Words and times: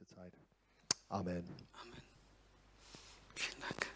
nächste 0.00 0.14
Zeit. 0.14 0.32
Amen. 1.08 1.44
Amen. 1.82 2.02
Vielen 3.34 3.60
Dank. 3.60 3.86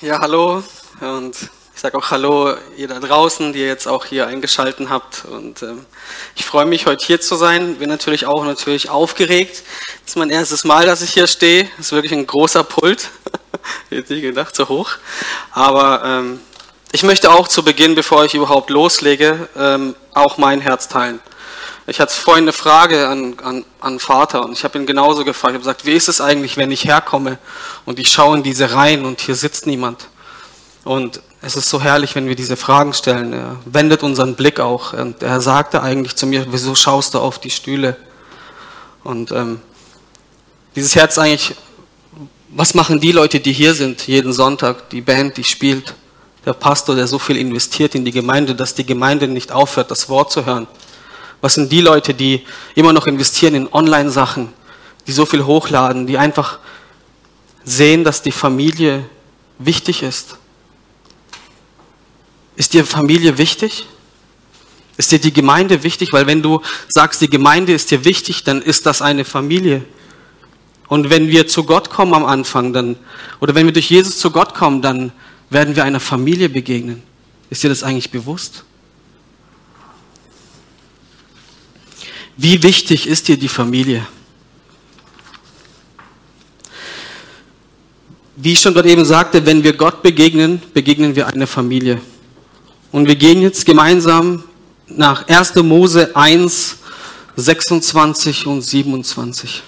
Ja, 0.00 0.20
hallo 0.20 0.62
und 1.00 1.36
ich 1.74 1.80
sage 1.80 1.96
auch 1.96 2.10
Hallo 2.10 2.56
ihr 2.76 2.88
da 2.88 2.98
draußen, 2.98 3.52
die 3.52 3.60
ihr 3.60 3.68
jetzt 3.68 3.86
auch 3.86 4.04
hier 4.04 4.26
eingeschalten 4.26 4.90
habt. 4.90 5.26
Und 5.26 5.62
ähm, 5.62 5.86
ich 6.34 6.44
freue 6.44 6.66
mich, 6.66 6.86
heute 6.86 7.04
hier 7.06 7.20
zu 7.20 7.36
sein. 7.36 7.76
Bin 7.76 7.88
natürlich 7.88 8.26
auch 8.26 8.44
natürlich 8.44 8.90
aufgeregt. 8.90 9.62
Das 10.02 10.14
ist 10.14 10.16
mein 10.16 10.30
erstes 10.30 10.64
Mal, 10.64 10.86
dass 10.86 11.02
ich 11.02 11.10
hier 11.10 11.28
stehe. 11.28 11.70
Das 11.76 11.86
ist 11.86 11.92
wirklich 11.92 12.12
ein 12.12 12.26
großer 12.26 12.64
Pult. 12.64 13.10
Hätte 13.90 14.14
ich 14.14 14.22
gedacht, 14.22 14.56
so 14.56 14.68
hoch. 14.68 14.90
Aber 15.52 16.02
ähm, 16.04 16.40
ich 16.90 17.04
möchte 17.04 17.30
auch 17.30 17.46
zu 17.46 17.62
Beginn, 17.62 17.94
bevor 17.94 18.24
ich 18.24 18.34
überhaupt 18.34 18.70
loslege, 18.70 19.48
ähm, 19.56 19.94
auch 20.14 20.36
mein 20.36 20.60
Herz 20.60 20.88
teilen. 20.88 21.20
Ich 21.88 22.00
hatte 22.00 22.12
vorhin 22.12 22.44
eine 22.44 22.52
Frage 22.52 23.08
an, 23.08 23.36
an, 23.42 23.64
an 23.80 23.98
Vater 23.98 24.44
und 24.44 24.52
ich 24.52 24.62
habe 24.62 24.78
ihn 24.78 24.84
genauso 24.84 25.24
gefragt. 25.24 25.52
Ich 25.52 25.54
habe 25.54 25.60
gesagt, 25.60 25.86
wie 25.86 25.94
ist 25.94 26.08
es 26.08 26.20
eigentlich, 26.20 26.58
wenn 26.58 26.70
ich 26.70 26.84
herkomme 26.84 27.38
und 27.86 27.98
ich 27.98 28.12
schaue 28.12 28.36
in 28.36 28.42
diese 28.42 28.72
Reihen 28.74 29.06
und 29.06 29.22
hier 29.22 29.34
sitzt 29.34 29.66
niemand? 29.66 30.08
Und 30.84 31.22
es 31.40 31.56
ist 31.56 31.70
so 31.70 31.80
herrlich, 31.80 32.14
wenn 32.14 32.28
wir 32.28 32.36
diese 32.36 32.58
Fragen 32.58 32.92
stellen. 32.92 33.32
Er 33.32 33.56
wendet 33.64 34.02
unseren 34.02 34.34
Blick 34.34 34.60
auch. 34.60 34.92
Und 34.92 35.22
er 35.22 35.40
sagte 35.40 35.82
eigentlich 35.82 36.14
zu 36.14 36.26
mir, 36.26 36.44
wieso 36.50 36.74
schaust 36.74 37.14
du 37.14 37.20
auf 37.20 37.38
die 37.38 37.50
Stühle? 37.50 37.96
Und 39.02 39.32
ähm, 39.32 39.62
dieses 40.76 40.94
Herz 40.94 41.16
eigentlich, 41.16 41.54
was 42.50 42.74
machen 42.74 43.00
die 43.00 43.12
Leute, 43.12 43.40
die 43.40 43.52
hier 43.54 43.72
sind, 43.72 44.06
jeden 44.06 44.34
Sonntag, 44.34 44.90
die 44.90 45.00
Band, 45.00 45.38
die 45.38 45.44
spielt, 45.44 45.94
der 46.44 46.52
Pastor, 46.52 46.96
der 46.96 47.06
so 47.06 47.18
viel 47.18 47.38
investiert 47.38 47.94
in 47.94 48.04
die 48.04 48.12
Gemeinde, 48.12 48.54
dass 48.54 48.74
die 48.74 48.84
Gemeinde 48.84 49.26
nicht 49.26 49.52
aufhört, 49.52 49.90
das 49.90 50.10
Wort 50.10 50.30
zu 50.30 50.44
hören? 50.44 50.66
Was 51.40 51.54
sind 51.54 51.70
die 51.70 51.80
Leute, 51.80 52.14
die 52.14 52.44
immer 52.74 52.92
noch 52.92 53.06
investieren 53.06 53.54
in 53.54 53.72
Online-Sachen, 53.72 54.52
die 55.06 55.12
so 55.12 55.24
viel 55.24 55.44
hochladen, 55.44 56.06
die 56.06 56.18
einfach 56.18 56.58
sehen, 57.64 58.04
dass 58.04 58.22
die 58.22 58.32
Familie 58.32 59.04
wichtig 59.58 60.02
ist? 60.02 60.36
Ist 62.56 62.72
dir 62.72 62.84
Familie 62.84 63.38
wichtig? 63.38 63.86
Ist 64.96 65.12
dir 65.12 65.20
die 65.20 65.32
Gemeinde 65.32 65.84
wichtig? 65.84 66.12
Weil 66.12 66.26
wenn 66.26 66.42
du 66.42 66.60
sagst, 66.88 67.20
die 67.20 67.30
Gemeinde 67.30 67.72
ist 67.72 67.92
dir 67.92 68.04
wichtig, 68.04 68.42
dann 68.42 68.60
ist 68.60 68.84
das 68.84 69.00
eine 69.00 69.24
Familie. 69.24 69.84
Und 70.88 71.10
wenn 71.10 71.28
wir 71.28 71.46
zu 71.46 71.62
Gott 71.64 71.90
kommen 71.90 72.14
am 72.14 72.24
Anfang, 72.24 72.72
dann, 72.72 72.96
oder 73.40 73.54
wenn 73.54 73.66
wir 73.66 73.72
durch 73.72 73.90
Jesus 73.90 74.18
zu 74.18 74.32
Gott 74.32 74.54
kommen, 74.54 74.82
dann 74.82 75.12
werden 75.50 75.76
wir 75.76 75.84
einer 75.84 76.00
Familie 76.00 76.48
begegnen. 76.48 77.02
Ist 77.48 77.62
dir 77.62 77.68
das 77.68 77.84
eigentlich 77.84 78.10
bewusst? 78.10 78.64
Wie 82.40 82.62
wichtig 82.62 83.08
ist 83.08 83.26
dir 83.26 83.36
die 83.36 83.48
Familie? 83.48 84.06
Wie 88.36 88.52
ich 88.52 88.60
schon 88.60 88.74
gerade 88.74 88.88
eben 88.88 89.04
sagte, 89.04 89.44
wenn 89.44 89.64
wir 89.64 89.72
Gott 89.72 90.04
begegnen, 90.04 90.62
begegnen 90.72 91.16
wir 91.16 91.26
einer 91.26 91.48
Familie. 91.48 92.00
Und 92.92 93.08
wir 93.08 93.16
gehen 93.16 93.42
jetzt 93.42 93.66
gemeinsam 93.66 94.44
nach 94.86 95.26
1. 95.26 95.56
Mose 95.56 96.14
1, 96.14 96.76
26 97.34 98.46
und 98.46 98.62
27. 98.62 99.64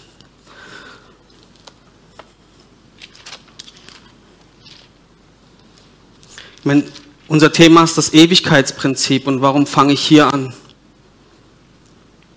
Ich 6.59 6.65
meine, 6.65 6.85
unser 7.27 7.51
Thema 7.53 7.83
ist 7.83 7.99
das 7.99 8.15
Ewigkeitsprinzip. 8.15 9.27
Und 9.27 9.43
warum 9.43 9.67
fange 9.67 9.93
ich 9.93 10.03
hier 10.03 10.33
an? 10.33 10.55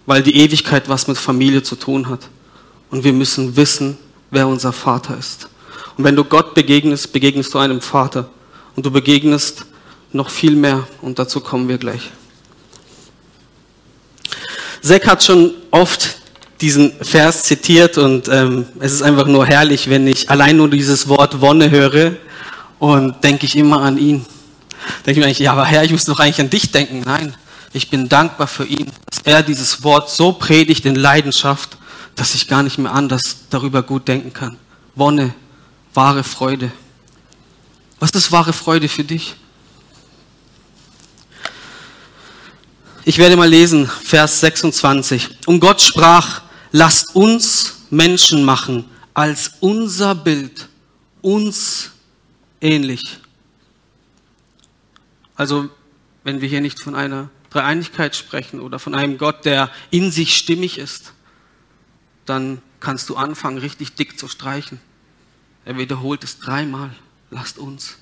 Weil 0.06 0.24
die 0.24 0.36
Ewigkeit 0.38 0.90
was 0.90 1.08
mit 1.08 1.18
Familie 1.18 1.64
zu 1.64 1.76
tun 1.76 2.10
hat. 2.10 2.30
Und 2.90 3.04
wir 3.04 3.14
müssen 3.14 3.56
wissen, 3.56 3.98
wer 4.32 4.48
unser 4.48 4.74
Vater 4.74 5.18
ist. 5.18 5.48
Und 5.98 6.04
wenn 6.04 6.16
du 6.16 6.24
Gott 6.24 6.54
begegnest, 6.54 7.14
begegnest 7.14 7.54
du 7.54 7.60
einem 7.60 7.82
Vater. 7.82 8.30
Und 8.76 8.86
du 8.86 8.92
begegnest 8.92 9.66
noch 10.12 10.30
viel 10.30 10.56
mehr 10.56 10.88
und 11.02 11.20
dazu 11.20 11.40
kommen 11.40 11.68
wir 11.68 11.78
gleich. 11.78 12.12
Zack 14.82 15.08
hat 15.08 15.24
schon 15.24 15.52
oft 15.72 16.18
diesen 16.62 16.92
Vers 17.02 17.44
zitiert 17.44 17.98
und 17.98 18.28
ähm, 18.30 18.66
es 18.80 18.94
ist 18.94 19.02
einfach 19.02 19.28
nur 19.28 19.46
herrlich, 19.46 19.90
wenn 19.90 20.08
ich 20.08 20.30
allein 20.30 20.58
nur 20.58 20.70
dieses 20.70 21.08
Wort 21.08 21.42
Wonne 21.42 21.72
höre 21.72 22.14
und 22.80 23.24
denke 23.24 23.46
ich 23.46 23.56
immer 23.56 23.82
an 23.82 23.98
ihn. 23.98 24.26
Denke 25.06 25.12
ich 25.12 25.18
mir 25.18 25.26
eigentlich, 25.26 25.40
ja, 25.40 25.54
aber 25.54 25.66
Herr, 25.66 25.84
ich 25.84 25.92
muss 25.92 26.06
doch 26.06 26.20
eigentlich 26.20 26.42
an 26.42 26.50
dich 26.50 26.72
denken. 26.72 27.02
Nein, 27.06 27.34
ich 27.74 27.90
bin 27.90 28.08
dankbar 28.08 28.48
für 28.48 28.66
ihn, 28.66 28.92
dass 29.10 29.22
er 29.24 29.42
dieses 29.42 29.84
Wort 29.84 30.10
so 30.10 30.32
predigt 30.32 30.86
in 30.86 30.96
Leidenschaft, 30.96 31.78
dass 32.16 32.36
ich 32.36 32.48
gar 32.48 32.62
nicht 32.62 32.78
mehr 32.78 32.94
anders 32.94 33.38
darüber 33.50 33.82
gut 33.82 34.08
denken 34.08 34.32
kann. 34.32 34.58
Wonne, 34.96 35.34
wahre 35.94 36.24
Freude. 36.24 36.72
Was 38.00 38.12
ist 38.12 38.32
wahre 38.32 38.54
Freude 38.54 38.88
für 38.88 39.04
dich? 39.04 39.36
Ich 43.06 43.18
werde 43.18 43.36
mal 43.36 43.50
lesen, 43.50 43.88
Vers 43.88 44.40
26. 44.40 45.48
Und 45.48 45.60
Gott 45.60 45.82
sprach, 45.82 46.42
lasst 46.72 47.16
uns 47.16 47.86
Menschen 47.90 48.46
machen 48.46 48.86
als 49.14 49.52
unser 49.60 50.16
Bild, 50.16 50.70
uns 51.22 51.92
ähnlich. 52.62 53.20
Also, 55.36 55.70
wenn 56.24 56.40
wir 56.40 56.48
hier 56.48 56.62
nicht 56.62 56.80
von 56.80 56.96
einer 56.96 57.30
Dreieinigkeit 57.54 58.16
sprechen 58.16 58.60
oder 58.60 58.80
von 58.80 58.96
einem 58.96 59.18
Gott, 59.18 59.46
der 59.46 59.70
in 59.92 60.12
sich 60.12 60.36
stimmig 60.36 60.78
ist, 60.78 61.14
dann 62.26 62.62
kannst 62.80 63.10
du 63.10 63.16
anfangen, 63.16 63.60
richtig 63.60 63.94
dick 63.94 64.18
zu 64.18 64.28
streichen. 64.28 64.80
Er 65.66 65.78
wiederholt 65.78 66.24
es 66.24 66.40
dreimal. 66.40 66.92
Lasst 67.30 67.58
uns. 67.58 67.98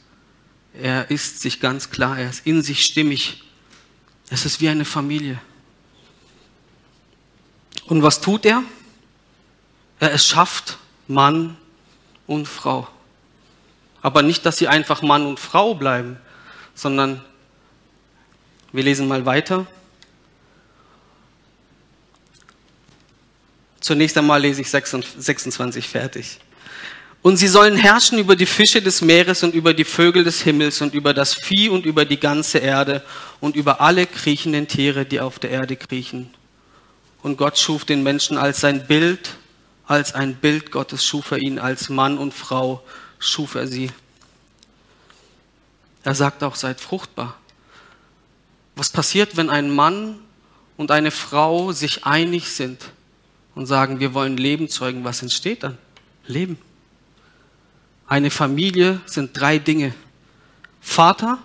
Er 0.73 1.11
ist 1.11 1.41
sich 1.41 1.59
ganz 1.59 1.89
klar, 1.89 2.17
er 2.17 2.29
ist 2.29 2.45
in 2.45 2.61
sich 2.61 2.83
stimmig. 2.85 3.43
Es 4.29 4.45
ist 4.45 4.61
wie 4.61 4.69
eine 4.69 4.85
Familie. 4.85 5.39
Und 7.85 8.03
was 8.03 8.21
tut 8.21 8.45
er? 8.45 8.63
Er 9.99 10.17
schafft 10.17 10.77
Mann 11.07 11.57
und 12.25 12.47
Frau. 12.47 12.87
Aber 14.01 14.21
nicht, 14.21 14.45
dass 14.45 14.57
sie 14.57 14.67
einfach 14.67 15.01
Mann 15.01 15.25
und 15.25 15.39
Frau 15.39 15.75
bleiben, 15.75 16.17
sondern 16.73 17.23
wir 18.71 18.83
lesen 18.83 19.07
mal 19.07 19.25
weiter. 19.25 19.67
Zunächst 23.79 24.17
einmal 24.17 24.41
lese 24.41 24.61
ich 24.61 24.69
26 24.69 25.87
fertig. 25.87 26.39
Und 27.23 27.37
sie 27.37 27.47
sollen 27.47 27.75
herrschen 27.75 28.17
über 28.17 28.35
die 28.35 28.45
Fische 28.45 28.81
des 28.81 29.01
Meeres 29.01 29.43
und 29.43 29.53
über 29.53 29.73
die 29.73 29.83
Vögel 29.83 30.23
des 30.23 30.41
Himmels 30.41 30.81
und 30.81 30.93
über 30.93 31.13
das 31.13 31.33
Vieh 31.35 31.69
und 31.69 31.85
über 31.85 32.05
die 32.05 32.19
ganze 32.19 32.57
Erde 32.59 33.03
und 33.39 33.55
über 33.55 33.81
alle 33.81 34.07
kriechenden 34.07 34.67
Tiere, 34.67 35.05
die 35.05 35.19
auf 35.19 35.37
der 35.37 35.51
Erde 35.51 35.75
kriechen. 35.75 36.33
Und 37.21 37.37
Gott 37.37 37.59
schuf 37.59 37.85
den 37.85 38.01
Menschen 38.01 38.37
als 38.37 38.61
sein 38.61 38.87
Bild, 38.87 39.35
als 39.85 40.15
ein 40.15 40.35
Bild 40.35 40.71
Gottes 40.71 41.05
schuf 41.05 41.31
er 41.31 41.37
ihn, 41.37 41.59
als 41.59 41.89
Mann 41.89 42.17
und 42.17 42.33
Frau 42.33 42.83
schuf 43.19 43.55
er 43.55 43.67
sie. 43.67 43.91
Er 46.03 46.15
sagt 46.15 46.43
auch, 46.43 46.55
seid 46.55 46.81
fruchtbar. 46.81 47.37
Was 48.81 48.89
passiert, 48.89 49.37
wenn 49.37 49.51
ein 49.51 49.69
Mann 49.69 50.17
und 50.75 50.89
eine 50.89 51.11
Frau 51.11 51.71
sich 51.71 52.03
einig 52.03 52.49
sind 52.49 52.81
und 53.53 53.67
sagen, 53.67 53.99
wir 53.99 54.15
wollen 54.15 54.37
Leben 54.37 54.69
zeugen? 54.69 55.03
Was 55.03 55.21
entsteht 55.21 55.61
dann? 55.61 55.77
Leben. 56.25 56.57
Eine 58.07 58.31
Familie 58.31 58.99
sind 59.05 59.39
drei 59.39 59.59
Dinge. 59.59 59.93
Vater, 60.81 61.37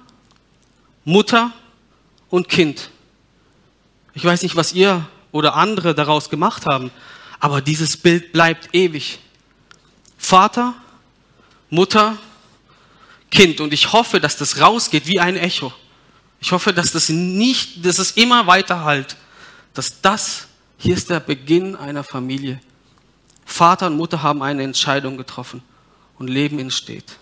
Mutter 1.04 1.52
und 2.30 2.48
Kind. 2.48 2.88
Ich 4.14 4.24
weiß 4.24 4.40
nicht, 4.40 4.56
was 4.56 4.72
ihr 4.72 5.06
oder 5.30 5.56
andere 5.56 5.94
daraus 5.94 6.30
gemacht 6.30 6.64
haben, 6.64 6.90
aber 7.38 7.60
dieses 7.60 7.98
Bild 7.98 8.32
bleibt 8.32 8.74
ewig. 8.74 9.18
Vater, 10.16 10.72
Mutter, 11.68 12.16
Kind. 13.30 13.60
Und 13.60 13.74
ich 13.74 13.92
hoffe, 13.92 14.20
dass 14.20 14.38
das 14.38 14.58
rausgeht 14.58 15.06
wie 15.06 15.20
ein 15.20 15.36
Echo. 15.36 15.74
Ich 16.46 16.52
hoffe, 16.52 16.72
dass 16.72 16.92
das 16.92 17.08
nicht, 17.08 17.84
dass 17.84 17.98
es 17.98 18.12
immer 18.12 18.46
weiter 18.46 18.84
halt. 18.84 19.16
Dass 19.74 20.00
das, 20.00 20.46
hier 20.78 20.94
ist 20.94 21.10
der 21.10 21.18
Beginn 21.18 21.74
einer 21.74 22.04
Familie. 22.04 22.60
Vater 23.44 23.88
und 23.88 23.96
Mutter 23.96 24.22
haben 24.22 24.44
eine 24.44 24.62
Entscheidung 24.62 25.16
getroffen 25.16 25.60
und 26.20 26.28
Leben 26.28 26.60
entsteht. 26.60 27.16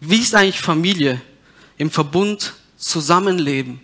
Wie 0.00 0.16
ist 0.16 0.34
eigentlich 0.34 0.62
Familie 0.62 1.20
im 1.76 1.90
Verbund 1.90 2.54
zusammenleben, 2.78 3.82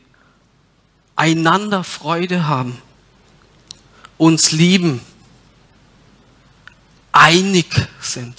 einander 1.15 1.85
Freude 1.85 2.49
haben, 2.49 2.81
uns 4.17 4.50
lieben, 4.53 5.03
einig 7.12 7.67
sind? 8.00 8.35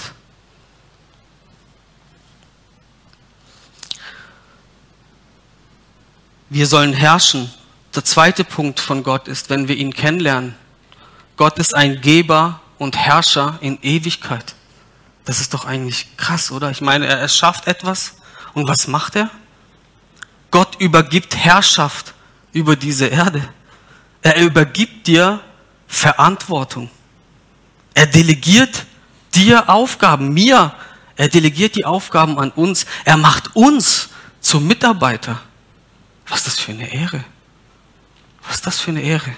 Wir 6.50 6.66
sollen 6.66 6.94
herrschen 6.94 7.52
Der 7.94 8.06
zweite 8.06 8.46
Punkt 8.46 8.80
von 8.80 9.04
Gott 9.04 9.28
ist, 9.28 9.50
wenn 9.50 9.68
wir 9.68 9.76
ihn 9.76 9.94
kennenlernen, 9.94 10.56
Gott 11.36 11.60
ist 11.60 11.76
ein 11.76 12.00
Geber 12.00 12.62
und 12.78 12.96
Herrscher 12.96 13.58
in 13.60 13.80
Ewigkeit. 13.82 14.56
Das 15.26 15.42
ist 15.42 15.54
doch 15.54 15.66
eigentlich 15.66 16.16
krass, 16.16 16.52
oder? 16.52 16.72
Ich 16.72 16.80
meine, 16.80 17.06
er 17.06 17.18
erschafft 17.18 17.68
etwas 17.68 18.14
und 18.54 18.68
was 18.68 18.88
macht 18.88 19.18
er? 19.18 19.30
Gott 20.50 20.80
übergibt 20.80 21.36
Herrschaft 21.36 22.14
über 22.54 22.78
diese 22.78 23.08
Erde. 23.08 23.42
Er 24.22 24.38
übergibt 24.42 25.08
dir 25.08 25.42
Verantwortung. 25.88 26.90
Er 27.94 28.08
delegiert 28.08 28.86
dir 29.36 29.70
Aufgaben, 29.70 30.34
mir. 30.34 30.74
Er 31.18 31.28
delegiert 31.28 31.76
die 31.76 31.86
Aufgaben 31.86 32.40
an 32.40 32.52
uns. 32.52 32.86
Er 33.04 33.18
macht 33.18 33.56
uns 33.56 34.10
zum 34.40 34.66
Mitarbeiter. 34.66 35.42
Was 36.29 36.39
ist 36.39 36.47
das 36.47 36.59
für 36.59 36.71
eine 36.71 36.91
Ehre? 36.91 37.24
Was 38.45 38.56
ist 38.56 38.68
das 38.68 38.79
für 38.79 38.91
eine 38.91 39.01
Ehre? 39.01 39.35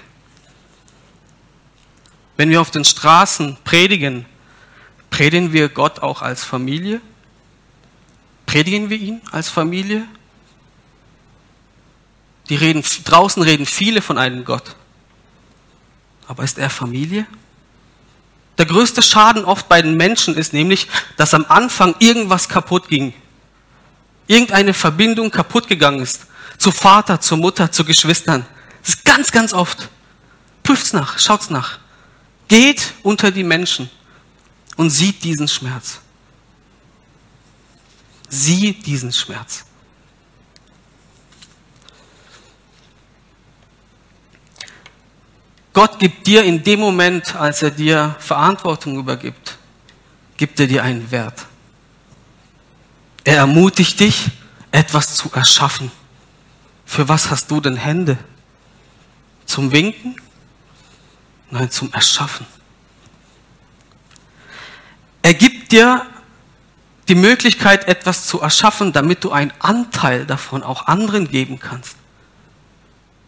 Wenn 2.36 2.50
wir 2.50 2.60
auf 2.60 2.70
den 2.70 2.84
Straßen 2.84 3.58
predigen, 3.64 4.26
predigen 5.10 5.52
wir 5.52 5.68
Gott 5.68 6.00
auch 6.00 6.22
als 6.22 6.44
Familie? 6.44 7.00
Predigen 8.46 8.90
wir 8.90 8.96
ihn 8.96 9.20
als 9.30 9.48
Familie? 9.48 10.06
Die 12.48 12.56
reden, 12.56 12.82
draußen 13.04 13.42
reden 13.42 13.66
viele 13.66 14.02
von 14.02 14.18
einem 14.18 14.44
Gott. 14.44 14.74
Aber 16.26 16.42
ist 16.42 16.58
er 16.58 16.70
Familie? 16.70 17.26
Der 18.58 18.66
größte 18.66 19.02
Schaden 19.02 19.44
oft 19.44 19.68
bei 19.68 19.82
den 19.82 19.96
Menschen 19.96 20.34
ist 20.36 20.52
nämlich, 20.52 20.88
dass 21.16 21.34
am 21.34 21.46
Anfang 21.48 21.94
irgendwas 21.98 22.48
kaputt 22.48 22.88
ging. 22.88 23.14
Irgendeine 24.26 24.74
Verbindung 24.74 25.30
kaputt 25.30 25.68
gegangen 25.68 26.00
ist. 26.00 26.26
Zu 26.60 26.70
Vater, 26.72 27.18
zu 27.18 27.38
Mutter, 27.38 27.72
zu 27.72 27.86
Geschwistern. 27.86 28.44
Das 28.82 28.90
ist 28.90 29.04
ganz, 29.06 29.32
ganz 29.32 29.54
oft. 29.54 29.88
Prüft's 30.62 30.92
nach, 30.92 31.18
schaut's 31.18 31.48
nach. 31.48 31.78
Geht 32.48 32.92
unter 33.02 33.30
die 33.30 33.42
Menschen 33.42 33.88
und 34.76 34.90
sieht 34.90 35.24
diesen 35.24 35.48
Schmerz. 35.48 36.00
Sieh 38.28 38.74
diesen 38.74 39.10
Schmerz. 39.10 39.64
Gott 45.72 45.98
gibt 45.98 46.26
dir 46.26 46.44
in 46.44 46.62
dem 46.62 46.80
Moment, 46.80 47.34
als 47.36 47.62
er 47.62 47.70
dir 47.70 48.16
Verantwortung 48.18 48.98
übergibt, 48.98 49.56
gibt 50.36 50.60
er 50.60 50.66
dir 50.66 50.82
einen 50.82 51.10
Wert. 51.10 51.46
Er 53.24 53.36
ermutigt 53.38 53.98
dich, 53.98 54.26
etwas 54.70 55.14
zu 55.14 55.30
erschaffen. 55.32 55.90
Für 56.90 57.08
was 57.08 57.30
hast 57.30 57.52
du 57.52 57.60
denn 57.60 57.76
Hände? 57.76 58.18
Zum 59.46 59.70
Winken? 59.70 60.16
Nein, 61.48 61.70
zum 61.70 61.92
Erschaffen. 61.92 62.44
Er 65.22 65.34
gibt 65.34 65.70
dir 65.70 66.04
die 67.06 67.14
Möglichkeit, 67.14 67.86
etwas 67.86 68.26
zu 68.26 68.40
erschaffen, 68.40 68.92
damit 68.92 69.22
du 69.22 69.30
einen 69.30 69.52
Anteil 69.60 70.26
davon 70.26 70.64
auch 70.64 70.88
anderen 70.88 71.30
geben 71.30 71.60
kannst. 71.60 71.94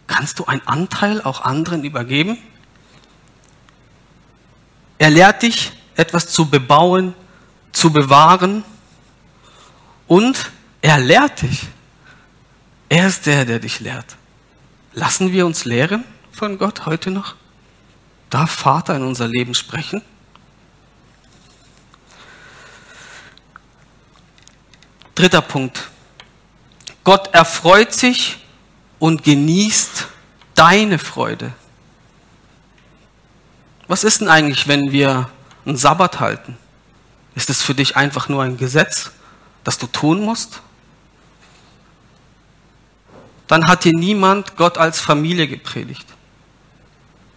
Kannst 0.08 0.40
du 0.40 0.46
einen 0.46 0.66
Anteil 0.66 1.22
auch 1.22 1.42
anderen 1.42 1.84
übergeben? 1.84 2.38
Er 4.98 5.10
lehrt 5.10 5.40
dich, 5.42 5.70
etwas 5.94 6.26
zu 6.26 6.50
bebauen, 6.50 7.14
zu 7.70 7.92
bewahren 7.92 8.64
und 10.08 10.50
er 10.80 10.98
lehrt 10.98 11.42
dich. 11.42 11.68
Er 12.92 13.06
ist 13.06 13.24
der, 13.24 13.46
der 13.46 13.58
dich 13.58 13.80
lehrt. 13.80 14.16
Lassen 14.92 15.32
wir 15.32 15.46
uns 15.46 15.64
lehren 15.64 16.04
von 16.30 16.58
Gott 16.58 16.84
heute 16.84 17.10
noch? 17.10 17.36
Darf 18.28 18.50
Vater 18.50 18.94
in 18.94 19.02
unser 19.02 19.26
Leben 19.28 19.54
sprechen? 19.54 20.02
Dritter 25.14 25.40
Punkt. 25.40 25.88
Gott 27.02 27.32
erfreut 27.32 27.94
sich 27.94 28.44
und 28.98 29.24
genießt 29.24 30.08
deine 30.54 30.98
Freude. 30.98 31.54
Was 33.88 34.04
ist 34.04 34.20
denn 34.20 34.28
eigentlich, 34.28 34.68
wenn 34.68 34.92
wir 34.92 35.30
einen 35.64 35.78
Sabbat 35.78 36.20
halten? 36.20 36.58
Ist 37.34 37.48
es 37.48 37.62
für 37.62 37.74
dich 37.74 37.96
einfach 37.96 38.28
nur 38.28 38.42
ein 38.42 38.58
Gesetz, 38.58 39.12
das 39.64 39.78
du 39.78 39.86
tun 39.86 40.20
musst? 40.20 40.60
Dann 43.52 43.68
hat 43.68 43.84
dir 43.84 43.92
niemand 43.92 44.56
Gott 44.56 44.78
als 44.78 44.98
Familie 44.98 45.46
gepredigt. 45.46 46.06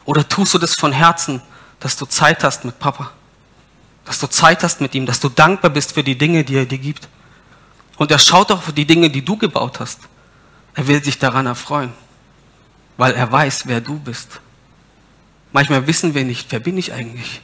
Oder 0.06 0.26
tust 0.26 0.54
du 0.54 0.58
das 0.58 0.74
von 0.74 0.94
Herzen, 0.94 1.42
dass 1.82 1.98
du 1.98 2.06
Zeit 2.06 2.42
hast 2.46 2.64
mit 2.64 2.80
Papa? 2.80 3.12
Dass 4.06 4.20
du 4.20 4.28
Zeit 4.28 4.64
hast 4.64 4.80
mit 4.80 4.96
ihm, 4.96 5.06
dass 5.06 5.20
du 5.20 5.28
dankbar 5.28 5.72
bist 5.72 5.92
für 5.92 6.06
die 6.06 6.18
Dinge, 6.18 6.46
die 6.46 6.56
er 6.56 6.66
dir 6.66 6.78
gibt. 6.78 7.10
Und 7.98 8.12
er 8.12 8.20
schaut 8.20 8.50
auch 8.54 8.64
für 8.64 8.72
die 8.72 8.86
Dinge, 8.86 9.10
die 9.10 9.26
du 9.26 9.36
gebaut 9.36 9.82
hast. 9.82 10.00
Er 10.74 10.88
will 10.88 11.04
sich 11.04 11.20
daran 11.20 11.48
erfreuen, 11.48 11.92
weil 12.96 13.14
er 13.14 13.30
weiß, 13.30 13.68
wer 13.68 13.82
du 13.82 14.00
bist. 14.00 14.40
Manchmal 15.52 15.86
wissen 15.86 16.14
wir 16.14 16.24
nicht, 16.24 16.50
wer 16.50 16.62
bin 16.62 16.78
ich 16.78 16.94
eigentlich. 16.94 17.42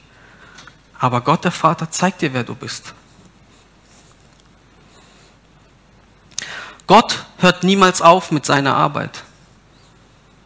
Aber 0.97 1.19
Gott 1.19 1.43
der 1.43 1.51
Vater 1.51 1.91
zeigt 1.91 2.21
dir, 2.21 2.33
wer 2.33 2.45
du 2.45 2.55
bist. 2.55 2.93
Gott 6.91 7.23
hört 7.37 7.63
niemals 7.63 8.01
auf 8.01 8.31
mit 8.31 8.45
seiner 8.45 8.75
Arbeit. 8.75 9.23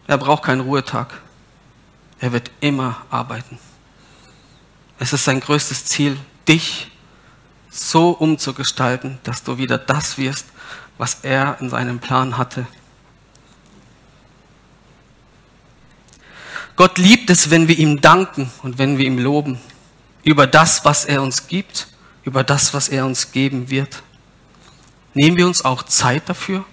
Er 0.05 0.19
braucht 0.19 0.43
keinen 0.43 0.61
Ruhetag. 0.61 1.07
Er 2.19 2.33
wird 2.33 2.51
immer 2.59 3.01
arbeiten. 3.09 3.57
Es 4.99 5.11
ist 5.11 5.25
sein 5.25 5.39
größtes 5.39 5.85
Ziel, 5.85 6.19
dich 6.47 6.91
so 7.71 8.11
umzugestalten, 8.11 9.17
dass 9.23 9.41
du 9.41 9.57
wieder 9.57 9.79
das 9.79 10.19
wirst, 10.19 10.45
was 10.99 11.21
er 11.23 11.57
in 11.61 11.71
seinem 11.71 11.97
Plan 11.97 12.37
hatte. 12.37 12.67
Gott 16.75 16.99
liebt 16.99 17.31
es, 17.31 17.49
wenn 17.49 17.67
wir 17.67 17.79
ihm 17.79 18.01
danken 18.01 18.51
und 18.61 18.77
wenn 18.77 18.99
wir 18.99 19.07
ihm 19.07 19.17
loben 19.17 19.59
über 20.23 20.45
das, 20.45 20.85
was 20.85 21.05
er 21.05 21.23
uns 21.23 21.47
gibt, 21.47 21.87
über 22.21 22.43
das, 22.43 22.71
was 22.75 22.87
er 22.87 23.07
uns 23.07 23.31
geben 23.31 23.71
wird. 23.71 24.03
Nehmen 25.15 25.37
wir 25.37 25.47
uns 25.47 25.63
auch 25.63 25.83
Zeit 25.83 26.27
dafür? 26.27 26.65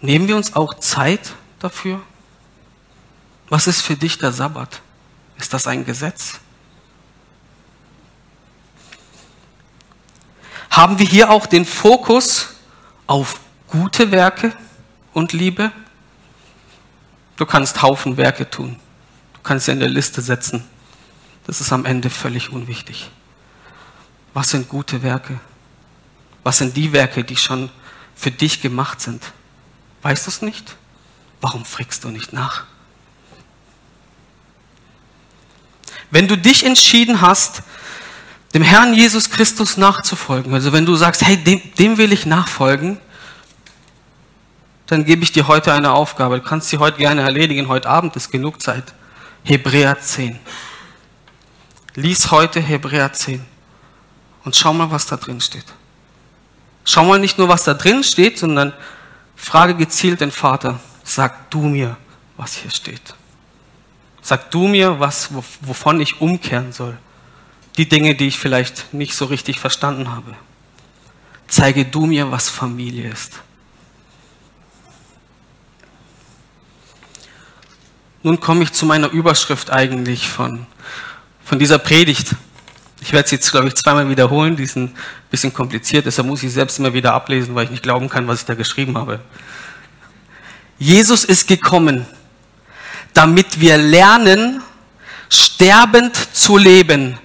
Nehmen 0.00 0.28
wir 0.28 0.36
uns 0.36 0.54
auch 0.54 0.74
Zeit 0.74 1.34
dafür? 1.58 2.00
Was 3.48 3.66
ist 3.66 3.82
für 3.82 3.96
dich 3.96 4.18
der 4.18 4.32
Sabbat? 4.32 4.80
Ist 5.36 5.52
das 5.52 5.66
ein 5.66 5.84
Gesetz? 5.84 6.38
Haben 10.70 11.00
wir 11.00 11.06
hier 11.06 11.30
auch 11.30 11.46
den 11.46 11.64
Fokus 11.66 12.50
auf 13.08 13.40
gute 13.66 14.12
Werke 14.12 14.52
und 15.12 15.32
Liebe? 15.32 15.72
Du 17.36 17.46
kannst 17.46 17.82
Haufen 17.82 18.16
Werke 18.16 18.48
tun. 18.48 18.78
Du 19.34 19.40
kannst 19.42 19.66
sie 19.66 19.72
in 19.72 19.80
der 19.80 19.88
Liste 19.88 20.22
setzen. 20.22 20.64
Das 21.48 21.60
ist 21.60 21.72
am 21.72 21.84
Ende 21.84 22.10
völlig 22.10 22.50
unwichtig. 22.50 23.10
Was 24.34 24.50
sind 24.50 24.68
gute 24.68 25.02
Werke? 25.02 25.40
Was 26.46 26.58
sind 26.58 26.76
die 26.76 26.92
Werke, 26.92 27.24
die 27.24 27.34
schon 27.34 27.70
für 28.14 28.30
dich 28.30 28.62
gemacht 28.62 29.00
sind? 29.00 29.20
Weißt 30.02 30.26
du 30.26 30.30
es 30.30 30.42
nicht? 30.42 30.76
Warum 31.40 31.64
fragst 31.64 32.04
du 32.04 32.08
nicht 32.10 32.32
nach? 32.32 32.66
Wenn 36.12 36.28
du 36.28 36.38
dich 36.38 36.64
entschieden 36.64 37.20
hast, 37.20 37.64
dem 38.54 38.62
Herrn 38.62 38.94
Jesus 38.94 39.28
Christus 39.30 39.76
nachzufolgen, 39.76 40.54
also 40.54 40.72
wenn 40.72 40.86
du 40.86 40.94
sagst, 40.94 41.26
hey, 41.26 41.36
dem, 41.36 41.60
dem 41.80 41.98
will 41.98 42.12
ich 42.12 42.26
nachfolgen, 42.26 43.00
dann 44.86 45.04
gebe 45.04 45.24
ich 45.24 45.32
dir 45.32 45.48
heute 45.48 45.72
eine 45.72 45.90
Aufgabe. 45.90 46.38
Du 46.38 46.44
kannst 46.46 46.68
sie 46.68 46.78
heute 46.78 46.98
gerne 46.98 47.22
erledigen. 47.22 47.66
Heute 47.66 47.88
Abend 47.88 48.14
ist 48.14 48.30
genug 48.30 48.62
Zeit. 48.62 48.94
Hebräer 49.42 50.00
10. 50.00 50.38
Lies 51.96 52.30
heute 52.30 52.60
Hebräer 52.60 53.12
10 53.12 53.44
und 54.44 54.54
schau 54.54 54.72
mal, 54.72 54.92
was 54.92 55.06
da 55.06 55.16
drin 55.16 55.40
steht. 55.40 55.66
Schau 56.86 57.04
mal 57.04 57.18
nicht 57.18 57.36
nur, 57.36 57.48
was 57.48 57.64
da 57.64 57.74
drin 57.74 58.04
steht, 58.04 58.38
sondern 58.38 58.72
frage 59.34 59.74
gezielt 59.74 60.20
den 60.20 60.30
Vater, 60.30 60.80
sag 61.02 61.50
du 61.50 61.62
mir, 61.62 61.96
was 62.36 62.54
hier 62.54 62.70
steht. 62.70 63.14
Sag 64.22 64.50
du 64.52 64.68
mir, 64.68 64.98
was, 65.00 65.30
wovon 65.60 66.00
ich 66.00 66.20
umkehren 66.20 66.72
soll. 66.72 66.96
Die 67.76 67.88
Dinge, 67.88 68.14
die 68.14 68.28
ich 68.28 68.38
vielleicht 68.38 68.94
nicht 68.94 69.14
so 69.14 69.26
richtig 69.26 69.58
verstanden 69.58 70.12
habe. 70.12 70.34
Zeige 71.48 71.84
du 71.84 72.06
mir, 72.06 72.30
was 72.30 72.48
Familie 72.48 73.10
ist. 73.10 73.40
Nun 78.22 78.40
komme 78.40 78.62
ich 78.62 78.72
zu 78.72 78.86
meiner 78.86 79.10
Überschrift 79.10 79.70
eigentlich 79.70 80.28
von, 80.28 80.66
von 81.44 81.58
dieser 81.58 81.78
Predigt. 81.78 82.36
Ich 83.00 83.12
werde 83.12 83.28
sie 83.28 83.36
jetzt, 83.36 83.50
glaube 83.50 83.68
ich, 83.68 83.74
zweimal 83.74 84.08
wiederholen. 84.08 84.56
Die 84.56 84.62
ist 84.62 84.76
ein 84.76 84.94
bisschen 85.30 85.52
kompliziert, 85.52 86.06
deshalb 86.06 86.26
muss 86.26 86.42
ich 86.42 86.52
selbst 86.52 86.78
immer 86.78 86.92
wieder 86.94 87.12
ablesen, 87.12 87.54
weil 87.54 87.64
ich 87.64 87.70
nicht 87.70 87.82
glauben 87.82 88.08
kann, 88.08 88.26
was 88.26 88.40
ich 88.40 88.46
da 88.46 88.54
geschrieben 88.54 88.96
habe. 88.96 89.20
Jesus 90.78 91.24
ist 91.24 91.48
gekommen, 91.48 92.06
damit 93.14 93.60
wir 93.60 93.78
lernen, 93.78 94.62
sterbend 95.30 96.16
zu 96.34 96.56
leben 96.58 97.18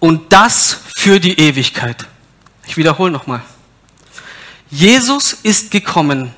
und 0.00 0.32
das 0.32 0.80
für 0.96 1.20
die 1.20 1.38
Ewigkeit. 1.38 2.06
Ich 2.66 2.76
wiederhole 2.76 3.10
nochmal. 3.10 3.42
Jesus 4.70 5.34
ist 5.34 5.70
gekommen, 5.70 6.34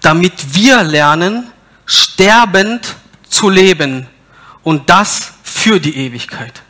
damit 0.00 0.54
wir 0.54 0.82
lernen, 0.82 1.52
sterbend 1.86 2.96
zu 3.28 3.48
leben 3.48 4.08
und 4.62 4.90
das 4.90 5.32
für 5.42 5.78
die 5.78 5.96
Ewigkeit. 5.96 6.62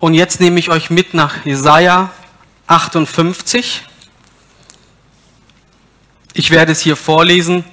Und 0.00 0.14
jetzt 0.14 0.40
nehme 0.40 0.60
ich 0.60 0.70
euch 0.70 0.90
mit 0.90 1.12
nach 1.12 1.44
Jesaja 1.44 2.12
58. 2.68 3.82
Ich 6.34 6.52
werde 6.52 6.70
es 6.70 6.80
hier 6.80 6.94
vorlesen 6.94 7.64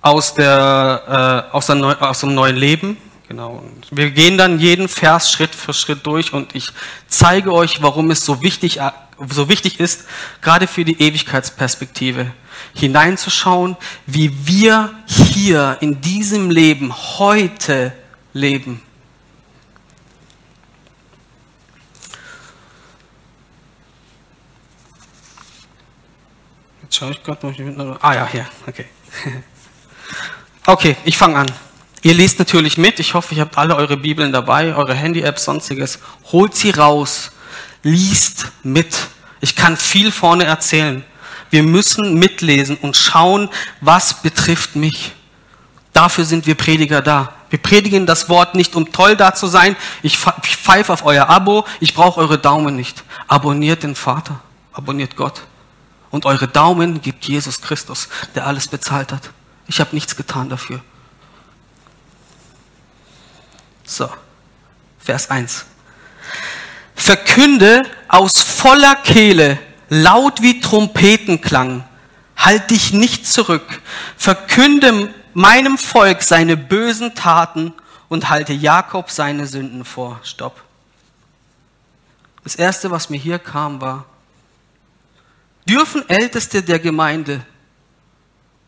aus, 0.00 0.34
der, 0.34 1.48
äh, 1.50 1.54
aus, 1.54 1.66
der 1.66 2.02
aus 2.02 2.20
dem 2.20 2.34
neuen 2.34 2.54
Leben. 2.54 2.96
Genau. 3.26 3.64
Und 3.64 3.88
wir 3.90 4.12
gehen 4.12 4.38
dann 4.38 4.60
jeden 4.60 4.88
Vers 4.88 5.32
Schritt 5.32 5.56
für 5.56 5.74
Schritt 5.74 6.06
durch 6.06 6.32
und 6.32 6.54
ich 6.54 6.70
zeige 7.08 7.52
euch, 7.52 7.82
warum 7.82 8.12
es 8.12 8.24
so 8.24 8.40
wichtig, 8.40 8.78
äh, 8.78 8.92
so 9.28 9.48
wichtig 9.48 9.80
ist, 9.80 10.04
gerade 10.40 10.68
für 10.68 10.84
die 10.84 11.02
Ewigkeitsperspektive 11.02 12.30
hineinzuschauen, 12.74 13.76
wie 14.06 14.46
wir 14.46 14.94
hier 15.06 15.78
in 15.80 16.00
diesem 16.00 16.52
Leben 16.52 16.94
heute 16.94 17.92
leben. 18.32 18.82
Jetzt 26.88 26.96
schaue 26.96 27.10
ich 27.10 27.22
gerade 27.22 27.46
noch. 27.46 28.02
Ah 28.02 28.14
ja, 28.14 28.26
hier, 28.26 28.46
okay. 28.66 28.86
Okay, 30.64 30.96
ich 31.04 31.16
fange 31.16 31.36
an. 31.36 31.46
Ihr 32.02 32.12
lest 32.12 32.38
natürlich 32.38 32.76
mit. 32.76 33.00
Ich 33.00 33.14
hoffe, 33.14 33.34
ihr 33.34 33.40
habt 33.40 33.56
alle 33.56 33.74
eure 33.74 33.96
Bibeln 33.96 34.32
dabei, 34.32 34.74
eure 34.74 34.94
Handy-Apps, 34.94 35.44
sonstiges. 35.44 35.98
Holt 36.30 36.54
sie 36.54 36.70
raus. 36.70 37.30
Liest 37.82 38.48
mit. 38.62 38.94
Ich 39.40 39.56
kann 39.56 39.78
viel 39.78 40.12
vorne 40.12 40.44
erzählen. 40.44 41.04
Wir 41.48 41.62
müssen 41.62 42.18
mitlesen 42.18 42.76
und 42.76 42.98
schauen, 42.98 43.48
was 43.80 44.20
betrifft 44.20 44.76
mich. 44.76 45.12
Dafür 45.94 46.26
sind 46.26 46.46
wir 46.46 46.54
Prediger 46.54 47.00
da. 47.00 47.32
Wir 47.48 47.58
predigen 47.58 48.04
das 48.04 48.28
Wort 48.28 48.54
nicht, 48.54 48.76
um 48.76 48.92
toll 48.92 49.16
da 49.16 49.34
zu 49.34 49.46
sein. 49.46 49.74
Ich 50.02 50.18
pfeife 50.18 50.92
auf 50.92 51.04
euer 51.04 51.30
Abo. 51.30 51.64
Ich 51.80 51.94
brauche 51.94 52.20
eure 52.20 52.38
Daumen 52.38 52.76
nicht. 52.76 53.04
Abonniert 53.26 53.84
den 53.84 53.94
Vater. 53.94 54.40
Abonniert 54.74 55.16
Gott. 55.16 55.42
Und 56.10 56.24
eure 56.24 56.48
Daumen 56.48 57.02
gibt 57.02 57.24
Jesus 57.26 57.60
Christus, 57.60 58.08
der 58.34 58.46
alles 58.46 58.68
bezahlt 58.68 59.12
hat. 59.12 59.30
Ich 59.66 59.80
habe 59.80 59.94
nichts 59.94 60.16
getan 60.16 60.48
dafür. 60.48 60.80
So, 63.84 64.10
Vers 64.98 65.30
1. 65.30 65.64
Verkünde 66.94 67.84
aus 68.08 68.40
voller 68.40 68.96
Kehle, 68.96 69.58
laut 69.88 70.42
wie 70.42 70.60
Trompetenklang, 70.60 71.84
halt 72.36 72.70
dich 72.70 72.92
nicht 72.92 73.26
zurück. 73.26 73.80
Verkünde 74.16 75.14
meinem 75.34 75.78
Volk 75.78 76.22
seine 76.22 76.56
bösen 76.56 77.14
Taten 77.14 77.72
und 78.08 78.28
halte 78.28 78.52
Jakob 78.52 79.10
seine 79.10 79.46
Sünden 79.46 79.84
vor. 79.84 80.20
Stopp. 80.22 80.62
Das 82.44 82.54
erste, 82.54 82.90
was 82.90 83.10
mir 83.10 83.18
hier 83.18 83.38
kam, 83.38 83.80
war, 83.80 84.06
dürfen 85.68 86.08
Älteste 86.08 86.62
der 86.62 86.78
Gemeinde, 86.78 87.44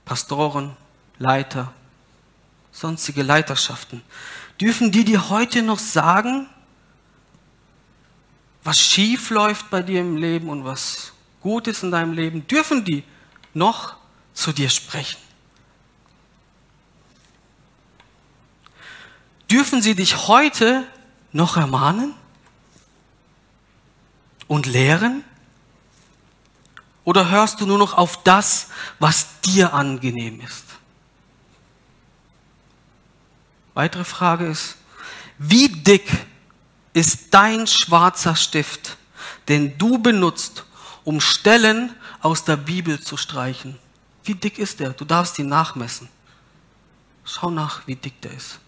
Pastoren, 0.05 0.77
Leiter, 1.19 1.73
sonstige 2.73 3.23
Leiterschaften, 3.23 4.03
dürfen 4.61 4.93
die 4.93 5.05
dir 5.05 5.31
heute 5.31 5.63
noch 5.63 5.79
sagen, 5.79 6.49
was 8.63 8.79
schief 8.79 9.31
läuft 9.31 9.71
bei 9.71 9.83
dir 9.83 10.01
im 10.01 10.17
Leben 10.17 10.49
und 10.51 10.65
was 10.65 11.13
gut 11.41 11.67
ist 11.67 11.83
in 11.83 11.91
deinem 11.91 12.13
Leben, 12.13 12.47
dürfen 12.47 12.85
die 12.85 13.05
noch 13.55 13.97
zu 14.35 14.53
dir 14.53 14.69
sprechen? 14.69 15.19
Dürfen 19.51 19.83
sie 19.83 19.95
dich 19.95 20.29
heute 20.29 20.87
noch 21.33 21.57
ermahnen 21.57 22.15
und 24.47 24.67
lehren? 24.67 25.25
Oder 27.05 27.31
hörst 27.31 27.61
du 27.61 27.67
nur 27.67 27.79
noch 27.79 27.95
auf 27.95 28.23
das, 28.23 28.69
was 28.99 29.41
dir 29.41 29.73
angenehm 29.73 30.41
ist? 30.41 30.65
Weitere 33.75 34.05
Frage 34.05 34.47
ist, 34.47 34.77
wie 35.39 35.69
dick 35.69 36.11
ist 36.93 37.33
dein 37.33 37.67
schwarzer 37.67 38.37
Stift, 38.37 38.97
den 39.49 39.79
du 39.79 39.99
benutzt, 39.99 40.65
um 41.05 41.21
Stellen 41.21 41.95
aus 42.21 42.45
der 42.45 42.57
Bibel 42.57 43.01
zu 43.01 43.17
streichen? 43.17 43.79
Wie 44.25 44.35
dick 44.35 44.59
ist 44.59 44.81
der? 44.81 44.91
Du 44.91 45.05
darfst 45.05 45.39
ihn 45.39 45.49
nachmessen. 45.49 46.09
Schau 47.25 47.51
nach, 47.51 47.87
wie 47.87 47.97
dick 47.97 48.21
der 48.21 48.33
ist. 48.33 48.59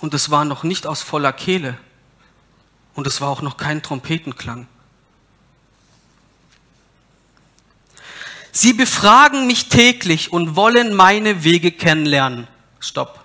Und 0.00 0.14
es 0.14 0.30
war 0.30 0.44
noch 0.44 0.62
nicht 0.62 0.86
aus 0.86 1.02
voller 1.02 1.32
Kehle. 1.32 1.78
Und 2.94 3.06
es 3.06 3.20
war 3.20 3.28
auch 3.28 3.42
noch 3.42 3.56
kein 3.56 3.82
Trompetenklang. 3.82 4.68
Sie 8.52 8.72
befragen 8.72 9.48
mich 9.48 9.68
täglich 9.68 10.32
und 10.32 10.54
wollen 10.54 10.94
meine 10.94 11.42
Wege 11.42 11.72
kennenlernen. 11.72 12.46
Stopp. 12.78 13.24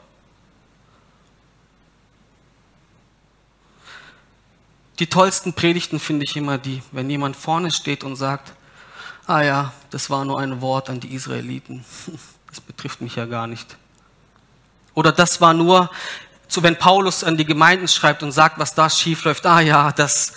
Die 4.97 5.07
tollsten 5.07 5.53
Predigten 5.53 5.99
finde 5.99 6.25
ich 6.25 6.35
immer 6.35 6.57
die, 6.57 6.81
wenn 6.91 7.09
jemand 7.09 7.35
vorne 7.35 7.71
steht 7.71 8.03
und 8.03 8.15
sagt, 8.15 8.53
ah 9.27 9.41
ja, 9.41 9.73
das 9.91 10.09
war 10.09 10.25
nur 10.25 10.39
ein 10.39 10.61
Wort 10.61 10.89
an 10.89 10.99
die 10.99 11.13
Israeliten. 11.13 11.85
Das 12.49 12.61
betrifft 12.61 12.99
mich 12.99 13.15
ja 13.15 13.25
gar 13.25 13.45
nicht. 13.45 13.77
Oder 14.95 15.11
das 15.11 15.39
war 15.39 15.53
nur, 15.53 15.91
so 16.49 16.63
wenn 16.63 16.77
Paulus 16.77 17.23
an 17.23 17.37
die 17.37 17.45
Gemeinden 17.45 17.87
schreibt 17.87 18.23
und 18.23 18.31
sagt, 18.31 18.57
was 18.57 18.73
da 18.73 18.89
schief 18.89 19.23
läuft, 19.23 19.45
ah 19.45 19.61
ja, 19.61 19.91
das, 19.91 20.33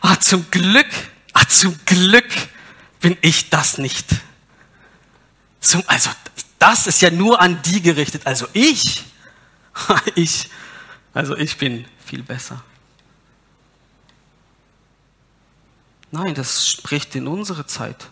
ah 0.00 0.18
zum 0.18 0.48
Glück, 0.50 0.86
ah 1.32 1.46
zum 1.48 1.78
Glück 1.84 2.28
bin 3.00 3.18
ich 3.20 3.50
das 3.50 3.76
nicht. 3.76 4.06
Zum, 5.60 5.82
also 5.88 6.08
das 6.60 6.86
ist 6.86 7.02
ja 7.02 7.10
nur 7.10 7.40
an 7.40 7.60
die 7.62 7.82
gerichtet. 7.82 8.26
Also 8.26 8.46
ich, 8.52 9.04
ich, 10.14 10.48
also 11.12 11.36
ich 11.36 11.58
bin 11.58 11.84
viel 12.04 12.22
besser. 12.22 12.62
Nein, 16.12 16.34
das 16.34 16.68
spricht 16.68 17.16
in 17.16 17.26
unsere 17.26 17.66
Zeit. 17.66 18.08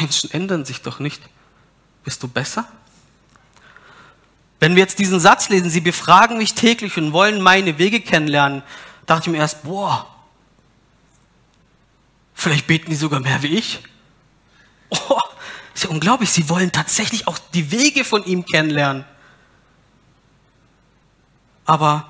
Menschen 0.00 0.32
ändern 0.32 0.64
sich 0.64 0.82
doch 0.82 0.98
nicht. 0.98 1.22
Bist 2.02 2.22
du 2.24 2.28
besser? 2.28 2.68
Wenn 4.58 4.74
wir 4.74 4.82
jetzt 4.82 4.98
diesen 4.98 5.20
Satz 5.20 5.48
lesen, 5.48 5.70
sie 5.70 5.80
befragen 5.80 6.38
mich 6.38 6.54
täglich 6.54 6.96
und 6.96 7.12
wollen 7.12 7.42
meine 7.42 7.78
Wege 7.78 8.00
kennenlernen, 8.00 8.62
dachte 9.04 9.28
ich 9.28 9.32
mir 9.32 9.38
erst, 9.38 9.64
boah, 9.64 10.06
vielleicht 12.34 12.66
beten 12.66 12.90
die 12.90 12.96
sogar 12.96 13.20
mehr 13.20 13.42
wie 13.42 13.58
ich. 13.58 13.80
Oh, 14.88 15.20
ist 15.74 15.84
ja 15.84 15.90
unglaublich, 15.90 16.30
sie 16.30 16.48
wollen 16.48 16.72
tatsächlich 16.72 17.28
auch 17.28 17.38
die 17.52 17.70
Wege 17.70 18.04
von 18.04 18.24
ihm 18.24 18.46
kennenlernen. 18.46 19.04
Aber 21.66 22.08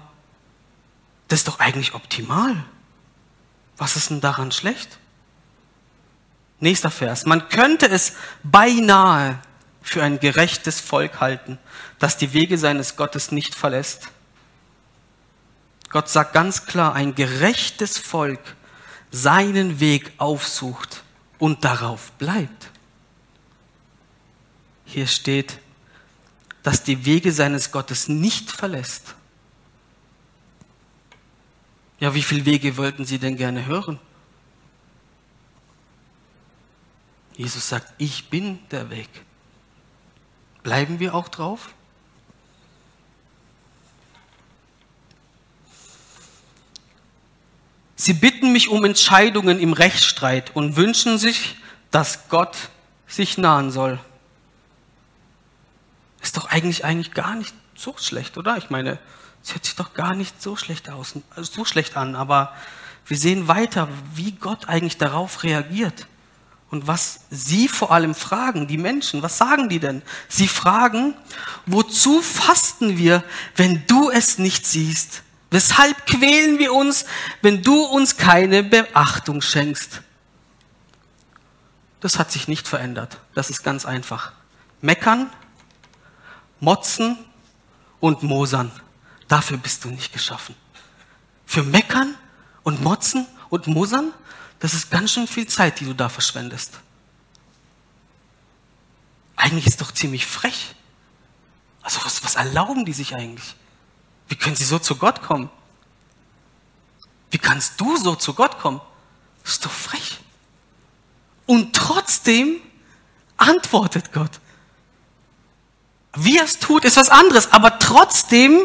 das 1.28 1.40
ist 1.40 1.48
doch 1.48 1.58
eigentlich 1.58 1.94
optimal. 1.94 2.54
Was 3.76 3.96
ist 3.96 4.10
denn 4.10 4.20
daran 4.20 4.52
schlecht? 4.52 4.98
Nächster 6.60 6.90
Vers. 6.90 7.26
Man 7.26 7.48
könnte 7.48 7.86
es 7.86 8.14
beinahe 8.42 9.38
für 9.86 10.02
ein 10.02 10.18
gerechtes 10.18 10.80
Volk 10.80 11.20
halten, 11.20 11.58
das 11.98 12.16
die 12.16 12.32
Wege 12.32 12.58
seines 12.58 12.96
Gottes 12.96 13.30
nicht 13.30 13.54
verlässt. 13.54 14.08
Gott 15.90 16.08
sagt 16.08 16.32
ganz 16.32 16.66
klar, 16.66 16.94
ein 16.94 17.14
gerechtes 17.14 17.96
Volk 17.96 18.40
seinen 19.12 19.78
Weg 19.78 20.12
aufsucht 20.18 21.04
und 21.38 21.64
darauf 21.64 22.10
bleibt. 22.12 22.70
Hier 24.84 25.06
steht, 25.06 25.58
dass 26.64 26.82
die 26.82 27.04
Wege 27.04 27.30
seines 27.30 27.70
Gottes 27.70 28.08
nicht 28.08 28.50
verlässt. 28.50 29.14
Ja, 32.00 32.12
wie 32.12 32.22
viele 32.22 32.44
Wege 32.44 32.76
wollten 32.76 33.04
Sie 33.04 33.18
denn 33.18 33.36
gerne 33.36 33.66
hören? 33.66 34.00
Jesus 37.36 37.68
sagt, 37.68 37.94
ich 37.98 38.28
bin 38.28 38.58
der 38.70 38.90
Weg. 38.90 39.08
Bleiben 40.66 40.98
wir 40.98 41.14
auch 41.14 41.28
drauf? 41.28 41.68
Sie 47.94 48.14
bitten 48.14 48.52
mich 48.52 48.68
um 48.68 48.84
Entscheidungen 48.84 49.60
im 49.60 49.72
Rechtsstreit 49.72 50.56
und 50.56 50.74
wünschen 50.74 51.18
sich, 51.18 51.54
dass 51.92 52.28
Gott 52.30 52.56
sich 53.06 53.38
nahen 53.38 53.70
soll. 53.70 54.00
Ist 56.20 56.36
doch 56.36 56.46
eigentlich, 56.46 56.84
eigentlich 56.84 57.14
gar 57.14 57.36
nicht 57.36 57.54
so 57.76 57.94
schlecht, 57.96 58.36
oder? 58.36 58.56
Ich 58.56 58.68
meine, 58.68 58.98
es 59.44 59.54
hört 59.54 59.64
sich 59.64 59.76
doch 59.76 59.94
gar 59.94 60.16
nicht 60.16 60.42
so 60.42 60.56
schlecht 60.56 60.90
aus, 60.90 61.14
so 61.36 61.64
schlecht 61.64 61.96
an, 61.96 62.16
aber 62.16 62.52
wir 63.06 63.16
sehen 63.16 63.46
weiter, 63.46 63.86
wie 64.14 64.32
Gott 64.32 64.68
eigentlich 64.68 64.98
darauf 64.98 65.44
reagiert. 65.44 66.08
Und 66.70 66.86
was 66.86 67.20
sie 67.30 67.68
vor 67.68 67.92
allem 67.92 68.14
fragen, 68.14 68.66
die 68.66 68.78
Menschen, 68.78 69.22
was 69.22 69.38
sagen 69.38 69.68
die 69.68 69.78
denn? 69.78 70.02
Sie 70.28 70.48
fragen, 70.48 71.14
wozu 71.64 72.20
fasten 72.20 72.98
wir, 72.98 73.22
wenn 73.54 73.86
du 73.86 74.10
es 74.10 74.38
nicht 74.38 74.66
siehst? 74.66 75.22
Weshalb 75.50 76.06
quälen 76.06 76.58
wir 76.58 76.74
uns, 76.74 77.06
wenn 77.40 77.62
du 77.62 77.84
uns 77.84 78.16
keine 78.16 78.64
Beachtung 78.64 79.42
schenkst? 79.42 80.02
Das 82.00 82.18
hat 82.18 82.32
sich 82.32 82.48
nicht 82.48 82.66
verändert. 82.66 83.18
Das 83.34 83.48
ist 83.48 83.62
ganz 83.62 83.86
einfach. 83.86 84.32
Meckern, 84.80 85.30
motzen 86.60 87.16
und 88.00 88.22
mosern. 88.22 88.72
Dafür 89.28 89.56
bist 89.56 89.84
du 89.84 89.88
nicht 89.88 90.12
geschaffen. 90.12 90.54
Für 91.46 91.62
Meckern 91.62 92.14
und 92.64 92.82
Motzen 92.82 93.26
und 93.48 93.66
Mosern, 93.68 94.12
das 94.60 94.74
ist 94.74 94.90
ganz 94.90 95.12
schön 95.12 95.26
viel 95.26 95.46
Zeit, 95.46 95.80
die 95.80 95.84
du 95.84 95.94
da 95.94 96.08
verschwendest. 96.08 96.80
Eigentlich 99.36 99.66
ist 99.66 99.80
doch 99.80 99.92
ziemlich 99.92 100.26
frech. 100.26 100.74
Also 101.82 102.00
was, 102.04 102.24
was 102.24 102.34
erlauben 102.34 102.84
die 102.84 102.92
sich 102.92 103.14
eigentlich? 103.14 103.54
Wie 104.28 104.34
können 104.34 104.56
sie 104.56 104.64
so 104.64 104.78
zu 104.78 104.96
Gott 104.96 105.22
kommen? 105.22 105.50
Wie 107.30 107.38
kannst 107.38 107.80
du 107.80 107.96
so 107.96 108.16
zu 108.16 108.34
Gott 108.34 108.58
kommen? 108.58 108.80
Das 109.44 109.52
ist 109.52 109.64
doch 109.64 109.70
frech. 109.70 110.18
Und 111.44 111.76
trotzdem 111.76 112.56
antwortet 113.36 114.12
Gott. 114.12 114.40
Wie 116.16 116.38
er 116.38 116.44
es 116.44 116.58
tut, 116.58 116.84
ist 116.84 116.96
was 116.96 117.10
anderes, 117.10 117.52
aber 117.52 117.78
trotzdem, 117.78 118.58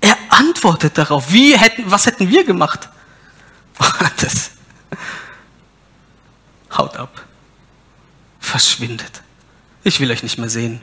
er 0.00 0.16
antwortet 0.28 0.98
darauf. 0.98 1.32
Wie 1.32 1.56
hätten, 1.58 1.90
was 1.90 2.06
hätten 2.06 2.28
wir 2.28 2.44
gemacht? 2.44 2.88
Das 4.18 4.50
haut 6.78 6.96
ab. 6.96 7.24
Verschwindet. 8.40 9.22
Ich 9.82 10.00
will 10.00 10.10
euch 10.10 10.22
nicht 10.22 10.38
mehr 10.38 10.48
sehen. 10.48 10.80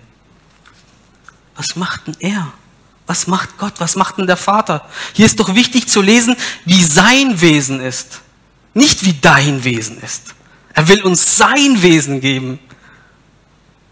Was 1.56 1.76
macht 1.76 2.08
denn 2.08 2.18
er? 2.20 2.52
Was 3.06 3.28
macht 3.28 3.58
Gott? 3.58 3.74
Was 3.78 3.96
macht 3.96 4.18
denn 4.18 4.28
der 4.28 4.38
Vater? 4.38 4.88
Hier 5.14 5.26
ist 5.26 5.40
doch 5.40 5.56
wichtig 5.56 5.88
zu 5.88 6.02
lesen, 6.02 6.36
wie 6.66 6.84
sein 6.84 7.42
Wesen 7.42 7.80
ist. 7.80 8.22
Nicht 8.74 9.06
wie 9.06 9.14
dein 9.14 9.64
Wesen 9.64 10.02
ist. 10.02 10.34
Er 10.74 10.88
will 10.88 11.04
uns 11.04 11.38
sein 11.38 11.82
Wesen 11.82 12.22
geben. 12.22 12.60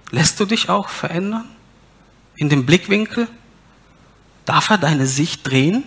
Lässt 0.10 0.40
du 0.40 0.46
dich 0.46 0.70
auch 0.70 0.90
verändern? 0.90 1.48
In 2.36 2.50
dem 2.50 2.66
Blickwinkel? 2.66 3.28
Darf 4.46 4.70
er 4.70 4.78
deine 4.78 5.06
Sicht 5.06 5.48
drehen? 5.48 5.84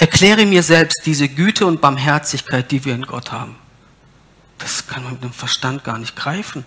Erkläre 0.00 0.46
mir 0.46 0.62
selbst 0.62 1.02
diese 1.04 1.28
Güte 1.28 1.66
und 1.66 1.82
Barmherzigkeit, 1.82 2.70
die 2.70 2.82
wir 2.86 2.94
in 2.94 3.02
Gott 3.02 3.32
haben. 3.32 3.54
Das 4.56 4.86
kann 4.86 5.04
man 5.04 5.12
mit 5.12 5.22
dem 5.22 5.32
Verstand 5.32 5.84
gar 5.84 5.98
nicht 5.98 6.16
greifen. 6.16 6.64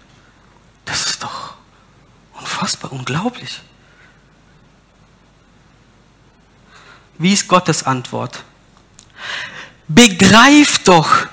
Das 0.85 1.07
ist 1.07 1.23
doch 1.23 1.55
unfassbar, 2.33 2.91
unglaublich. 2.91 3.61
Wie 7.17 7.33
ist 7.33 7.47
Gottes 7.47 7.83
Antwort? 7.87 8.43
Begreift 9.87 10.87
doch, 10.87 11.25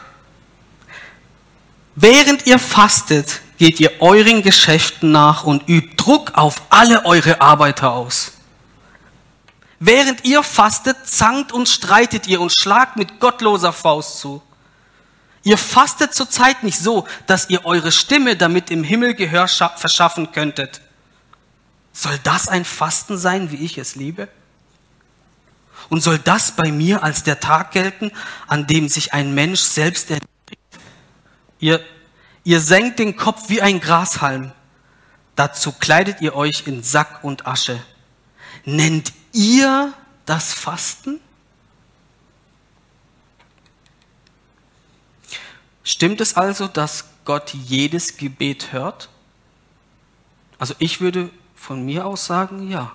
während 1.96 2.46
ihr 2.46 2.58
fastet, 2.58 3.42
geht 3.58 3.78
ihr 3.78 4.00
euren 4.00 4.40
Geschäften 4.40 5.12
nach 5.12 5.44
und 5.44 5.68
übt 5.68 5.96
Druck 5.96 6.32
auf 6.32 6.62
alle 6.70 7.04
eure 7.04 7.42
Arbeiter 7.42 7.92
aus. 7.92 8.39
Während 9.82 10.26
ihr 10.26 10.42
fastet, 10.42 11.08
zankt 11.08 11.52
und 11.52 11.66
streitet 11.66 12.26
ihr 12.26 12.42
und 12.42 12.52
schlagt 12.52 12.96
mit 12.98 13.18
gottloser 13.18 13.72
Faust 13.72 14.18
zu. 14.18 14.42
Ihr 15.42 15.56
fastet 15.56 16.14
zurzeit 16.14 16.62
nicht 16.62 16.78
so, 16.78 17.08
dass 17.26 17.48
ihr 17.48 17.64
eure 17.64 17.90
Stimme 17.90 18.36
damit 18.36 18.70
im 18.70 18.84
Himmel 18.84 19.14
Gehör 19.14 19.48
verschaffen 19.48 20.32
könntet. 20.32 20.82
Soll 21.94 22.18
das 22.22 22.46
ein 22.46 22.66
Fasten 22.66 23.16
sein, 23.16 23.50
wie 23.50 23.64
ich 23.64 23.78
es 23.78 23.96
liebe? 23.96 24.28
Und 25.88 26.02
soll 26.02 26.18
das 26.18 26.52
bei 26.52 26.70
mir 26.70 27.02
als 27.02 27.22
der 27.22 27.40
Tag 27.40 27.72
gelten, 27.72 28.12
an 28.48 28.66
dem 28.66 28.86
sich 28.90 29.14
ein 29.14 29.34
Mensch 29.34 29.60
selbst 29.60 30.10
erniedrigt? 30.10 30.78
Ihr, 31.58 31.82
ihr 32.44 32.60
senkt 32.60 32.98
den 32.98 33.16
Kopf 33.16 33.48
wie 33.48 33.62
ein 33.62 33.80
Grashalm. 33.80 34.52
Dazu 35.36 35.72
kleidet 35.72 36.20
ihr 36.20 36.36
euch 36.36 36.64
in 36.66 36.82
Sack 36.82 37.24
und 37.24 37.46
Asche. 37.46 37.82
Nennt 38.66 39.14
ihr 39.32 39.92
das 40.26 40.52
Fasten? 40.52 41.20
Stimmt 45.82 46.20
es 46.20 46.36
also, 46.36 46.68
dass 46.68 47.06
Gott 47.24 47.52
jedes 47.52 48.16
Gebet 48.16 48.72
hört? 48.72 49.08
Also 50.58 50.74
ich 50.78 51.00
würde 51.00 51.30
von 51.54 51.84
mir 51.84 52.06
aus 52.06 52.26
sagen, 52.26 52.70
ja, 52.70 52.94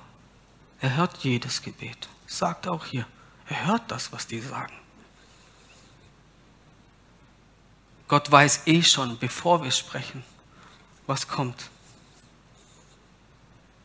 er 0.80 0.96
hört 0.96 1.18
jedes 1.18 1.62
Gebet. 1.62 2.08
Sagt 2.28 2.68
auch 2.68 2.86
hier, 2.86 3.06
er 3.48 3.68
hört 3.68 3.92
das, 3.92 4.12
was 4.12 4.28
die 4.28 4.40
sagen. 4.40 4.74
Gott 8.08 8.32
weiß 8.32 8.68
eh 8.68 8.84
schon, 8.84 9.18
bevor 9.18 9.64
wir 9.64 9.72
sprechen, 9.72 10.24
was 11.08 11.28
kommt. 11.28 11.70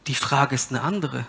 Die 0.06 0.14
Frage 0.14 0.54
ist 0.54 0.70
eine 0.70 0.82
andere. 0.82 1.26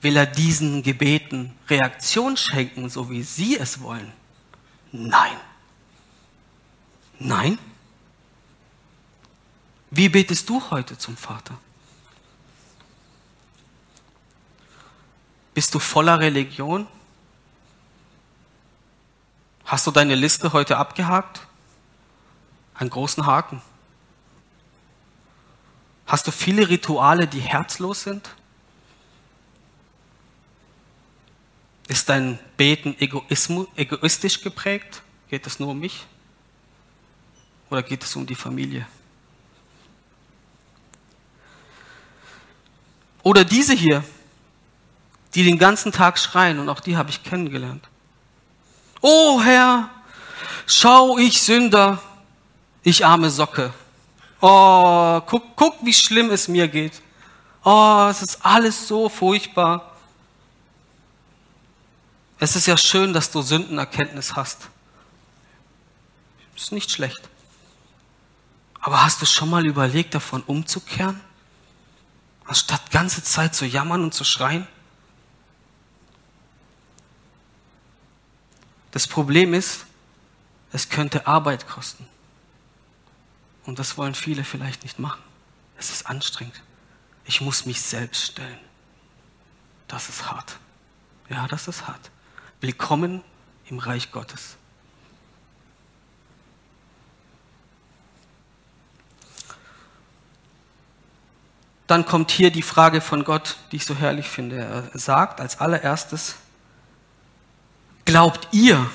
Will 0.00 0.16
er 0.16 0.26
diesen 0.26 0.82
Gebeten 0.82 1.56
Reaktion 1.68 2.36
schenken, 2.36 2.88
so 2.88 3.10
wie 3.10 3.22
Sie 3.22 3.56
es 3.56 3.80
wollen? 3.80 4.12
Nein. 4.92 5.36
Nein. 7.18 7.58
Wie 9.90 10.08
betest 10.08 10.48
du 10.48 10.70
heute 10.70 10.96
zum 10.96 11.16
Vater? 11.16 11.58
Bist 15.54 15.74
du 15.74 15.80
voller 15.80 16.20
Religion? 16.20 16.86
Hast 19.64 19.86
du 19.86 19.90
deine 19.90 20.14
Liste 20.14 20.52
heute 20.52 20.76
abgehakt? 20.76 21.40
Einen 22.74 22.90
großen 22.90 23.26
Haken. 23.26 23.60
Hast 26.06 26.26
du 26.26 26.30
viele 26.30 26.68
Rituale, 26.68 27.26
die 27.26 27.40
herzlos 27.40 28.04
sind? 28.04 28.34
Ist 31.88 32.08
dein 32.10 32.38
Beten 32.58 32.94
egoistisch 32.98 34.42
geprägt? 34.42 35.02
Geht 35.28 35.46
es 35.46 35.58
nur 35.58 35.70
um 35.70 35.80
mich? 35.80 36.06
Oder 37.70 37.82
geht 37.82 38.04
es 38.04 38.14
um 38.14 38.26
die 38.26 38.34
Familie? 38.34 38.86
Oder 43.22 43.44
diese 43.44 43.74
hier, 43.74 44.04
die 45.34 45.44
den 45.44 45.58
ganzen 45.58 45.90
Tag 45.92 46.18
schreien, 46.18 46.58
und 46.58 46.68
auch 46.68 46.80
die 46.80 46.96
habe 46.96 47.10
ich 47.10 47.22
kennengelernt. 47.22 47.88
Oh 49.00 49.40
Herr, 49.42 49.90
schau 50.66 51.18
ich 51.18 51.42
Sünder, 51.42 52.02
ich 52.82 53.04
arme 53.04 53.30
Socke. 53.30 53.72
Oh, 54.40 55.20
guck, 55.26 55.56
guck, 55.56 55.84
wie 55.84 55.92
schlimm 55.92 56.30
es 56.30 56.48
mir 56.48 56.68
geht. 56.68 57.00
Oh, 57.64 58.06
es 58.10 58.22
ist 58.22 58.44
alles 58.44 58.86
so 58.86 59.08
furchtbar. 59.08 59.97
Es 62.40 62.54
ist 62.54 62.66
ja 62.66 62.76
schön, 62.76 63.12
dass 63.12 63.30
du 63.30 63.42
Sündenerkenntnis 63.42 64.36
hast. 64.36 64.68
Ist 66.56 66.72
nicht 66.72 66.90
schlecht. 66.90 67.20
Aber 68.80 69.04
hast 69.04 69.20
du 69.20 69.26
schon 69.26 69.50
mal 69.50 69.66
überlegt, 69.66 70.14
davon 70.14 70.42
umzukehren? 70.42 71.20
Anstatt 72.44 72.90
ganze 72.90 73.22
Zeit 73.22 73.54
zu 73.54 73.66
jammern 73.66 74.02
und 74.02 74.14
zu 74.14 74.24
schreien? 74.24 74.66
Das 78.92 79.06
Problem 79.06 79.52
ist, 79.52 79.84
es 80.72 80.88
könnte 80.88 81.26
Arbeit 81.26 81.68
kosten. 81.68 82.06
Und 83.66 83.78
das 83.78 83.98
wollen 83.98 84.14
viele 84.14 84.44
vielleicht 84.44 84.82
nicht 84.82 84.98
machen. 84.98 85.22
Es 85.76 85.90
ist 85.90 86.06
anstrengend. 86.06 86.62
Ich 87.24 87.40
muss 87.40 87.66
mich 87.66 87.82
selbst 87.82 88.22
stellen. 88.22 88.58
Das 89.88 90.08
ist 90.08 90.30
hart. 90.30 90.58
Ja, 91.28 91.46
das 91.48 91.68
ist 91.68 91.86
hart. 91.86 92.10
Willkommen 92.60 93.22
im 93.68 93.78
Reich 93.78 94.10
Gottes. 94.10 94.58
dann 101.88 102.04
kommt 102.04 102.30
hier 102.30 102.50
die 102.50 102.62
Frage 102.62 103.00
von 103.00 103.24
Gott, 103.24 103.56
die 103.72 103.76
ich 103.76 103.86
so 103.86 103.96
herrlich 103.96 104.28
finde. 104.28 104.58
Er 104.58 104.98
sagt 104.98 105.40
als 105.40 105.58
allererstes, 105.58 106.36
glaubt 108.04 108.46
ihr? 108.52 108.88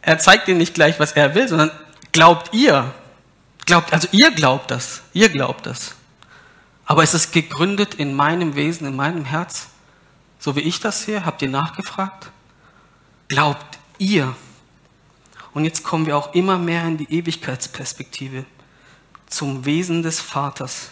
Er 0.00 0.18
zeigt 0.18 0.48
ihnen 0.48 0.56
nicht 0.56 0.72
gleich, 0.72 0.98
was 0.98 1.12
er 1.12 1.34
will, 1.34 1.46
sondern 1.46 1.70
glaubt 2.12 2.54
ihr? 2.54 2.94
Glaubt, 3.66 3.92
also 3.92 4.08
ihr 4.12 4.30
glaubt 4.30 4.70
das, 4.70 5.02
ihr 5.12 5.28
glaubt 5.28 5.66
das. 5.66 5.94
Aber 6.86 7.02
ist 7.02 7.14
es 7.14 7.32
gegründet 7.32 7.94
in 7.94 8.14
meinem 8.14 8.54
Wesen, 8.54 8.86
in 8.86 8.96
meinem 8.96 9.24
Herz? 9.24 9.68
So 10.38 10.54
wie 10.54 10.60
ich 10.60 10.80
das 10.80 11.02
sehe, 11.02 11.26
habt 11.26 11.42
ihr 11.42 11.48
nachgefragt? 11.48 12.30
Glaubt 13.28 13.78
ihr? 13.98 14.34
Und 15.52 15.64
jetzt 15.64 15.82
kommen 15.82 16.06
wir 16.06 16.16
auch 16.16 16.34
immer 16.34 16.58
mehr 16.58 16.84
in 16.84 16.96
die 16.96 17.12
Ewigkeitsperspektive, 17.12 18.44
zum 19.26 19.64
Wesen 19.64 20.02
des 20.02 20.20
Vaters. 20.20 20.90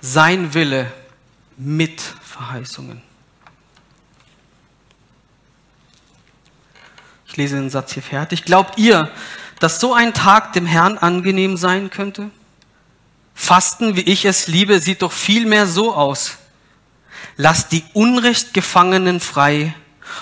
Sein 0.00 0.52
Wille 0.52 0.92
mit 1.56 2.00
Verheißungen. 2.00 3.02
Ich 7.26 7.36
lese 7.36 7.56
den 7.56 7.70
Satz 7.70 7.92
hier 7.92 8.02
fertig. 8.02 8.44
Glaubt 8.44 8.78
ihr, 8.78 9.10
dass 9.60 9.78
so 9.78 9.94
ein 9.94 10.14
Tag 10.14 10.52
dem 10.54 10.66
Herrn 10.66 10.98
angenehm 10.98 11.56
sein 11.56 11.90
könnte? 11.90 12.30
Fasten, 13.36 13.94
wie 13.94 14.00
ich 14.00 14.24
es 14.24 14.48
liebe, 14.48 14.80
sieht 14.80 15.02
doch 15.02 15.12
vielmehr 15.12 15.68
so 15.68 15.94
aus. 15.94 16.38
Lasst 17.36 17.70
die 17.70 17.84
Unrechtgefangenen 17.92 19.20
frei 19.20 19.74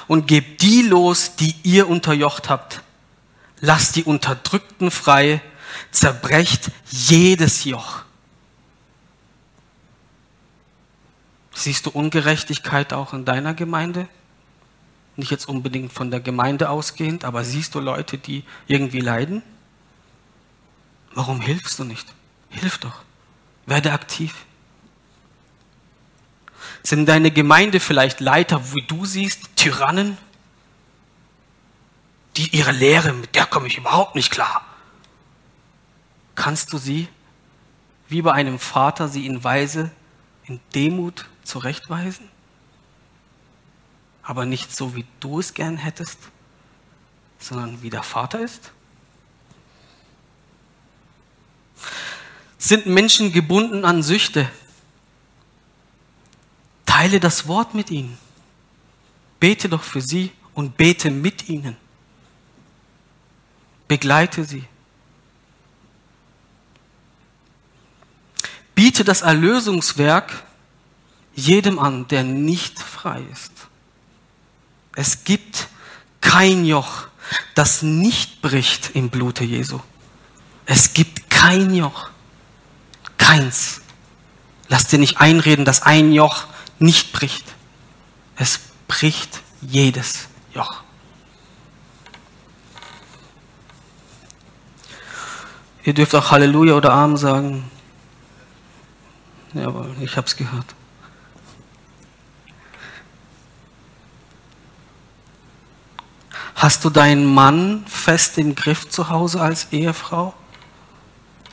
und 0.07 0.27
gebt 0.27 0.61
die 0.61 0.83
los, 0.83 1.37
die 1.37 1.55
ihr 1.63 1.89
unterjocht 1.89 2.51
habt 2.51 2.83
lasst 3.65 3.97
die 3.97 4.05
Unterdrückten 4.05 4.91
frei, 4.91 5.41
zerbrecht 5.91 6.71
jedes 6.91 7.65
Joch. 7.65 8.03
Siehst 11.55 11.87
du 11.87 11.91
Ungerechtigkeit 11.91 12.93
auch 12.93 13.15
in 13.15 13.25
deiner 13.25 13.55
Gemeinde? 13.55 14.09
Nicht 15.17 15.31
jetzt 15.31 15.49
unbedingt 15.49 15.93
von 15.93 16.11
der 16.11 16.21
Gemeinde 16.21 16.69
ausgehend, 16.69 17.25
aber 17.25 17.45
siehst 17.45 17.75
du 17.75 17.81
Leute, 17.81 18.19
die 18.19 18.45
irgendwie 18.67 19.01
leiden? 19.01 19.43
Warum 21.15 21.41
hilfst 21.41 21.79
du 21.79 21.85
nicht? 21.85 22.13
Hilf 22.55 22.79
doch. 22.79 23.03
Werde 23.67 23.93
aktiv. 23.93 24.35
Sind 26.83 27.07
deine 27.07 27.31
Gemeinde 27.31 27.81
vielleicht 27.81 28.21
Leiter, 28.21 28.75
wie 28.75 28.83
du 28.83 29.07
siehst, 29.07 29.57
Tyrannen? 29.57 30.19
die 32.37 32.57
ihre 32.57 32.73
Lehre, 32.73 33.13
mit 33.13 33.35
der 33.35 33.47
komme 33.47 33.67
ich 33.67 33.79
überhaupt 33.79 34.15
nicht 34.15 34.31
klar. 34.31 34.65
Kannst 36.35 36.73
du 36.73 36.79
sie, 36.79 37.09
wie 38.09 38.23
bei 38.23 38.33
einem 38.33 38.59
Vater, 38.59 39.09
sie 39.09 39.27
in 39.27 39.45
Weise, 39.45 39.91
in 40.45 40.61
Demut 40.75 41.27
zurechtweisen? 41.45 42.29
Aber 44.23 44.47
nicht 44.47 44.75
so, 44.75 44.97
wie 44.97 45.05
du 45.21 45.39
es 45.39 45.55
gern 45.55 45.77
hättest, 45.77 46.19
sondern 47.39 47.83
wie 47.83 47.91
der 47.91 48.03
Vater 48.03 48.41
ist? 48.41 48.73
Sind 52.59 52.87
Menschen 52.87 53.33
gebunden 53.33 53.85
an 53.85 54.03
Süchte? 54.03 54.51
Teile 56.87 57.21
das 57.21 57.49
Wort 57.49 57.75
mit 57.75 57.91
ihnen. 57.91 58.17
Bete 59.41 59.69
doch 59.69 59.83
für 59.83 60.01
sie 60.01 60.31
und 60.55 60.77
bete 60.77 61.11
mit 61.11 61.49
ihnen. 61.49 61.77
Begleite 63.89 64.45
sie. 64.45 64.65
Biete 68.75 69.05
das 69.05 69.23
Erlösungswerk 69.23 70.45
jedem 71.35 71.79
an, 71.79 72.09
der 72.09 72.23
nicht 72.25 72.79
frei 72.79 73.23
ist. 73.33 73.53
Es 74.95 75.25
gibt 75.25 75.69
kein 76.21 76.65
Joch, 76.65 77.09
das 77.55 77.83
nicht 77.83 78.41
bricht 78.41 78.93
im 78.95 79.11
Blute 79.11 79.45
Jesu. 79.45 79.81
Es 80.67 80.95
gibt 80.95 81.29
kein 81.31 81.75
Joch. 81.75 82.11
Keins. 83.19 83.81
Lass 84.69 84.87
dir 84.87 84.99
nicht 84.99 85.19
einreden, 85.21 85.65
dass 85.65 85.83
ein 85.83 86.13
Joch 86.13 86.47
nicht 86.79 87.13
bricht. 87.13 87.45
Es 88.37 88.61
bricht 88.89 89.41
jedes 89.61 90.29
Joch. 90.55 90.83
Ihr 95.85 95.93
dürft 95.93 96.15
auch 96.15 96.31
Halleluja 96.31 96.75
oder 96.75 96.93
Amen 96.93 97.17
sagen. 97.17 97.71
Jawohl, 99.53 99.95
ich 100.01 100.17
habe 100.17 100.27
es 100.27 100.37
gehört. 100.37 100.75
Hast 106.57 106.85
du 106.85 106.91
deinen 106.91 107.27
Mann 107.27 107.85
fest 107.87 108.39
im 108.39 108.55
Griff 108.55 108.89
zu 108.89 109.11
Hause 109.11 109.41
als 109.43 109.69
Ehefrau? 109.73 110.33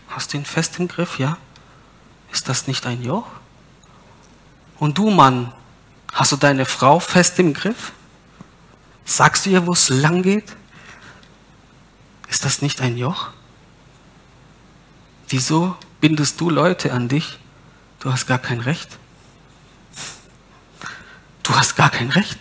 Hast 0.07 0.31
du 0.31 0.37
ihn 0.37 0.45
fest 0.45 0.79
im 0.79 0.87
Griff, 0.87 1.19
ja? 1.19 1.37
Ist 2.31 2.47
das 2.49 2.67
nicht 2.67 2.85
ein 2.85 3.03
Joch? 3.03 3.27
Und 4.79 4.97
du 4.97 5.09
Mann, 5.09 5.53
hast 6.13 6.31
du 6.31 6.37
deine 6.37 6.65
Frau 6.65 6.99
fest 6.99 7.37
im 7.39 7.53
Griff? 7.53 7.91
Sagst 9.05 9.45
du 9.45 9.49
ihr, 9.49 9.67
wo 9.67 9.73
es 9.73 9.89
lang 9.89 10.23
geht? 10.23 10.55
Ist 12.27 12.45
das 12.45 12.61
nicht 12.61 12.81
ein 12.81 12.97
Joch? 12.97 13.29
Wieso 15.27 15.75
bindest 15.99 16.39
du 16.41 16.49
Leute 16.49 16.93
an 16.93 17.07
dich? 17.07 17.37
Du 17.99 18.11
hast 18.11 18.25
gar 18.25 18.39
kein 18.39 18.59
Recht. 18.59 18.97
Du 21.43 21.55
hast 21.55 21.75
gar 21.75 21.89
kein 21.89 22.09
Recht. 22.09 22.39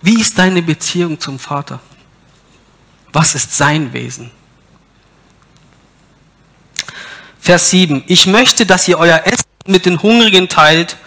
Wie 0.00 0.20
ist 0.20 0.38
deine 0.38 0.62
Beziehung 0.62 1.20
zum 1.20 1.38
Vater? 1.38 1.80
Was 3.12 3.34
ist 3.34 3.56
sein 3.56 3.92
Wesen? 3.92 4.30
Vers 7.48 7.70
7. 7.70 8.04
Ich 8.08 8.26
möchte, 8.26 8.66
dass 8.66 8.86
ihr 8.88 8.98
euer 8.98 9.22
Essen 9.24 9.46
mit 9.66 9.86
den 9.86 10.02
Hungrigen 10.02 10.50
teilt 10.50 10.98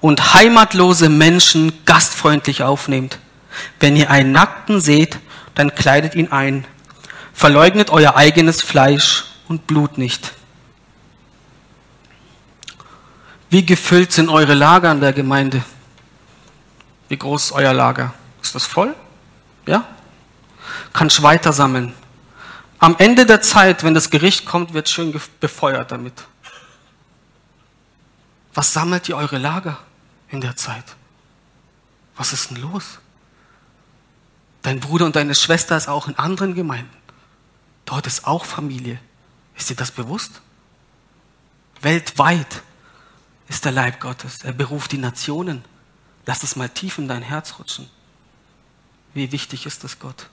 und 0.00 0.32
heimatlose 0.32 1.10
Menschen 1.10 1.84
gastfreundlich 1.84 2.62
aufnehmt. 2.62 3.18
Wenn 3.78 3.94
ihr 3.94 4.10
einen 4.10 4.32
Nackten 4.32 4.80
seht, 4.80 5.18
dann 5.54 5.74
kleidet 5.74 6.14
ihn 6.14 6.32
ein. 6.32 6.66
Verleugnet 7.34 7.90
euer 7.90 8.16
eigenes 8.16 8.62
Fleisch 8.62 9.24
und 9.48 9.66
Blut 9.66 9.98
nicht. 9.98 10.32
Wie 13.50 13.66
gefüllt 13.66 14.12
sind 14.12 14.30
eure 14.30 14.54
Lager 14.54 14.92
in 14.92 15.02
der 15.02 15.12
Gemeinde? 15.12 15.62
Wie 17.10 17.18
groß 17.18 17.44
ist 17.44 17.52
euer 17.52 17.74
Lager? 17.74 18.14
Ist 18.40 18.54
das 18.54 18.64
voll? 18.64 18.94
Ja? 19.66 19.84
Kannst 20.94 21.22
weiter 21.22 21.52
sammeln. 21.52 21.92
Am 22.82 22.96
Ende 22.98 23.26
der 23.26 23.40
Zeit, 23.40 23.84
wenn 23.84 23.94
das 23.94 24.10
Gericht 24.10 24.44
kommt, 24.44 24.74
wird 24.74 24.88
schön 24.88 25.14
befeuert 25.38 25.92
damit. 25.92 26.24
Was 28.54 28.72
sammelt 28.72 29.08
ihr 29.08 29.16
eure 29.16 29.38
Lager 29.38 29.78
in 30.30 30.40
der 30.40 30.56
Zeit? 30.56 30.96
Was 32.16 32.32
ist 32.32 32.50
denn 32.50 32.56
los? 32.56 32.98
Dein 34.62 34.80
Bruder 34.80 35.06
und 35.06 35.14
deine 35.14 35.36
Schwester 35.36 35.76
ist 35.76 35.86
auch 35.86 36.08
in 36.08 36.18
anderen 36.18 36.56
Gemeinden. 36.56 36.90
Dort 37.84 38.08
ist 38.08 38.26
auch 38.26 38.44
Familie. 38.44 38.98
Ist 39.56 39.70
dir 39.70 39.76
das 39.76 39.92
bewusst? 39.92 40.40
Weltweit 41.82 42.62
ist 43.46 43.64
der 43.64 43.70
Leib 43.70 44.00
Gottes. 44.00 44.42
Er 44.42 44.54
beruft 44.54 44.90
die 44.90 44.98
Nationen. 44.98 45.64
Lass 46.26 46.42
es 46.42 46.56
mal 46.56 46.68
tief 46.68 46.98
in 46.98 47.06
dein 47.06 47.22
Herz 47.22 47.60
rutschen. 47.60 47.88
Wie 49.14 49.30
wichtig 49.30 49.66
ist 49.66 49.84
es 49.84 50.00
Gott? 50.00 50.26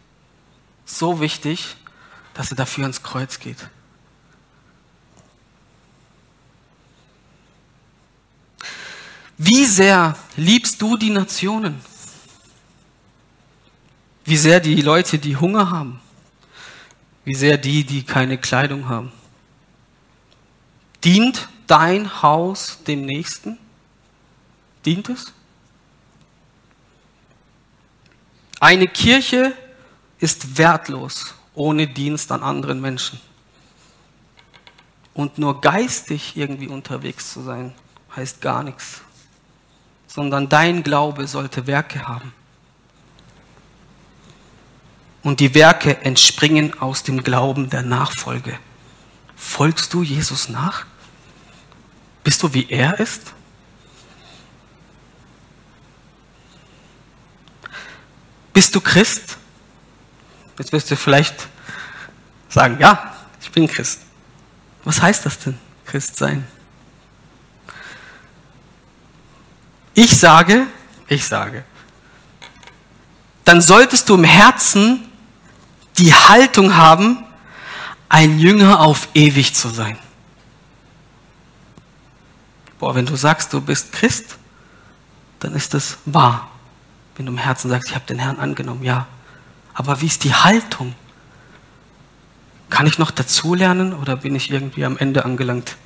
So 0.85 1.19
wichtig, 1.19 1.75
dass 2.39 2.51
er 2.51 2.55
dafür 2.55 2.85
ans 2.85 3.03
Kreuz 3.03 3.37
geht. 3.37 3.57
Wie 9.37 9.65
sehr 9.65 10.17
liebst 10.37 10.81
du 10.81 10.95
die 10.95 11.09
Nationen? 11.09 11.81
Wie 14.23 14.37
sehr 14.37 14.61
die 14.61 14.81
Leute, 14.81 15.19
die 15.19 15.35
Hunger 15.35 15.69
haben? 15.69 15.99
wie 17.25 17.35
sehr 17.35 17.57
die, 17.57 17.83
die 17.83 18.03
keine 18.03 18.37
Kleidung 18.37 18.87
haben. 18.87 19.11
Dient 21.03 21.49
dein 21.67 22.23
Haus 22.23 22.81
dem 22.85 23.05
Nächsten? 23.05 23.57
Dient 24.85 25.09
es? 25.09 25.33
Eine 28.61 28.87
Kirche 28.87 29.53
ist 30.19 30.57
wertlos 30.57 31.35
ohne 31.59 31.87
Dienst 31.87 32.31
an 32.31 32.41
anderen 32.41 32.81
Menschen. 32.81 33.19
Und 35.13 35.37
nur 35.37 35.61
geistig 35.61 36.37
irgendwie 36.37 36.67
unterwegs 36.67 37.33
zu 37.33 37.41
sein, 37.41 37.73
heißt 38.15 38.41
gar 38.41 38.63
nichts. 38.63 39.01
Sondern 40.07 40.49
dein 40.49 40.83
Glaube 40.83 41.27
sollte 41.27 41.67
Werke 41.67 42.07
haben. 42.07 42.33
und 45.21 45.39
die 45.39 45.53
Werke 45.53 46.01
entspringen 46.01 46.79
aus 46.79 47.03
dem 47.03 47.23
Glauben 47.23 47.69
der 47.69 47.81
Nachfolge. 47.81 48.57
Folgst 49.35 49.93
du 49.93 50.03
Jesus 50.03 50.49
nach? 50.49 50.85
Bist 52.23 52.41
du 52.43 52.53
wie 52.53 52.69
er 52.69 52.99
ist? 52.99 53.33
Bist 58.53 58.75
du 58.75 58.81
Christ? 58.81 59.38
Jetzt 60.59 60.73
wirst 60.73 60.91
du 60.91 60.97
vielleicht 60.97 61.47
sagen, 62.49 62.77
ja, 62.79 63.15
ich 63.41 63.49
bin 63.49 63.67
Christ. 63.67 64.01
Was 64.83 65.01
heißt 65.01 65.25
das 65.25 65.39
denn, 65.39 65.57
Christ 65.85 66.17
sein? 66.17 66.45
Ich 69.93 70.17
sage, 70.17 70.67
ich 71.07 71.25
sage, 71.25 71.63
dann 73.45 73.61
solltest 73.61 74.09
du 74.09 74.15
im 74.15 74.23
Herzen 74.25 75.09
die 75.97 76.13
Haltung 76.13 76.75
haben, 76.75 77.25
ein 78.09 78.37
Jünger 78.39 78.79
auf 78.81 79.07
ewig 79.13 79.55
zu 79.55 79.69
sein. 79.69 79.97
Boah, 82.79 82.95
wenn 82.95 83.05
du 83.05 83.15
sagst, 83.15 83.53
du 83.53 83.61
bist 83.61 83.91
Christ, 83.91 84.37
dann 85.39 85.53
ist 85.53 85.73
das 85.73 85.97
wahr. 86.05 86.49
Wenn 87.15 87.25
du 87.25 87.31
im 87.31 87.37
Herzen 87.37 87.69
sagst, 87.69 87.89
ich 87.89 87.95
habe 87.95 88.05
den 88.05 88.19
Herrn 88.19 88.39
angenommen, 88.39 88.83
ja. 88.83 89.07
Aber 89.79 90.01
wie 90.01 90.07
ist 90.07 90.25
die 90.25 90.33
Haltung? 90.33 90.93
Kann 92.69 92.85
ich 92.85 92.97
noch 92.97 93.11
dazulernen 93.11 93.93
oder 93.93 94.17
bin 94.17 94.35
ich 94.35 94.51
irgendwie 94.51 94.83
am 94.83 94.97
Ende 94.97 95.23
angelangt? 95.23 95.77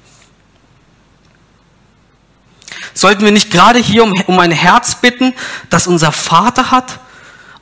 Sollten 2.96 3.24
wir 3.24 3.32
nicht 3.32 3.52
gerade 3.52 3.78
hier 3.78 4.04
um, 4.04 4.14
um 4.26 4.40
ein 4.40 4.50
Herz 4.50 4.96
bitten, 4.96 5.36
das 5.70 5.86
unser 5.86 6.12
Vater 6.12 6.72
hat 6.72 7.02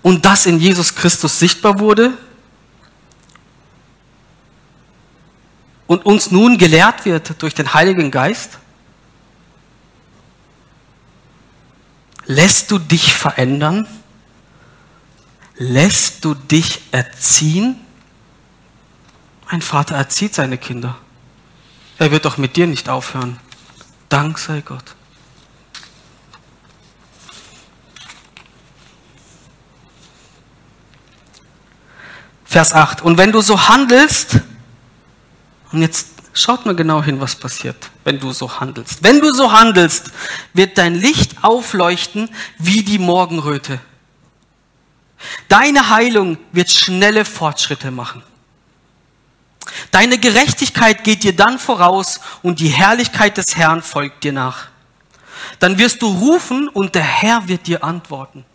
und 0.03 0.23
das 0.23 0.45
in 0.45 0.57
Jesus 0.61 0.95
Christus 0.95 1.37
sichtbar 1.37 1.79
wurde? 1.79 2.13
Und 5.85 6.05
uns 6.05 6.31
nun 6.31 6.57
gelehrt 6.57 7.03
wird 7.03 7.41
durch 7.41 7.55
den 7.55 7.73
Heiligen 7.73 8.09
Geist? 8.09 8.57
Lässt 12.25 12.71
du 12.71 12.79
dich 12.79 13.13
verändern? 13.13 13.85
Lässt 15.63 16.25
du 16.25 16.33
dich 16.33 16.81
erziehen? 16.89 17.79
Ein 19.45 19.61
Vater 19.61 19.93
erzieht 19.93 20.33
seine 20.33 20.57
Kinder. 20.57 20.97
Er 21.99 22.09
wird 22.09 22.25
doch 22.25 22.37
mit 22.37 22.55
dir 22.55 22.65
nicht 22.65 22.89
aufhören. 22.89 23.39
Dank 24.09 24.39
sei 24.39 24.61
Gott. 24.61 24.95
Vers 32.43 32.73
8. 32.73 33.03
Und 33.03 33.19
wenn 33.19 33.31
du 33.31 33.41
so 33.41 33.67
handelst, 33.67 34.39
und 35.71 35.81
jetzt 35.83 36.07
schaut 36.33 36.65
mal 36.65 36.75
genau 36.75 37.03
hin, 37.03 37.21
was 37.21 37.35
passiert, 37.35 37.91
wenn 38.03 38.19
du 38.19 38.31
so 38.31 38.59
handelst. 38.59 39.03
Wenn 39.03 39.21
du 39.21 39.31
so 39.31 39.51
handelst, 39.51 40.09
wird 40.55 40.79
dein 40.79 40.95
Licht 40.95 41.43
aufleuchten 41.43 42.29
wie 42.57 42.81
die 42.81 42.97
Morgenröte. 42.97 43.79
Deine 45.47 45.89
Heilung 45.89 46.37
wird 46.51 46.71
schnelle 46.71 47.25
Fortschritte 47.25 47.91
machen. 47.91 48.23
Deine 49.91 50.17
Gerechtigkeit 50.17 51.03
geht 51.03 51.23
dir 51.23 51.35
dann 51.35 51.59
voraus 51.59 52.19
und 52.41 52.59
die 52.59 52.69
Herrlichkeit 52.69 53.37
des 53.37 53.55
Herrn 53.55 53.81
folgt 53.81 54.23
dir 54.23 54.33
nach. 54.33 54.67
Dann 55.59 55.77
wirst 55.77 56.01
du 56.01 56.07
rufen 56.07 56.67
und 56.67 56.95
der 56.95 57.03
Herr 57.03 57.47
wird 57.47 57.67
dir 57.67 57.83
antworten. 57.83 58.45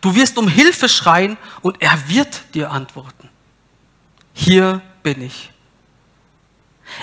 Du 0.00 0.14
wirst 0.14 0.38
um 0.38 0.48
Hilfe 0.48 0.88
schreien 0.88 1.36
und 1.60 1.80
er 1.80 2.08
wird 2.08 2.54
dir 2.54 2.70
antworten. 2.70 3.28
Hier 4.32 4.80
bin 5.02 5.22
ich. 5.22 5.50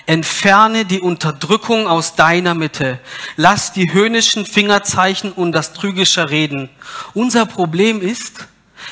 Entferne 0.05 0.85
die 0.85 0.99
Unterdrückung 0.99 1.87
aus 1.87 2.15
deiner 2.15 2.53
Mitte. 2.53 2.99
Lass 3.35 3.71
die 3.71 3.93
höhnischen 3.93 4.45
Fingerzeichen 4.45 5.31
und 5.31 5.51
das 5.51 5.73
trügische 5.73 6.29
Reden. 6.29 6.69
Unser 7.13 7.45
Problem 7.45 8.01
ist, 8.01 8.47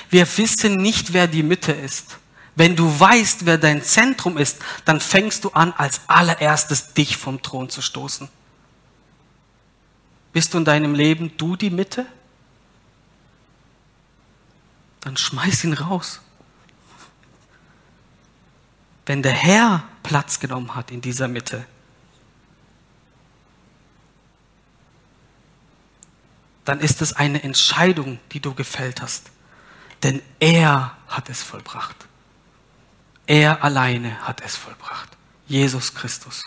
wir 0.09 0.25
wissen 0.37 0.77
nicht, 0.77 1.13
wer 1.13 1.27
die 1.27 1.43
Mitte 1.43 1.71
ist. 1.71 2.17
Wenn 2.55 2.75
du 2.75 2.99
weißt, 2.99 3.45
wer 3.45 3.57
dein 3.57 3.83
Zentrum 3.83 4.37
ist, 4.37 4.59
dann 4.85 4.99
fängst 4.99 5.43
du 5.43 5.49
an, 5.49 5.73
als 5.75 6.01
allererstes 6.07 6.93
dich 6.93 7.17
vom 7.17 7.41
Thron 7.41 7.69
zu 7.69 7.81
stoßen. 7.81 8.29
Bist 10.31 10.53
du 10.53 10.59
in 10.59 10.65
deinem 10.65 10.93
Leben 10.93 11.35
du 11.37 11.55
die 11.55 11.69
Mitte? 11.69 12.05
dann 15.03 15.17
schmeiß 15.17 15.65
ihn 15.65 15.73
raus. 15.73 16.21
Wenn 19.05 19.21
der 19.21 19.33
Herr 19.33 19.83
Platz 20.01 20.39
genommen 20.39 20.75
hat 20.75 20.91
in 20.91 21.01
dieser 21.01 21.27
Mitte, 21.27 21.65
dann 26.65 26.79
ist 26.79 27.01
es 27.01 27.13
eine 27.13 27.43
Entscheidung, 27.43 28.19
die 28.31 28.39
du 28.39 28.53
gefällt 28.53 29.01
hast. 29.01 29.31
Denn 30.01 30.21
er 30.39 30.95
hat 31.07 31.29
es 31.29 31.43
vollbracht. 31.43 31.95
Er 33.27 33.63
alleine 33.63 34.25
hat 34.25 34.41
es 34.41 34.55
vollbracht. 34.55 35.09
Jesus 35.47 35.93
Christus. 35.93 36.41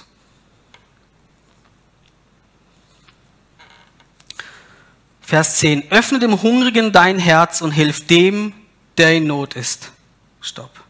Vers 5.20 5.56
10. 5.58 5.90
Öffne 5.90 6.18
dem 6.18 6.40
Hungrigen 6.42 6.92
dein 6.92 7.18
Herz 7.18 7.60
und 7.60 7.72
hilf 7.72 8.06
dem, 8.06 8.54
der 8.96 9.16
in 9.16 9.26
Not 9.26 9.54
ist. 9.54 9.90
Stopp. 10.40 10.85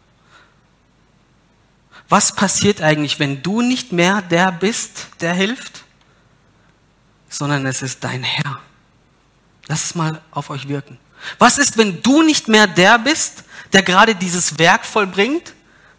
Was 2.09 2.33
passiert 2.33 2.81
eigentlich, 2.81 3.19
wenn 3.19 3.41
du 3.41 3.61
nicht 3.61 3.91
mehr 3.91 4.21
der 4.21 4.51
bist, 4.51 5.07
der 5.19 5.33
hilft, 5.33 5.83
sondern 7.29 7.65
es 7.65 7.81
ist 7.81 8.03
dein 8.03 8.23
Herr? 8.23 8.61
Lass 9.67 9.83
es 9.83 9.95
mal 9.95 10.21
auf 10.31 10.49
euch 10.49 10.67
wirken. 10.67 10.97
Was 11.39 11.57
ist, 11.57 11.77
wenn 11.77 12.01
du 12.01 12.21
nicht 12.21 12.47
mehr 12.47 12.67
der 12.67 12.99
bist, 12.99 13.43
der 13.73 13.83
gerade 13.83 14.15
dieses 14.15 14.57
Werk 14.57 14.85
vollbringt 14.85 15.53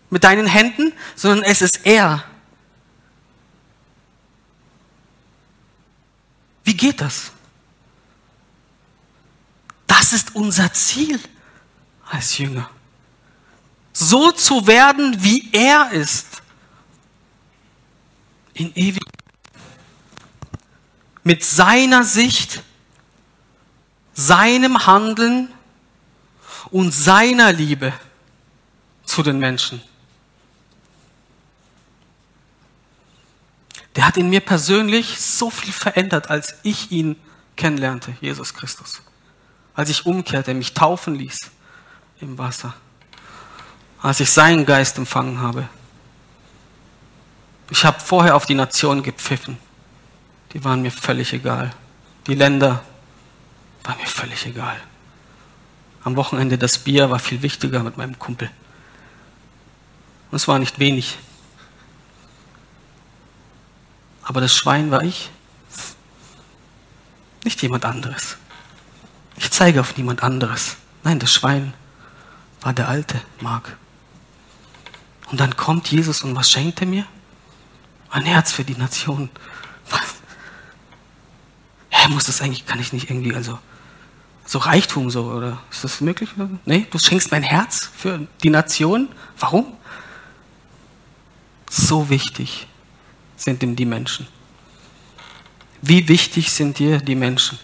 mit 0.09 0.25
deinen 0.25 0.47
Händen, 0.47 0.93
sondern 1.15 1.45
es 1.45 1.61
ist 1.61 1.85
er? 1.85 2.25
Wie 6.65 6.75
geht 6.77 7.01
das? 7.01 7.33
Das 9.87 10.13
ist 10.13 10.35
unser 10.35 10.73
Ziel 10.73 11.21
als 12.11 12.39
Jünger. 12.39 12.71
So 13.99 14.33
zu 14.33 14.67
werden, 14.67 15.23
wie 15.23 15.49
er 15.53 15.91
ist. 15.91 16.43
In 18.55 18.73
ewig. 18.75 19.03
Mit 21.25 21.45
seiner 21.45 22.05
Sicht, 22.05 22.63
seinem 24.15 24.87
Handeln 24.87 25.53
und 26.71 26.93
seiner 26.93 27.53
Liebe 27.53 27.93
zu 29.05 29.23
den 29.23 29.39
Menschen. 29.39 29.83
Der 33.97 34.07
hat 34.07 34.17
in 34.17 34.31
mir 34.31 34.41
persönlich 34.41 35.21
so 35.21 35.51
viel 35.51 35.73
verändert, 35.73 36.31
als 36.31 36.55
ich 36.63 36.93
ihn 36.93 37.17
kennenlernte, 37.57 38.17
Jesus 38.21 38.55
Christus 38.55 39.03
als 39.79 39.91
ich 39.91 40.07
umkehrte, 40.07 40.55
mich 40.55 40.75
taufen 40.75 41.15
ließ 41.15 41.53
im 42.21 42.37
Wasser, 42.37 42.75
als 44.01 44.21
ich 44.21 44.31
seinen 44.31 44.65
Geist 44.65 44.99
empfangen 44.99 45.41
habe. 45.41 45.69
Ich 47.71 47.85
habe 47.85 48.01
vorher 48.01 48.37
auf 48.37 48.47
die 48.47 48.55
Nationen 48.55 49.03
gepfiffen. 49.03 49.59
Die 50.53 50.65
waren 50.65 50.83
mir 50.83 50.91
völlig 50.91 51.33
egal. 51.33 51.71
Die 52.27 52.35
Länder 52.35 52.83
waren 53.85 53.99
mir 53.99 54.07
völlig 54.07 54.47
egal. 54.47 54.77
Am 56.05 56.17
Wochenende 56.17 56.57
das 56.57 56.79
Bier 56.79 57.11
war 57.11 57.19
viel 57.19 57.43
wichtiger 57.43 57.83
mit 57.83 57.97
meinem 57.97 58.19
Kumpel. 58.19 58.51
Und 60.31 60.37
es 60.37 60.49
war 60.49 60.59
nicht 60.59 60.79
wenig. 60.79 61.19
Aber 64.23 64.41
das 64.41 64.55
Schwein 64.55 64.91
war 64.91 65.03
ich, 65.03 65.31
nicht 67.45 67.63
jemand 67.63 67.85
anderes. 67.85 68.37
Ich 69.37 69.51
zeige 69.51 69.81
auf 69.81 69.97
niemand 69.97 70.23
anderes. 70.23 70.77
Nein, 71.03 71.19
das 71.19 71.33
Schwein 71.33 71.73
war 72.61 72.73
der 72.73 72.89
alte 72.89 73.21
Mark. 73.41 73.77
Und 75.31 75.41
dann 75.41 75.57
kommt 75.57 75.91
Jesus 75.91 76.23
und 76.23 76.35
was 76.35 76.51
schenkt 76.51 76.81
er 76.81 76.87
mir? 76.87 77.07
Ein 78.11 78.25
Herz 78.25 78.53
für 78.53 78.65
die 78.65 78.75
Nation. 78.75 79.31
Was? 79.91 80.17
Hä, 81.91 82.09
muss 82.09 82.25
das 82.25 82.41
eigentlich, 82.41 82.67
kann 82.67 82.81
ich 82.81 82.93
nicht 82.93 83.11
irgendwie, 83.11 83.35
also, 83.35 83.59
so 84.47 84.59
Reichtum 84.59 85.11
so, 85.11 85.25
oder 85.25 85.61
ist 85.71 85.85
das 85.85 86.01
möglich? 86.01 86.31
Nee, 86.65 86.87
du 86.91 86.99
schenkst 86.99 87.31
mein 87.31 87.43
Herz 87.43 87.91
für 87.95 88.27
die 88.43 88.51
Nation. 88.51 89.09
Warum? 89.39 89.67
So 91.69 92.09
wichtig 92.09 92.67
sind 93.37 93.63
ihm 93.63 93.77
die 93.77 93.85
Menschen. 93.85 94.27
Wie 95.83 96.09
wichtig 96.09 96.51
sind 96.51 96.79
dir 96.79 96.99
die 96.99 97.15
Menschen? 97.15 97.59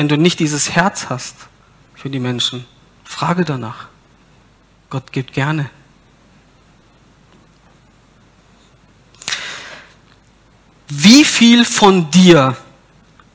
wenn 0.00 0.08
du 0.08 0.16
nicht 0.16 0.40
dieses 0.40 0.70
Herz 0.70 1.10
hast 1.10 1.36
für 1.94 2.08
die 2.08 2.20
Menschen. 2.20 2.64
Frage 3.04 3.44
danach. 3.44 3.88
Gott 4.88 5.12
gibt 5.12 5.34
gerne. 5.34 5.68
Wie 10.90 11.24
viel 11.24 11.64
von 11.64 12.10
dir 12.10 12.56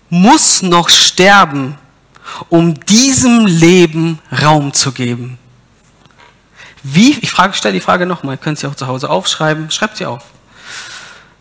muss 0.10 0.62
noch 0.62 0.90
sterben, 0.90 1.78
um 2.50 2.74
diesem 2.86 3.46
Leben 3.46 4.20
Raum 4.42 4.74
zu 4.74 4.92
geben? 4.92 5.38
Wie, 6.84 7.18
ich 7.22 7.32
frage, 7.32 7.54
stelle 7.54 7.74
die 7.74 7.80
Frage 7.80 8.06
nochmal, 8.06 8.38
könnt 8.38 8.60
Sie 8.60 8.68
auch 8.68 8.76
zu 8.76 8.88
Hause 8.88 9.10
aufschreiben, 9.10 9.72
schreibt 9.72 9.98
sie 9.98 10.06
auf. 10.06 10.24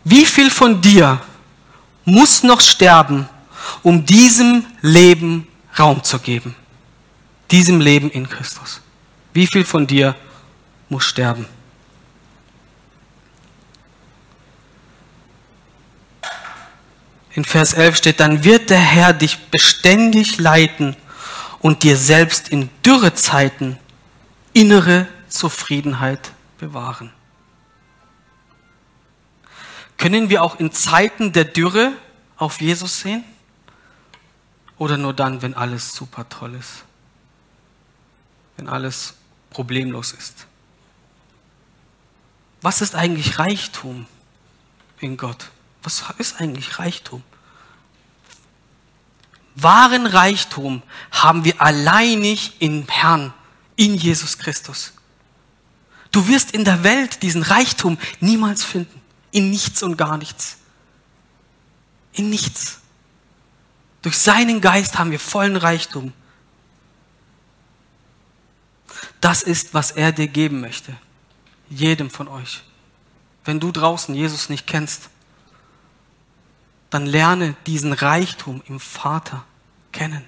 Wie 0.05 0.25
viel 0.25 0.49
von 0.49 0.81
dir 0.81 1.21
muss 2.05 2.43
noch 2.43 2.61
sterben, 2.61 3.27
um 3.83 4.05
diesem 4.05 4.65
Leben 4.81 5.47
Raum 5.77 6.01
zu 6.03 6.19
geben? 6.19 6.55
Diesem 7.51 7.81
Leben 7.81 8.09
in 8.09 8.29
Christus. 8.29 8.81
Wie 9.33 9.47
viel 9.47 9.65
von 9.65 9.85
dir 9.85 10.15
muss 10.89 11.03
sterben? 11.03 11.45
In 17.35 17.43
Vers 17.43 17.73
11 17.73 17.97
steht, 17.97 18.19
dann 18.21 18.45
wird 18.45 18.69
der 18.69 18.79
Herr 18.79 19.11
dich 19.11 19.37
beständig 19.49 20.37
leiten 20.37 20.95
und 21.59 21.83
dir 21.83 21.97
selbst 21.97 22.47
in 22.47 22.69
Dürrezeiten 22.85 23.77
innere 24.53 25.05
Zufriedenheit 25.27 26.31
bewahren. 26.57 27.11
Können 29.97 30.29
wir 30.29 30.43
auch 30.43 30.59
in 30.61 30.71
Zeiten 30.71 31.33
der 31.33 31.43
Dürre 31.43 31.91
auf 32.37 32.61
Jesus 32.61 33.01
sehen? 33.01 33.25
Oder 34.77 34.97
nur 34.97 35.13
dann, 35.13 35.41
wenn 35.41 35.55
alles 35.55 35.93
super 35.93 36.27
toll 36.29 36.55
ist? 36.55 36.83
Wenn 38.55 38.69
alles 38.69 39.15
problemlos 39.49 40.13
ist? 40.13 40.47
Was 42.61 42.81
ist 42.81 42.95
eigentlich 42.95 43.39
Reichtum 43.39 44.05
in 44.99 45.17
Gott? 45.17 45.49
Was 45.85 46.03
ist 46.17 46.41
eigentlich 46.41 46.79
Reichtum? 46.79 47.23
Wahren 49.55 50.07
Reichtum 50.07 50.81
haben 51.11 51.45
wir 51.45 51.61
alleinig 51.61 52.59
im 52.59 52.87
Herrn, 52.87 53.33
in 53.75 53.95
Jesus 53.95 54.37
Christus. 54.37 54.93
Du 56.11 56.27
wirst 56.27 56.51
in 56.51 56.65
der 56.65 56.83
Welt 56.83 57.21
diesen 57.21 57.43
Reichtum 57.43 57.97
niemals 58.19 58.63
finden. 58.63 59.01
In 59.31 59.49
nichts 59.51 59.83
und 59.83 59.95
gar 59.95 60.17
nichts. 60.17 60.57
In 62.13 62.29
nichts. 62.29 62.79
Durch 64.01 64.17
seinen 64.17 64.61
Geist 64.61 64.97
haben 64.97 65.11
wir 65.11 65.19
vollen 65.19 65.55
Reichtum. 65.55 66.13
Das 69.21 69.43
ist, 69.43 69.73
was 69.73 69.91
er 69.91 70.11
dir 70.11 70.27
geben 70.27 70.61
möchte. 70.61 70.95
Jedem 71.69 72.09
von 72.09 72.27
euch. 72.27 72.63
Wenn 73.43 73.59
du 73.59 73.71
draußen 73.71 74.15
Jesus 74.15 74.49
nicht 74.49 74.67
kennst, 74.67 75.09
dann 76.95 77.05
lerne 77.05 77.57
diesen 77.65 77.91
Reichtum 77.91 78.63
im 78.67 78.79
Vater 78.79 79.43
kennen, 79.91 80.23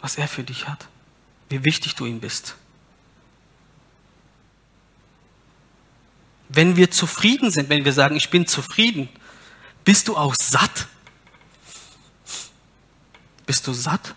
was 0.00 0.16
er 0.16 0.26
für 0.26 0.42
dich 0.42 0.66
hat, 0.66 0.88
wie 1.50 1.66
wichtig 1.66 1.94
du 1.96 2.06
ihm 2.06 2.18
bist. 2.18 2.56
Wenn 6.48 6.76
wir 6.76 6.90
zufrieden 6.90 7.50
sind, 7.50 7.68
wenn 7.68 7.84
wir 7.84 7.92
sagen, 7.92 8.16
ich 8.16 8.30
bin 8.30 8.46
zufrieden, 8.46 9.10
bist 9.84 10.08
du 10.08 10.16
auch 10.16 10.34
satt? 10.34 10.88
Bist 13.44 13.66
du 13.66 13.74
satt? 13.74 14.14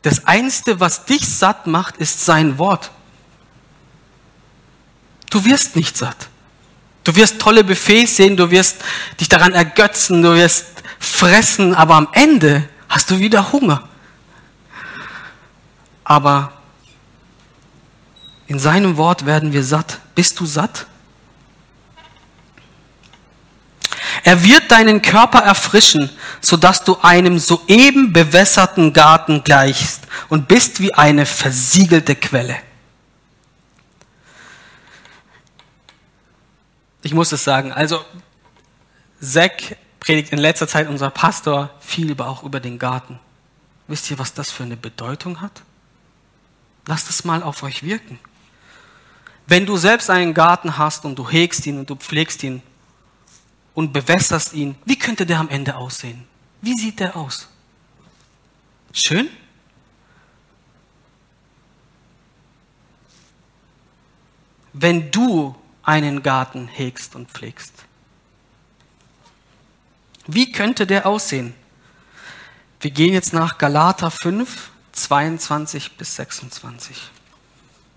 Das 0.00 0.24
Einzige, 0.24 0.80
was 0.80 1.04
dich 1.04 1.28
satt 1.28 1.66
macht, 1.66 1.98
ist 1.98 2.24
sein 2.24 2.56
Wort. 2.56 2.90
Du 5.28 5.44
wirst 5.44 5.76
nicht 5.76 5.98
satt. 5.98 6.30
Du 7.04 7.14
wirst 7.14 7.38
tolle 7.38 7.62
Buffets 7.62 8.16
sehen, 8.16 8.36
du 8.36 8.50
wirst 8.50 8.78
dich 9.20 9.28
daran 9.28 9.52
ergötzen, 9.52 10.22
du 10.22 10.34
wirst 10.34 10.66
fressen, 10.98 11.74
aber 11.74 11.96
am 11.96 12.08
Ende 12.12 12.68
hast 12.88 13.10
du 13.10 13.18
wieder 13.18 13.52
Hunger. 13.52 13.86
Aber 16.02 16.52
in 18.46 18.58
seinem 18.58 18.96
Wort 18.96 19.26
werden 19.26 19.52
wir 19.52 19.62
satt. 19.62 20.00
Bist 20.14 20.40
du 20.40 20.46
satt? 20.46 20.86
Er 24.22 24.42
wird 24.42 24.70
deinen 24.70 25.02
Körper 25.02 25.40
erfrischen, 25.40 26.08
sodass 26.40 26.84
du 26.84 26.96
einem 27.02 27.38
soeben 27.38 28.12
bewässerten 28.12 28.94
Garten 28.94 29.44
gleichst 29.44 30.02
und 30.30 30.48
bist 30.48 30.80
wie 30.80 30.94
eine 30.94 31.26
versiegelte 31.26 32.14
Quelle. 32.14 32.56
Ich 37.04 37.12
muss 37.14 37.30
es 37.32 37.44
sagen, 37.44 37.72
also 37.72 38.04
Zack 39.20 39.76
predigt 40.00 40.32
in 40.32 40.38
letzter 40.38 40.66
Zeit 40.66 40.88
unser 40.88 41.10
Pastor 41.10 41.70
viel 41.80 42.10
über, 42.10 42.28
auch 42.28 42.42
über 42.42 42.60
den 42.60 42.78
Garten. 42.78 43.20
Wisst 43.86 44.10
ihr, 44.10 44.18
was 44.18 44.32
das 44.32 44.50
für 44.50 44.62
eine 44.64 44.76
Bedeutung 44.76 45.40
hat? 45.40 45.62
Lasst 46.86 47.08
es 47.10 47.24
mal 47.24 47.42
auf 47.42 47.62
euch 47.62 47.82
wirken. 47.82 48.18
Wenn 49.46 49.66
du 49.66 49.76
selbst 49.76 50.08
einen 50.08 50.32
Garten 50.32 50.78
hast 50.78 51.04
und 51.04 51.18
du 51.18 51.28
hegst 51.28 51.66
ihn 51.66 51.78
und 51.78 51.90
du 51.90 51.96
pflegst 51.96 52.42
ihn 52.42 52.62
und 53.74 53.92
bewässerst 53.92 54.54
ihn, 54.54 54.74
wie 54.86 54.98
könnte 54.98 55.26
der 55.26 55.38
am 55.40 55.50
Ende 55.50 55.76
aussehen? 55.76 56.24
Wie 56.62 56.74
sieht 56.74 57.00
der 57.00 57.16
aus? 57.16 57.48
Schön? 58.92 59.28
Wenn 64.72 65.10
du 65.10 65.54
einen 65.84 66.22
Garten 66.22 66.68
hegst 66.68 67.14
und 67.14 67.30
pflegst. 67.30 67.72
Wie 70.26 70.52
könnte 70.52 70.86
der 70.86 71.06
aussehen? 71.06 71.54
Wir 72.80 72.90
gehen 72.90 73.12
jetzt 73.12 73.32
nach 73.32 73.58
Galater 73.58 74.10
5, 74.10 74.70
22 74.92 75.96
bis 75.96 76.16
26. 76.16 77.10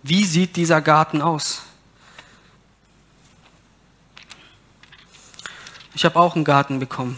Wie 0.04 0.24
sieht 0.26 0.56
dieser 0.56 0.82
Garten 0.82 1.22
aus? 1.22 1.64
Ich 5.94 6.06
habe 6.06 6.20
auch 6.20 6.36
einen 6.36 6.46
Garten 6.46 6.80
bekommen. 6.80 7.18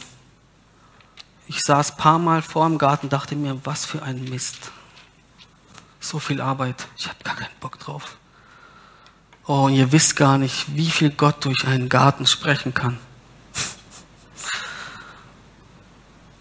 Ich 1.47 1.61
saß 1.63 1.91
ein 1.91 1.97
paar 1.97 2.19
Mal 2.19 2.41
vor 2.41 2.67
dem 2.67 2.77
Garten, 2.77 3.09
dachte 3.09 3.35
mir, 3.35 3.59
was 3.65 3.85
für 3.85 4.03
ein 4.03 4.23
Mist. 4.23 4.71
So 5.99 6.19
viel 6.19 6.39
Arbeit. 6.39 6.87
Ich 6.95 7.07
habe 7.07 7.21
gar 7.23 7.35
keinen 7.35 7.59
Bock 7.59 7.77
drauf. 7.79 8.17
Oh, 9.51 9.67
ihr 9.67 9.91
wisst 9.91 10.15
gar 10.15 10.37
nicht, 10.37 10.75
wie 10.75 10.91
viel 10.91 11.09
Gott 11.09 11.43
durch 11.43 11.65
einen 11.65 11.89
Garten 11.89 12.27
sprechen 12.27 12.71
kann. 12.75 12.99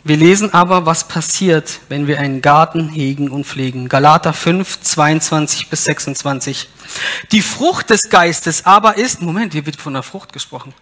Wir 0.04 0.18
lesen 0.18 0.52
aber, 0.52 0.84
was 0.84 1.08
passiert, 1.08 1.80
wenn 1.88 2.06
wir 2.06 2.20
einen 2.20 2.42
Garten 2.42 2.90
hegen 2.90 3.30
und 3.30 3.46
pflegen. 3.46 3.88
Galater 3.88 4.34
5, 4.34 4.82
22 4.82 5.70
bis 5.70 5.84
26. 5.84 6.68
Die 7.32 7.40
Frucht 7.40 7.88
des 7.88 8.10
Geistes 8.10 8.66
aber 8.66 8.98
ist, 8.98 9.22
Moment, 9.22 9.54
hier 9.54 9.64
wird 9.64 9.76
von 9.76 9.94
der 9.94 10.02
Frucht 10.02 10.34
gesprochen. 10.34 10.74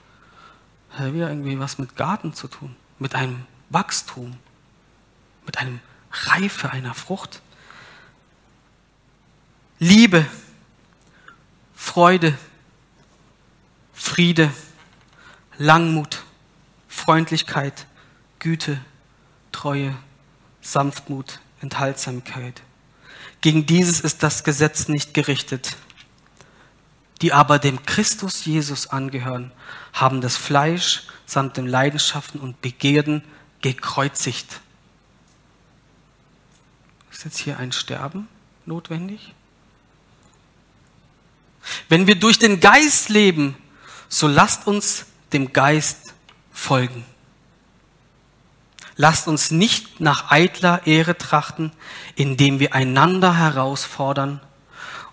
Hat 0.99 1.15
wieder 1.15 1.29
irgendwie 1.29 1.61
was 1.61 1.79
mit 1.79 1.95
Garten 1.95 2.35
zu 2.35 2.49
tun, 2.49 2.75
mit 2.99 3.15
einem 3.15 3.45
Wachstum, 3.71 4.37
mit 5.45 5.59
einem 5.59 5.79
Reife 6.11 6.73
einer 6.73 6.95
Frucht. 6.95 7.41
Liebe, 9.79 10.27
Freude, 11.77 12.37
Friede, 13.93 14.51
Langmut, 15.59 16.25
Freundlichkeit, 16.89 17.87
Güte, 18.39 18.81
Treue, 19.53 19.95
Sanftmut, 20.61 21.41
Enthaltsamkeit. 21.61 22.63
Gegen 23.43 23.67
dieses 23.67 24.01
ist 24.01 24.23
das 24.23 24.43
Gesetz 24.43 24.89
nicht 24.89 25.15
gerichtet. 25.15 25.77
Die 27.23 27.33
aber 27.33 27.59
dem 27.59 27.85
Christus 27.85 28.45
Jesus 28.45 28.89
angehören, 28.89 29.53
haben 29.93 30.21
das 30.21 30.37
Fleisch 30.37 31.05
samt 31.27 31.57
den 31.57 31.67
Leidenschaften 31.67 32.41
und 32.41 32.61
Begierden 32.63 33.23
gekreuzigt. 33.61 34.61
Ist 37.11 37.25
jetzt 37.25 37.39
hier 37.39 37.59
ein 37.59 37.73
Sterben 37.73 38.29
notwendig? 38.65 39.35
Wenn 41.89 42.07
wir 42.07 42.17
durch 42.17 42.39
den 42.39 42.61
Geist 42.61 43.09
leben, 43.09 43.57
so 44.09 44.29
lasst 44.29 44.67
uns 44.67 45.07
dem 45.33 45.53
Geist 45.53 46.15
folgen. 46.53 47.05
Lasst 48.97 49.29
uns 49.29 49.51
nicht 49.51 50.01
nach 50.01 50.31
eitler 50.31 50.87
Ehre 50.87 51.19
trachten, 51.19 51.73
indem 52.15 52.61
wir 52.61 52.75
einander 52.75 53.37
herausfordern 53.37 54.41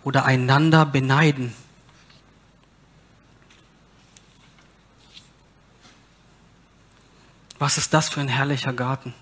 oder 0.03 0.25
einander 0.25 0.85
beneiden. 0.85 1.53
Was 7.59 7.77
ist 7.77 7.93
das 7.93 8.09
für 8.09 8.21
ein 8.21 8.27
herrlicher 8.29 8.73
Garten? 8.73 9.13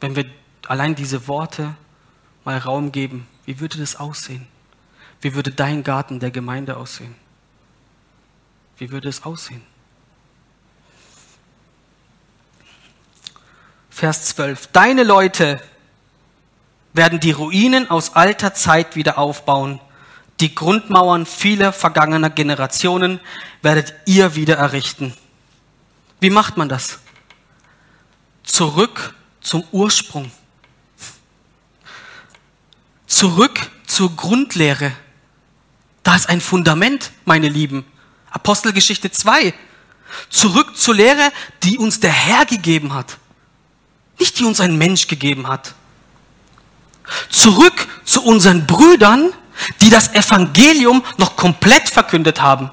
wenn 0.00 0.16
wir 0.16 0.26
allein 0.66 0.94
diese 0.94 1.28
Worte 1.28 1.74
mal 2.44 2.58
Raum 2.58 2.92
geben, 2.92 3.26
wie 3.44 3.60
würde 3.60 3.78
das 3.78 3.96
aussehen? 3.96 4.46
Wie 5.26 5.34
würde 5.34 5.50
dein 5.50 5.82
Garten 5.82 6.20
der 6.20 6.30
Gemeinde 6.30 6.76
aussehen? 6.76 7.12
Wie 8.78 8.92
würde 8.92 9.08
es 9.08 9.24
aussehen? 9.24 9.60
Vers 13.90 14.26
12. 14.26 14.68
Deine 14.68 15.02
Leute 15.02 15.60
werden 16.92 17.18
die 17.18 17.32
Ruinen 17.32 17.90
aus 17.90 18.14
alter 18.14 18.54
Zeit 18.54 18.94
wieder 18.94 19.18
aufbauen. 19.18 19.80
Die 20.38 20.54
Grundmauern 20.54 21.26
vieler 21.26 21.72
vergangener 21.72 22.30
Generationen 22.30 23.18
werdet 23.62 23.94
ihr 24.04 24.36
wieder 24.36 24.54
errichten. 24.58 25.12
Wie 26.20 26.30
macht 26.30 26.56
man 26.56 26.68
das? 26.68 27.00
Zurück 28.44 29.12
zum 29.40 29.64
Ursprung. 29.72 30.30
Zurück 33.08 33.72
zur 33.88 34.14
Grundlehre. 34.14 34.92
Da 36.06 36.14
ist 36.14 36.28
ein 36.28 36.40
Fundament, 36.40 37.10
meine 37.24 37.48
Lieben. 37.48 37.84
Apostelgeschichte 38.30 39.10
2. 39.10 39.52
Zurück 40.30 40.76
zur 40.76 40.94
Lehre, 40.94 41.32
die 41.64 41.78
uns 41.78 41.98
der 41.98 42.12
Herr 42.12 42.46
gegeben 42.46 42.94
hat. 42.94 43.18
Nicht 44.20 44.38
die 44.38 44.44
uns 44.44 44.60
ein 44.60 44.78
Mensch 44.78 45.08
gegeben 45.08 45.48
hat. 45.48 45.74
Zurück 47.28 47.88
zu 48.04 48.22
unseren 48.22 48.68
Brüdern, 48.68 49.32
die 49.80 49.90
das 49.90 50.14
Evangelium 50.14 51.02
noch 51.18 51.34
komplett 51.34 51.88
verkündet 51.88 52.40
haben. 52.40 52.70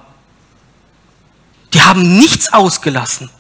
Die 1.74 1.82
haben 1.82 2.20
nichts 2.20 2.54
ausgelassen. 2.54 3.32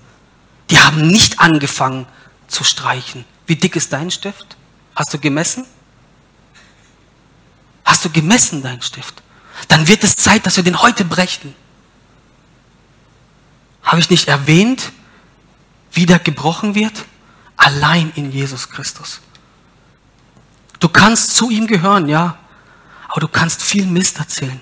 Die 0.72 0.80
haben 0.80 1.06
nicht 1.06 1.40
angefangen 1.40 2.08
zu 2.48 2.64
streichen. 2.64 3.26
Wie 3.46 3.58
dick 3.58 3.76
ist 3.76 3.94
dein 3.94 4.10
Stift? 4.10 4.58
Hast 4.96 5.14
du 5.14 5.20
gemessen? 5.20 5.68
Hast 7.86 8.04
du 8.04 8.10
gemessen 8.10 8.64
dein 8.64 8.82
Stift? 8.82 9.23
Dann 9.68 9.88
wird 9.88 10.04
es 10.04 10.16
Zeit, 10.16 10.46
dass 10.46 10.58
wir 10.58 10.64
den 10.64 10.82
heute 10.82 11.06
brechen. 11.06 11.56
Habe 13.84 14.00
ich 14.00 14.10
nicht 14.10 14.28
erwähnt, 14.28 14.92
wie 15.92 16.06
der 16.06 16.20
gebrochen 16.20 16.76
wird? 16.76 17.06
Allein 17.58 18.12
in 18.16 18.32
Jesus 18.32 18.70
Christus. 18.70 19.22
Du 20.80 20.90
kannst 20.90 21.36
zu 21.36 21.50
ihm 21.50 21.68
gehören, 21.68 22.10
ja, 22.10 22.38
aber 23.08 23.22
du 23.22 23.28
kannst 23.28 23.62
viel 23.62 23.86
Mist 23.86 24.18
erzählen. 24.20 24.60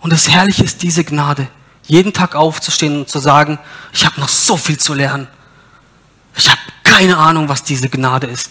Und 0.00 0.12
das 0.12 0.28
Herrliche 0.28 0.64
ist 0.64 0.82
diese 0.82 1.04
Gnade, 1.04 1.48
jeden 1.86 2.12
Tag 2.12 2.34
aufzustehen 2.34 2.96
und 2.98 3.08
zu 3.08 3.18
sagen, 3.18 3.58
ich 3.92 4.04
habe 4.04 4.20
noch 4.20 4.28
so 4.28 4.56
viel 4.56 4.78
zu 4.78 4.94
lernen. 4.94 5.28
Ich 6.36 6.48
habe 6.48 6.60
keine 6.84 7.16
Ahnung, 7.16 7.48
was 7.48 7.62
diese 7.62 7.88
Gnade 7.88 8.26
ist. 8.26 8.50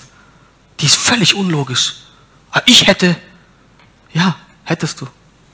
Die 0.79 0.85
ist 0.85 0.97
völlig 0.97 1.35
unlogisch. 1.35 1.95
Aber 2.51 2.67
ich 2.67 2.87
hätte, 2.87 3.15
ja, 4.13 4.35
hättest 4.63 5.01
du, 5.01 5.07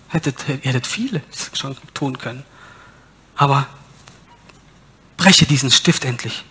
hättet, 0.09 0.35
ihr 0.47 0.57
hättet 0.57 0.87
viele 0.87 1.21
schon 1.53 1.75
tun 1.93 2.17
können. 2.17 2.45
Aber 3.35 3.67
breche 5.17 5.45
diesen 5.45 5.71
Stift 5.71 6.05
endlich. 6.05 6.43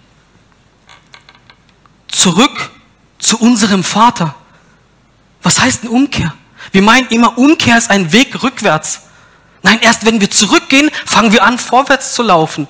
Zurück 2.08 2.70
zu 3.18 3.38
unserem 3.38 3.84
Vater. 3.84 4.34
Was 5.42 5.60
heißt 5.60 5.82
denn 5.82 5.90
Umkehr? 5.90 6.34
Wir 6.72 6.82
meinen 6.82 7.08
immer, 7.08 7.38
Umkehr 7.38 7.76
ist 7.76 7.90
ein 7.90 8.12
Weg 8.12 8.42
rückwärts. 8.42 9.02
Nein, 9.62 9.78
erst 9.80 10.04
wenn 10.04 10.20
wir 10.20 10.30
zurückgehen, 10.30 10.90
fangen 11.06 11.32
wir 11.32 11.42
an, 11.42 11.58
vorwärts 11.58 12.14
zu 12.14 12.22
laufen. 12.22 12.68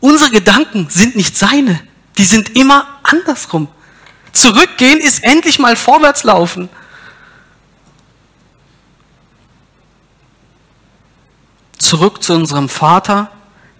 Unsere 0.00 0.30
Gedanken 0.30 0.88
sind 0.90 1.16
nicht 1.16 1.36
seine, 1.36 1.80
die 2.18 2.24
sind 2.24 2.56
immer 2.56 2.86
andersrum. 3.02 3.68
Zurückgehen 4.34 5.00
ist 5.00 5.22
endlich 5.22 5.58
mal 5.58 5.76
vorwärts 5.76 6.24
laufen. 6.24 6.68
Zurück 11.78 12.22
zu 12.22 12.34
unserem 12.34 12.68
Vater, 12.68 13.30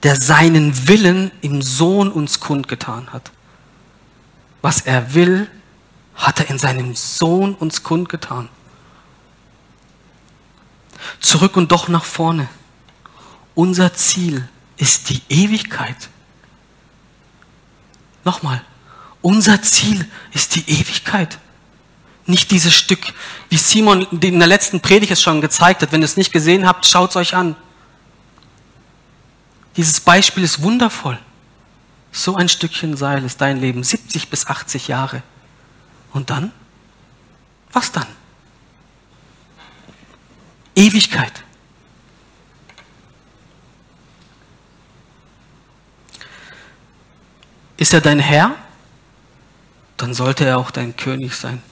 der 0.05 0.16
seinen 0.16 0.88
Willen 0.88 1.32
im 1.40 1.61
Sohn 1.61 2.11
uns 2.11 2.38
kundgetan 2.38 3.12
hat. 3.12 3.32
Was 4.62 4.82
er 4.82 5.14
will, 5.14 5.50
hat 6.14 6.38
er 6.40 6.48
in 6.48 6.59
seinem 6.59 6.94
Sohn 6.94 7.55
uns 7.55 7.82
kundgetan. 7.82 8.48
Zurück 11.20 11.57
und 11.57 11.72
doch 11.72 11.88
nach 11.88 12.05
vorne. 12.05 12.48
Unser 13.55 13.92
Ziel 13.94 14.48
ist 14.76 15.11
die 15.11 15.22
Ewigkeit. 15.28 16.09
Nochmal, 18.24 18.62
unser 19.25 19.62
Ziel 19.62 20.07
ist 20.35 20.55
die 20.55 20.70
Ewigkeit. 20.70 21.39
Nicht 22.27 22.51
dieses 22.51 22.75
Stück, 22.75 23.01
wie 23.49 23.57
Simon 23.57 24.03
in 24.03 24.39
der 24.39 24.47
letzten 24.47 24.81
Predigt 24.81 25.12
es 25.12 25.22
schon 25.22 25.41
gezeigt 25.41 25.81
hat. 25.81 25.93
Wenn 25.93 26.03
ihr 26.03 26.05
es 26.05 26.18
nicht 26.18 26.31
gesehen 26.31 26.66
habt, 26.66 26.85
schaut 26.85 27.11
es 27.11 27.16
euch 27.16 27.35
an. 27.35 27.57
Dieses 29.79 30.01
Beispiel 30.01 30.45
ist 30.45 30.62
wundervoll. 30.62 31.18
So 32.12 32.37
ein 32.37 32.51
Stückchen 32.51 32.99
Seil 32.99 33.25
ist 33.25 33.41
dein 33.41 33.61
Leben, 33.61 33.83
70 33.83 34.29
bis 34.29 34.47
80 34.47 34.89
Jahre. 34.89 35.22
Und 36.12 36.29
dann? 36.29 36.53
Was 37.72 37.93
dann? 37.93 38.07
Ewigkeit. 40.77 41.43
Ist 47.79 47.95
er 47.95 48.03
dein 48.03 48.18
Herr? 48.18 48.55
Dann 49.97 50.14
sollte 50.14 50.45
er 50.45 50.59
auch 50.59 50.70
dein 50.70 50.97
König 50.97 51.34
sein. 51.34 51.62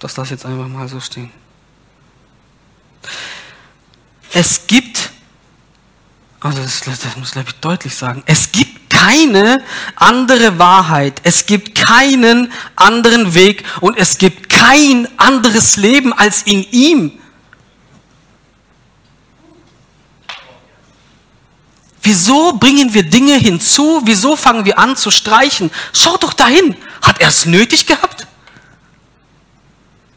Das 0.00 0.16
lass 0.16 0.30
jetzt 0.30 0.44
einfach 0.44 0.68
mal 0.68 0.88
so 0.88 1.00
stehen. 1.00 1.30
Es 4.32 4.66
gibt 4.66 5.10
also 6.46 6.62
das, 6.62 6.80
das 6.80 7.16
muss 7.16 7.34
ich 7.34 7.52
deutlich 7.60 7.94
sagen. 7.94 8.22
Es 8.26 8.52
gibt 8.52 8.90
keine 8.90 9.64
andere 9.96 10.58
Wahrheit. 10.58 11.20
Es 11.24 11.46
gibt 11.46 11.74
keinen 11.74 12.52
anderen 12.76 13.34
Weg 13.34 13.64
und 13.80 13.96
es 13.96 14.18
gibt 14.18 14.48
kein 14.48 15.08
anderes 15.18 15.76
Leben 15.76 16.12
als 16.12 16.42
in 16.42 16.64
ihm. 16.70 17.18
Wieso 22.06 22.52
bringen 22.52 22.94
wir 22.94 23.02
Dinge 23.02 23.34
hinzu? 23.34 24.00
Wieso 24.04 24.36
fangen 24.36 24.64
wir 24.64 24.78
an 24.78 24.96
zu 24.96 25.10
streichen? 25.10 25.72
Schaut 25.92 26.22
doch 26.22 26.34
dahin. 26.34 26.76
Hat 27.02 27.20
er 27.20 27.26
es 27.26 27.46
nötig 27.46 27.84
gehabt? 27.84 28.28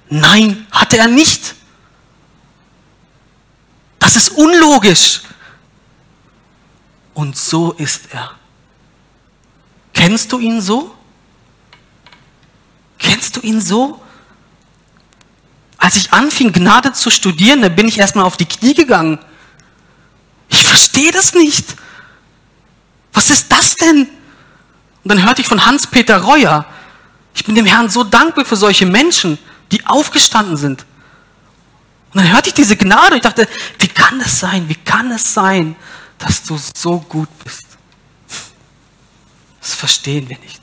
Nein, 0.07 0.67
hatte 0.69 0.99
er 0.99 1.07
nicht. 1.07 1.55
Das 3.97 4.15
ist 4.15 4.29
unlogisch. 4.29 5.21
Und 7.15 7.35
so 7.35 7.71
ist 7.71 8.13
er. 8.13 8.33
Kennst 9.91 10.31
du 10.31 10.37
ihn 10.37 10.61
so? 10.61 10.95
Kennst 12.99 13.35
du 13.35 13.41
ihn 13.41 13.59
so? 13.59 13.99
Als 15.79 15.95
ich 15.95 16.13
anfing, 16.13 16.53
Gnade 16.53 16.93
zu 16.93 17.09
studieren, 17.09 17.63
da 17.63 17.69
bin 17.69 17.87
ich 17.87 17.97
erstmal 17.97 18.25
auf 18.25 18.37
die 18.37 18.45
Knie 18.45 18.75
gegangen. 18.75 19.17
Ich 20.49 20.63
verstehe 20.63 21.11
das 21.11 21.33
nicht. 21.33 21.75
Was 23.13 23.29
ist 23.29 23.51
das 23.51 23.75
denn? 23.75 24.01
Und 25.03 25.09
dann 25.09 25.25
hörte 25.25 25.41
ich 25.41 25.47
von 25.47 25.65
Hans-Peter 25.65 26.17
Reuer. 26.17 26.65
Ich 27.33 27.45
bin 27.45 27.55
dem 27.55 27.65
Herrn 27.65 27.89
so 27.89 28.03
dankbar 28.03 28.45
für 28.45 28.57
solche 28.57 28.85
Menschen, 28.85 29.37
die 29.71 29.85
aufgestanden 29.85 30.57
sind. 30.57 30.85
Und 32.13 32.21
dann 32.21 32.31
hörte 32.31 32.49
ich 32.49 32.55
diese 32.55 32.75
Gnade 32.75 33.11
und 33.11 33.17
ich 33.17 33.21
dachte, 33.21 33.47
wie 33.77 33.87
kann 33.87 34.19
es 34.19 34.39
sein? 34.39 34.67
Wie 34.67 34.75
kann 34.75 35.11
es 35.11 35.33
sein, 35.33 35.75
dass 36.19 36.43
du 36.43 36.57
so 36.57 36.99
gut 36.99 37.29
bist. 37.43 37.65
Das 39.61 39.73
verstehen 39.73 40.29
wir 40.29 40.37
nicht. 40.39 40.61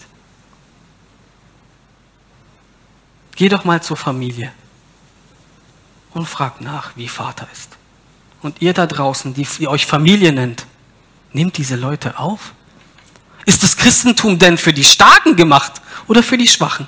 Geh 3.35 3.49
doch 3.49 3.65
mal 3.65 3.83
zur 3.83 3.97
Familie 3.97 4.53
und 6.15 6.27
frag 6.27 6.61
nach, 6.61 6.97
wie 6.97 7.09
Vater 7.09 7.49
ist. 7.53 7.76
Und 8.47 8.63
ihr 8.63 8.75
da 8.75 8.87
draußen, 8.87 9.35
die 9.35 9.45
ihr 9.59 9.69
euch 9.69 9.87
Familie 9.87 10.31
nennt, 10.31 10.67
nehmt 11.33 11.59
diese 11.59 11.75
Leute 11.75 12.17
auf. 12.17 12.53
Ist 13.45 13.65
das 13.65 13.77
Christentum 13.77 14.39
denn 14.39 14.57
für 14.57 14.73
die 14.73 14.85
Starken 14.85 15.35
gemacht 15.35 15.83
oder 16.07 16.23
für 16.23 16.39
die 16.39 16.47
Schwachen? 16.47 16.87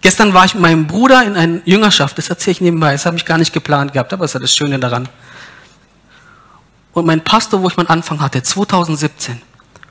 Gestern 0.00 0.32
war 0.32 0.46
ich 0.46 0.54
mit 0.54 0.62
meinem 0.62 0.86
Bruder 0.86 1.22
in 1.24 1.36
einer 1.36 1.60
Jüngerschaft, 1.66 2.16
das 2.16 2.30
erzähle 2.30 2.52
ich 2.52 2.60
nebenbei, 2.62 2.92
das 2.92 3.04
habe 3.04 3.18
ich 3.18 3.26
gar 3.26 3.36
nicht 3.36 3.52
geplant 3.52 3.92
gehabt, 3.92 4.14
aber 4.14 4.24
das 4.24 4.30
ist 4.30 4.34
ja 4.34 4.40
das 4.40 4.56
Schöne 4.56 4.78
daran. 4.78 5.10
Und 6.94 7.04
mein 7.04 7.22
Pastor, 7.22 7.60
wo 7.60 7.68
ich 7.68 7.76
meinen 7.76 7.88
Anfang 7.88 8.22
hatte, 8.22 8.42
2017, 8.42 9.42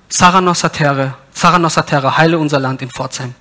Sarah 0.08 0.42
Nossatere, 0.42 1.14
Sarah 1.32 1.60
Nossatere, 1.60 2.18
Heile 2.18 2.40
unser 2.40 2.60
Land 2.60 2.82
in 2.82 2.90
Pforzheim, 2.90 3.36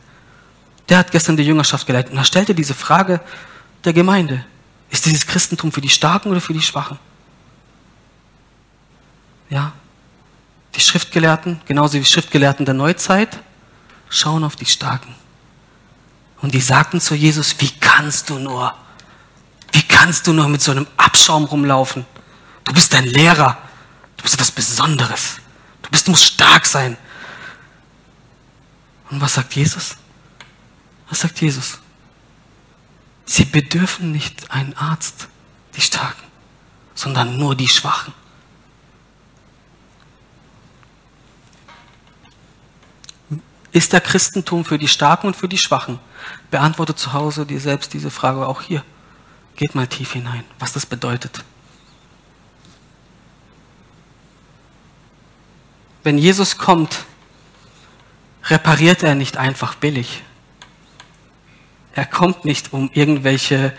der 0.90 0.98
hat 0.98 1.10
gestern 1.10 1.38
die 1.38 1.44
Jüngerschaft 1.44 1.86
geleitet. 1.86 2.12
Und 2.12 2.18
er 2.18 2.24
stellte 2.24 2.54
diese 2.54 2.74
Frage 2.74 3.22
der 3.86 3.94
Gemeinde. 3.94 4.44
Ist 4.90 5.06
dieses 5.06 5.26
Christentum 5.26 5.72
für 5.72 5.80
die 5.80 5.88
Starken 5.88 6.30
oder 6.30 6.40
für 6.40 6.52
die 6.54 6.62
Schwachen? 6.62 6.98
ja, 9.50 9.72
die 10.74 10.80
Schriftgelehrten, 10.80 11.60
genauso 11.66 11.94
wie 11.94 12.00
die 12.00 12.04
Schriftgelehrten 12.04 12.64
der 12.64 12.74
Neuzeit, 12.74 13.38
schauen 14.10 14.44
auf 14.44 14.56
die 14.56 14.66
Starken. 14.66 15.14
Und 16.40 16.54
die 16.54 16.60
sagten 16.60 17.00
zu 17.00 17.14
Jesus, 17.14 17.56
wie 17.58 17.70
kannst 17.80 18.30
du 18.30 18.38
nur, 18.38 18.74
wie 19.72 19.82
kannst 19.82 20.26
du 20.26 20.32
nur 20.32 20.48
mit 20.48 20.62
so 20.62 20.70
einem 20.70 20.86
Abschaum 20.96 21.44
rumlaufen? 21.44 22.06
Du 22.64 22.72
bist 22.72 22.94
ein 22.94 23.06
Lehrer, 23.06 23.58
du 24.16 24.22
bist 24.22 24.34
etwas 24.34 24.52
Besonderes, 24.52 25.36
du 25.82 25.90
bist, 25.90 26.08
musst 26.08 26.24
stark 26.24 26.66
sein. 26.66 26.96
Und 29.10 29.20
was 29.20 29.34
sagt 29.34 29.54
Jesus? 29.54 29.96
Was 31.08 31.20
sagt 31.20 31.40
Jesus? 31.40 31.78
Sie 33.38 33.44
bedürfen 33.44 34.10
nicht 34.10 34.50
einen 34.50 34.74
Arzt, 34.74 35.28
die 35.76 35.80
Starken, 35.80 36.26
sondern 36.96 37.38
nur 37.38 37.54
die 37.54 37.68
Schwachen. 37.68 38.12
Ist 43.70 43.92
der 43.92 44.00
Christentum 44.00 44.64
für 44.64 44.76
die 44.76 44.88
Starken 44.88 45.28
und 45.28 45.36
für 45.36 45.48
die 45.48 45.56
Schwachen? 45.56 46.00
Beantworte 46.50 46.96
zu 46.96 47.12
Hause 47.12 47.46
dir 47.46 47.60
selbst 47.60 47.94
diese 47.94 48.10
Frage 48.10 48.44
auch 48.44 48.60
hier. 48.60 48.82
Geht 49.54 49.76
mal 49.76 49.86
tief 49.86 50.14
hinein, 50.14 50.42
was 50.58 50.72
das 50.72 50.84
bedeutet. 50.84 51.44
Wenn 56.02 56.18
Jesus 56.18 56.58
kommt, 56.58 57.04
repariert 58.46 59.04
er 59.04 59.14
nicht 59.14 59.36
einfach 59.36 59.76
billig. 59.76 60.24
Er 61.94 62.06
kommt 62.06 62.44
nicht, 62.44 62.72
um 62.72 62.90
irgendwelche 62.92 63.72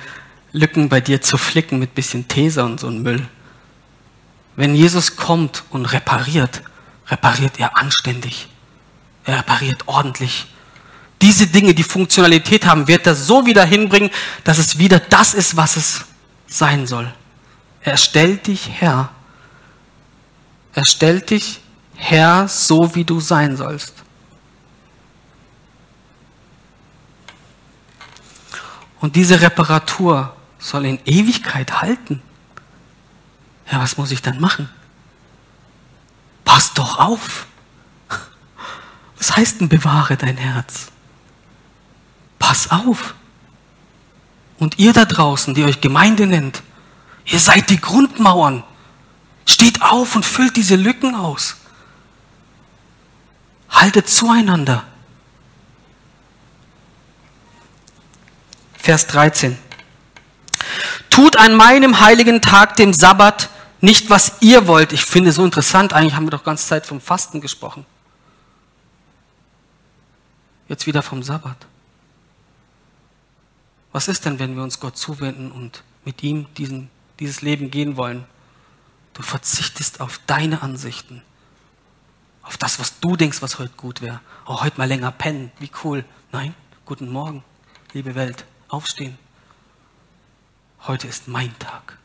Lücken 0.52 0.90
bei 0.90 1.00
dir 1.02 1.22
zu 1.22 1.38
flicken 1.38 1.80
mit 1.80 1.96
bisschen 1.96 2.28
Tesa 2.28 2.64
und 2.64 2.80
so 2.80 2.88
ein 2.88 3.02
Müll. 3.02 3.28
Wenn 4.56 4.76
Jesus 4.76 5.16
kommt 5.16 5.64
und 5.70 5.86
repariert, 5.86 6.62
repariert 7.08 7.60
er 7.60 7.78
anständig. 7.78 8.48
Er 9.26 9.40
repariert 9.40 9.88
ordentlich. 9.88 10.48
Diese 11.22 11.48
Dinge, 11.48 11.74
die 11.74 11.84
Funktionalität 11.84 12.66
haben, 12.66 12.88
wird 12.88 13.06
er 13.06 13.16
so 13.16 13.46
wieder 13.46 13.66
hinbringen, 13.66 14.10
dass 14.44 14.58
es 14.58 14.78
wieder 14.80 15.00
das 15.00 15.34
ist, 15.34 15.56
was 15.56 15.76
es 15.76 16.06
sein 16.48 16.88
soll. 16.88 17.14
Er 17.82 17.98
stellt 17.98 18.48
dich 18.48 18.82
her. 18.82 19.10
Er 20.74 20.86
stellt 20.86 21.30
dich 21.30 21.60
her, 21.96 22.48
so 22.48 22.96
wie 22.96 23.04
du 23.04 23.20
sein 23.20 23.58
sollst. 23.58 23.94
Und 29.00 29.16
diese 29.16 29.42
Reparatur 29.42 30.36
soll 30.60 30.86
in 30.86 31.00
Ewigkeit 31.06 31.82
halten. 31.82 32.22
Ja, 33.72 33.80
was 33.80 33.98
muss 33.98 34.12
ich 34.12 34.22
dann 34.22 34.40
machen? 34.40 34.70
Pass 36.44 36.74
doch 36.74 37.00
auf. 37.00 37.46
Was 39.18 39.36
heißt 39.36 39.62
denn 39.62 39.70
bewahre 39.70 40.18
dein 40.18 40.38
Herz? 40.38 40.88
Pass 42.40 42.72
auf. 42.72 43.16
Und 44.58 44.80
ihr 44.80 44.92
da 44.92 45.06
draußen, 45.06 45.54
die 45.54 45.64
euch 45.64 45.82
Gemeinde 45.82 46.26
nennt, 46.26 46.64
ihr 47.26 47.40
seid 47.40 47.70
die 47.70 47.80
Grundmauern. 47.80 48.64
Steht 49.46 49.82
auf 49.82 50.16
und 50.16 50.26
füllt 50.26 50.58
diese 50.58 50.76
Lücken 50.76 51.16
aus. 51.16 51.58
Haltet 53.70 54.10
zueinander. 54.10 54.84
Vers 58.90 59.06
13. 59.06 59.56
Tut 61.12 61.38
an 61.38 61.54
meinem 61.54 62.00
heiligen 62.00 62.42
Tag, 62.42 62.76
dem 62.76 62.92
Sabbat, 62.92 63.52
nicht, 63.82 64.10
was 64.10 64.42
ihr 64.42 64.66
wollt. 64.66 64.94
Ich 64.94 65.06
finde 65.06 65.30
es 65.30 65.36
so 65.36 65.46
interessant. 65.46 65.94
Eigentlich 65.94 66.16
haben 66.16 66.26
wir 66.26 66.32
doch 66.32 66.44
ganze 66.44 66.66
Zeit 66.66 66.88
vom 66.88 67.00
Fasten 67.00 67.40
gesprochen. 67.40 67.86
Jetzt 70.68 70.88
wieder 70.88 71.04
vom 71.04 71.22
Sabbat. 71.22 71.68
Was 73.92 74.08
ist 74.08 74.26
denn, 74.26 74.40
wenn 74.40 74.56
wir 74.56 74.64
uns 74.64 74.80
Gott 74.80 74.98
zuwenden 74.98 75.52
und 75.52 75.84
mit 76.04 76.24
ihm 76.24 76.48
diesen, 76.56 76.90
dieses 77.20 77.44
Leben 77.44 77.70
gehen 77.70 77.96
wollen? 77.96 78.26
Du 79.14 79.22
verzichtest 79.22 80.02
auf 80.02 80.20
deine 80.26 80.64
Ansichten, 80.64 81.22
auf 82.42 82.58
das, 82.58 82.80
was 82.80 83.00
du 83.00 83.16
denkst, 83.16 83.44
was 83.44 83.60
heute 83.60 83.74
gut 83.78 84.02
wäre. 84.02 84.20
Oh, 84.48 84.64
heute 84.64 84.80
mal 84.80 84.88
länger 84.88 85.12
pennen, 85.12 85.52
wie 85.60 85.70
cool. 85.84 86.04
Nein, 86.32 86.56
guten 86.88 87.12
Morgen, 87.12 87.44
liebe 87.94 88.16
Welt 88.16 88.46
aufstehen. 88.70 89.18
Heute 90.88 91.08
ist 91.08 91.28
mein 91.28 91.58
Tag. 91.60 91.98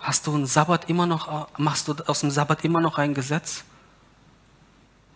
Hast 0.00 0.26
du 0.26 0.34
einen 0.34 0.46
Sabbat 0.46 0.90
immer 0.90 1.06
noch, 1.06 1.48
machst 1.58 1.86
du 1.86 1.94
aus 2.06 2.20
dem 2.20 2.30
Sabbat 2.30 2.64
immer 2.64 2.80
noch 2.80 2.98
ein 2.98 3.14
Gesetz? 3.14 3.62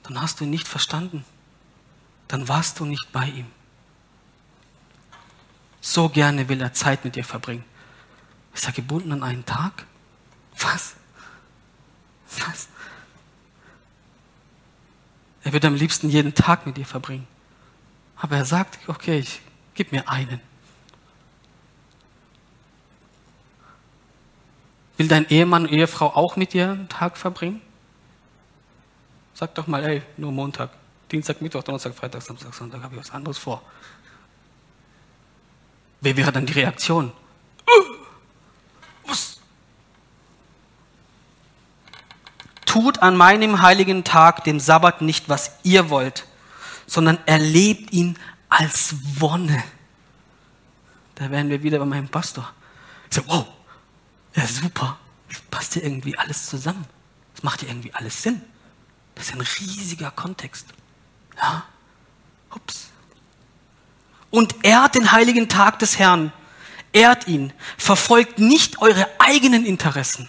Dann 0.05 0.23
hast 0.23 0.39
du 0.39 0.45
ihn 0.45 0.51
nicht 0.51 0.69
verstanden. 0.69 1.25
Dann 2.29 2.47
warst 2.49 2.79
du 2.79 2.85
nicht 2.85 3.11
bei 3.13 3.27
ihm. 3.27 3.47
So 5.81 6.09
gerne 6.09 6.49
will 6.49 6.61
er 6.61 6.73
Zeit 6.73 7.05
mit 7.05 7.17
dir 7.17 7.25
verbringen. 7.25 7.65
Ist 8.55 8.67
er 8.67 8.73
gebunden 8.73 9.13
an 9.13 9.23
einen 9.23 9.45
Tag? 9.45 9.87
Was? 10.59 10.95
Was? 12.39 12.69
Er 15.43 15.53
wird 15.53 15.65
am 15.65 15.75
liebsten 15.75 16.09
jeden 16.09 16.35
Tag 16.35 16.67
mit 16.67 16.77
dir 16.77 16.87
verbringen. 16.87 17.27
Aber 18.17 18.37
er 18.37 18.45
sagt, 18.45 18.79
okay, 18.89 19.19
ich 19.19 19.41
gib 19.75 19.93
mir 19.93 20.09
einen. 20.09 20.41
Will 24.97 25.09
dein 25.09 25.29
Ehemann, 25.29 25.67
Ehefrau 25.69 26.07
auch 26.15 26.37
mit 26.37 26.55
dir 26.55 26.71
einen 26.71 26.89
Tag 26.89 27.19
verbringen? 27.19 27.61
Sag 29.35 29.55
doch 29.55 29.67
mal, 29.67 29.85
ey, 29.85 30.03
nur 30.17 30.33
Montag, 30.33 30.71
Dienstag, 31.13 31.43
Mittwoch, 31.43 31.63
Donnerstag, 31.63 31.95
Freitag, 31.95 32.23
Samstag, 32.23 32.55
Sonntag 32.55 32.83
habe 32.83 32.95
ich 32.95 33.01
was 33.01 33.11
anderes 33.11 33.37
vor. 33.37 33.63
Wer 36.01 36.17
wäre 36.17 36.33
dann 36.33 36.47
die 36.47 36.55
Reaktion? 36.55 37.13
Was? 39.07 39.39
Tut 42.65 43.03
an 43.03 43.17
meinem 43.17 43.61
heiligen 43.61 44.05
Tag, 44.05 44.45
dem 44.45 44.59
Sabbat, 44.59 45.03
nicht, 45.03 45.29
was 45.29 45.53
ihr 45.63 45.91
wollt, 45.91 46.27
sondern 46.87 47.19
erlebt 47.27 47.93
ihn 47.93 48.19
als 48.49 48.95
Wonne. 49.19 49.63
Da 51.17 51.31
wären 51.31 51.49
wir 51.49 51.63
wieder 51.63 51.79
bei 51.79 51.85
meinem 51.85 52.09
Pastor. 52.09 52.53
Ich 53.11 53.17
so, 53.17 53.23
wow, 53.27 53.47
ja 54.35 54.47
super, 54.47 54.99
passt 55.51 55.75
hier 55.75 55.85
irgendwie 55.85 56.17
alles 56.19 56.47
zusammen. 56.47 56.85
Das 57.35 57.43
macht 57.43 57.61
hier 57.61 57.69
irgendwie 57.69 57.93
alles 57.95 58.23
Sinn. 58.23 58.43
Das 59.15 59.29
ist 59.29 59.35
ein 59.35 59.41
riesiger 59.41 60.11
Kontext. 60.11 60.67
Ja, 61.37 61.65
ups. 62.55 62.89
Und 64.31 64.65
ehrt 64.65 64.95
den 64.95 65.13
heiligen 65.13 65.49
Tag 65.49 65.79
des 65.79 65.99
Herrn. 65.99 66.33
Ehrt 66.93 67.27
ihn. 67.27 67.53
Verfolgt 67.79 68.39
nicht 68.39 68.83
eure 68.83 69.09
eigenen 69.19 69.65
Interessen. 69.65 70.29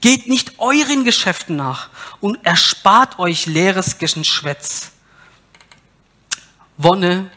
Geht 0.00 0.28
nicht 0.28 0.58
euren 0.58 1.04
Geschäften 1.04 1.56
nach 1.56 1.90
und 2.20 2.44
erspart 2.44 3.18
euch 3.18 3.46
leeres 3.46 3.98
Geschwätz. 3.98 4.93
Wonne 6.76 7.30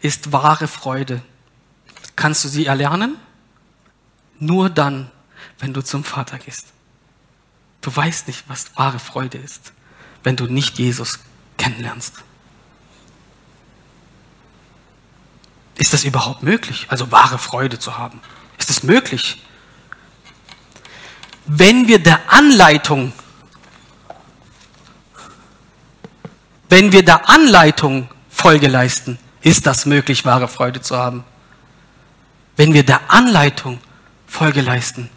ist 0.00 0.32
wahre 0.32 0.68
Freude. 0.68 1.22
Kannst 2.16 2.44
du 2.44 2.48
sie 2.48 2.66
erlernen? 2.66 3.16
Nur 4.38 4.70
dann, 4.70 5.10
wenn 5.58 5.72
du 5.74 5.82
zum 5.82 6.04
Vater 6.04 6.38
gehst. 6.38 6.68
Du 7.80 7.94
weißt 7.94 8.26
nicht, 8.26 8.44
was 8.48 8.76
wahre 8.76 8.98
Freude 8.98 9.38
ist, 9.38 9.72
wenn 10.22 10.36
du 10.36 10.46
nicht 10.46 10.78
Jesus 10.78 11.18
kennenlernst. 11.56 12.14
Ist 15.76 15.94
das 15.94 16.04
überhaupt 16.04 16.42
möglich, 16.42 16.86
also 16.90 17.10
wahre 17.10 17.38
Freude 17.38 17.78
zu 17.78 17.96
haben? 17.96 18.20
Ist 18.58 18.68
es 18.68 18.82
möglich? 18.82 19.42
Wenn 21.46 21.88
wir 21.88 21.98
der 22.02 22.30
Anleitung, 22.30 23.14
wenn 26.68 26.92
wir 26.92 27.02
der 27.02 27.30
Anleitung 27.30 28.08
Folge 28.40 28.68
leisten, 28.68 29.18
ist 29.42 29.66
das 29.66 29.84
möglich, 29.84 30.24
wahre 30.24 30.48
Freude 30.48 30.80
zu 30.80 30.96
haben. 30.96 31.24
Wenn 32.56 32.72
wir 32.72 32.82
der 32.82 33.10
Anleitung 33.10 33.78
Folge 34.26 34.62
leisten, 34.62 35.10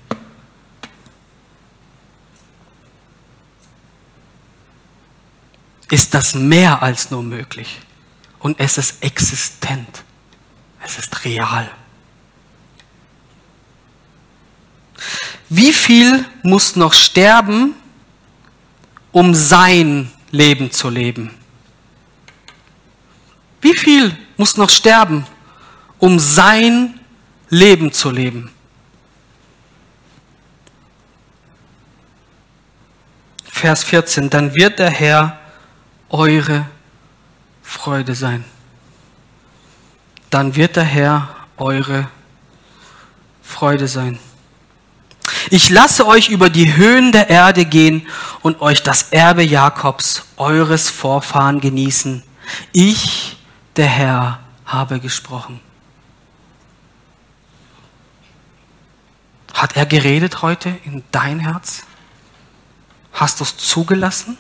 ist 5.90 6.14
das 6.14 6.36
mehr 6.36 6.84
als 6.84 7.12
nur 7.12 7.24
möglich. 7.24 7.80
Und 8.40 8.60
es 8.60 8.78
ist 8.78 9.02
existent. 9.02 10.04
Es 10.84 11.00
ist 11.00 11.24
real. 11.24 11.72
Wie 15.48 15.72
viel 15.72 16.26
muss 16.42 16.76
noch 16.76 16.94
sterben, 16.94 17.74
um 19.14 19.34
sein 19.34 20.12
Leben 20.32 20.72
zu 20.72 20.90
leben? 20.90 21.43
Wie 23.64 23.76
viel 23.76 24.16
muss 24.36 24.58
noch 24.58 24.70
sterben, 24.70 25.26
um 25.98 26.20
sein 26.20 27.00
Leben 27.50 27.94
zu 27.94 28.12
leben? 28.12 28.52
Vers 33.50 33.86
14, 33.86 34.30
dann 34.30 34.54
wird 34.54 34.80
der 34.80 34.90
Herr 34.90 35.40
eure 36.10 36.66
Freude 37.62 38.14
sein. 38.16 38.44
Dann 40.30 40.58
wird 40.58 40.76
der 40.76 40.84
Herr 40.84 41.34
eure 41.56 42.10
Freude 43.42 43.88
sein. 43.88 44.20
Ich 45.50 45.70
lasse 45.70 46.06
euch 46.06 46.28
über 46.28 46.50
die 46.50 46.76
Höhen 46.76 47.14
der 47.14 47.30
Erde 47.30 47.64
gehen 47.64 48.08
und 48.42 48.60
euch 48.60 48.84
das 48.84 49.12
Erbe 49.12 49.44
Jakobs, 49.44 50.24
eures 50.36 50.90
Vorfahren, 50.90 51.62
genießen. 51.62 52.24
Ich, 52.74 53.38
der 53.76 53.88
Herr, 53.88 54.40
habe 54.66 55.00
gesprochen. 55.00 55.60
Hat 59.54 59.76
er 59.76 59.86
geredet 59.86 60.42
heute 60.42 60.70
in 60.84 61.04
dein 61.12 61.40
Herz? 61.40 61.84
Hast 63.14 63.40
du 63.40 63.44
es 63.44 63.58
zugelassen? 63.58 64.38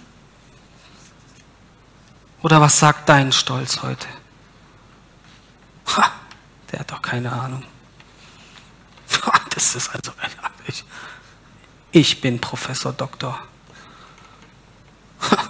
Oder 2.41 2.59
was 2.59 2.79
sagt 2.79 3.07
dein 3.07 3.31
Stolz 3.31 3.81
heute? 3.81 4.07
Ha, 5.95 6.11
der 6.71 6.79
hat 6.79 6.91
doch 6.91 7.01
keine 7.01 7.31
Ahnung. 7.31 7.63
Das 9.51 9.75
ist 9.75 9.89
also, 9.89 10.11
ich, 10.65 10.83
ich 11.91 12.21
bin 12.21 12.41
Professor 12.41 12.91
Doktor. 12.91 13.39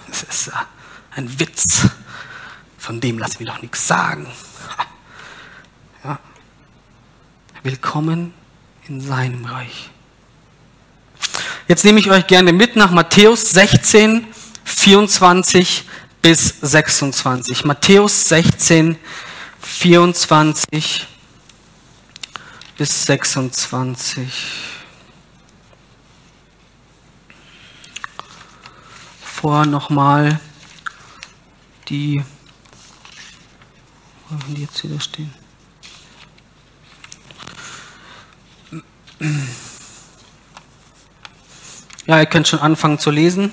Das 0.08 0.22
ist 0.22 0.52
ein 1.16 1.40
Witz. 1.40 1.88
Von 2.84 3.00
dem 3.00 3.18
lassen 3.18 3.38
wir 3.38 3.46
doch 3.46 3.62
nichts 3.62 3.86
sagen. 3.86 4.26
Ja. 6.04 6.18
Willkommen 7.62 8.34
in 8.86 9.00
seinem 9.00 9.46
Reich. 9.46 9.88
Jetzt 11.66 11.86
nehme 11.86 11.98
ich 11.98 12.10
euch 12.10 12.26
gerne 12.26 12.52
mit 12.52 12.76
nach 12.76 12.90
Matthäus 12.90 13.52
16, 13.52 14.26
24 14.64 15.88
bis 16.20 16.60
26. 16.60 17.64
Matthäus 17.64 18.28
16, 18.28 18.98
24 19.62 21.06
bis 22.76 23.06
26. 23.06 24.30
Vorher 29.22 29.64
nochmal 29.64 30.38
die, 31.88 32.22
haben 34.30 34.54
die 34.54 34.62
jetzt 34.62 34.82
wieder 34.84 35.00
stehen? 35.00 35.32
Ja, 42.06 42.20
ihr 42.20 42.26
könnt 42.26 42.48
schon 42.48 42.58
anfangen 42.58 42.98
zu 42.98 43.10
lesen. 43.10 43.52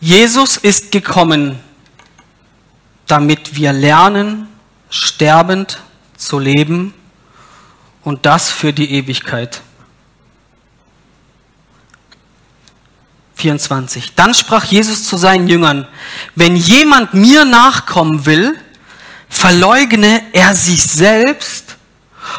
Jesus 0.00 0.56
ist 0.56 0.92
gekommen, 0.92 1.58
damit 3.06 3.56
wir 3.56 3.72
lernen, 3.72 4.46
sterbend 4.90 5.82
zu 6.16 6.38
leben 6.38 6.94
und 8.04 8.26
das 8.26 8.50
für 8.50 8.72
die 8.72 8.92
Ewigkeit. 8.92 9.62
24. 13.46 14.14
Dann 14.16 14.34
sprach 14.34 14.64
Jesus 14.64 15.04
zu 15.04 15.16
seinen 15.16 15.46
Jüngern, 15.46 15.86
wenn 16.34 16.56
jemand 16.56 17.14
mir 17.14 17.44
nachkommen 17.44 18.26
will, 18.26 18.58
verleugne 19.28 20.20
er 20.32 20.56
sich 20.56 20.82
selbst 20.82 21.76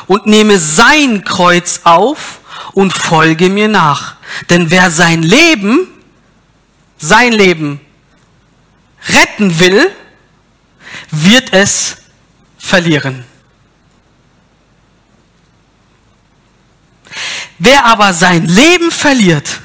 und 0.07 0.25
nehme 0.25 0.59
sein 0.59 1.23
Kreuz 1.23 1.81
auf 1.85 2.41
und 2.73 2.91
folge 2.91 3.49
mir 3.49 3.69
nach. 3.69 4.15
Denn 4.49 4.69
wer 4.69 4.91
sein 4.91 5.23
Leben, 5.23 5.87
sein 6.97 7.31
Leben 7.31 7.79
retten 9.07 9.57
will, 9.61 9.89
wird 11.11 11.53
es 11.53 11.95
verlieren. 12.57 13.23
Wer 17.59 17.85
aber 17.85 18.11
sein 18.11 18.45
Leben 18.45 18.91
verliert, 18.91 19.61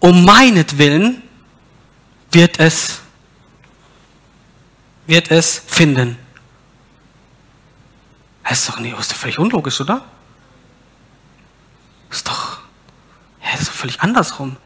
um 0.00 0.24
meinetwillen 0.24 1.22
wird 2.30 2.60
es, 2.60 3.00
wird 5.06 5.30
es 5.30 5.62
finden. 5.66 6.16
Das 8.44 8.60
ist 8.60 8.68
doch, 8.68 8.78
nee, 8.78 8.94
ist 8.98 9.10
doch 9.10 9.16
völlig 9.16 9.38
unlogisch, 9.38 9.80
oder? 9.80 10.04
Das 12.08 12.18
ist 12.18 12.28
doch, 12.28 12.58
ja, 13.42 13.50
das 13.52 13.62
ist 13.62 13.68
doch 13.68 13.74
völlig 13.74 14.00
andersrum. 14.00 14.56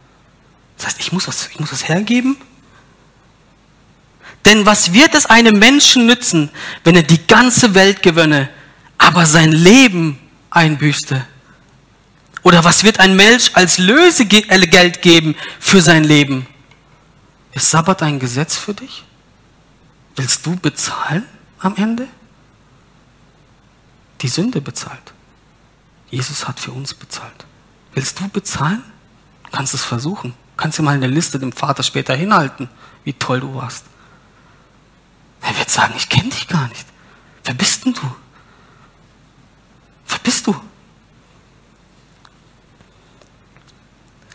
Das 0.76 0.86
heißt, 0.86 1.00
ich 1.00 1.12
muss 1.12 1.26
was, 1.26 1.48
ich 1.48 1.58
muss 1.58 1.72
was 1.72 1.88
hergeben. 1.88 2.36
Denn 4.44 4.66
was 4.66 4.92
wird 4.92 5.14
es 5.14 5.26
einem 5.26 5.58
Menschen 5.58 6.06
nützen, 6.06 6.50
wenn 6.84 6.96
er 6.96 7.02
die 7.02 7.26
ganze 7.26 7.74
Welt 7.74 8.02
gewönne, 8.02 8.50
aber 8.98 9.26
sein 9.26 9.52
Leben 9.52 10.18
einbüßte? 10.50 11.26
Oder 12.42 12.64
was 12.64 12.82
wird 12.82 12.98
ein 12.98 13.14
Mensch 13.14 13.52
als 13.54 13.78
Lösegeld 13.78 15.02
geben 15.02 15.36
für 15.60 15.80
sein 15.80 16.04
Leben? 16.04 16.46
Ist 17.52 17.70
Sabbat 17.70 18.02
ein 18.02 18.18
Gesetz 18.18 18.56
für 18.56 18.74
dich? 18.74 19.04
Willst 20.16 20.44
du 20.44 20.56
bezahlen 20.56 21.24
am 21.60 21.76
Ende? 21.76 22.08
Die 24.20 24.28
Sünde 24.28 24.60
bezahlt. 24.60 25.12
Jesus 26.10 26.46
hat 26.46 26.60
für 26.60 26.72
uns 26.72 26.94
bezahlt. 26.94 27.46
Willst 27.94 28.18
du 28.20 28.28
bezahlen? 28.28 28.82
Kannst 29.50 29.74
es 29.74 29.84
versuchen. 29.84 30.34
Kannst 30.56 30.78
dir 30.78 30.82
mal 30.82 30.94
eine 30.94 31.06
Liste 31.06 31.38
dem 31.38 31.52
Vater 31.52 31.82
später 31.82 32.14
hinhalten, 32.14 32.68
wie 33.04 33.12
toll 33.14 33.40
du 33.40 33.54
warst. 33.54 33.84
Er 35.40 35.56
wird 35.58 35.70
sagen, 35.70 35.94
ich 35.96 36.08
kenne 36.08 36.28
dich 36.28 36.46
gar 36.48 36.68
nicht. 36.68 36.86
Wer 37.44 37.54
bist 37.54 37.84
denn 37.84 37.94
du? 37.94 38.14
Wer 40.06 40.18
bist 40.18 40.46
du? 40.46 40.54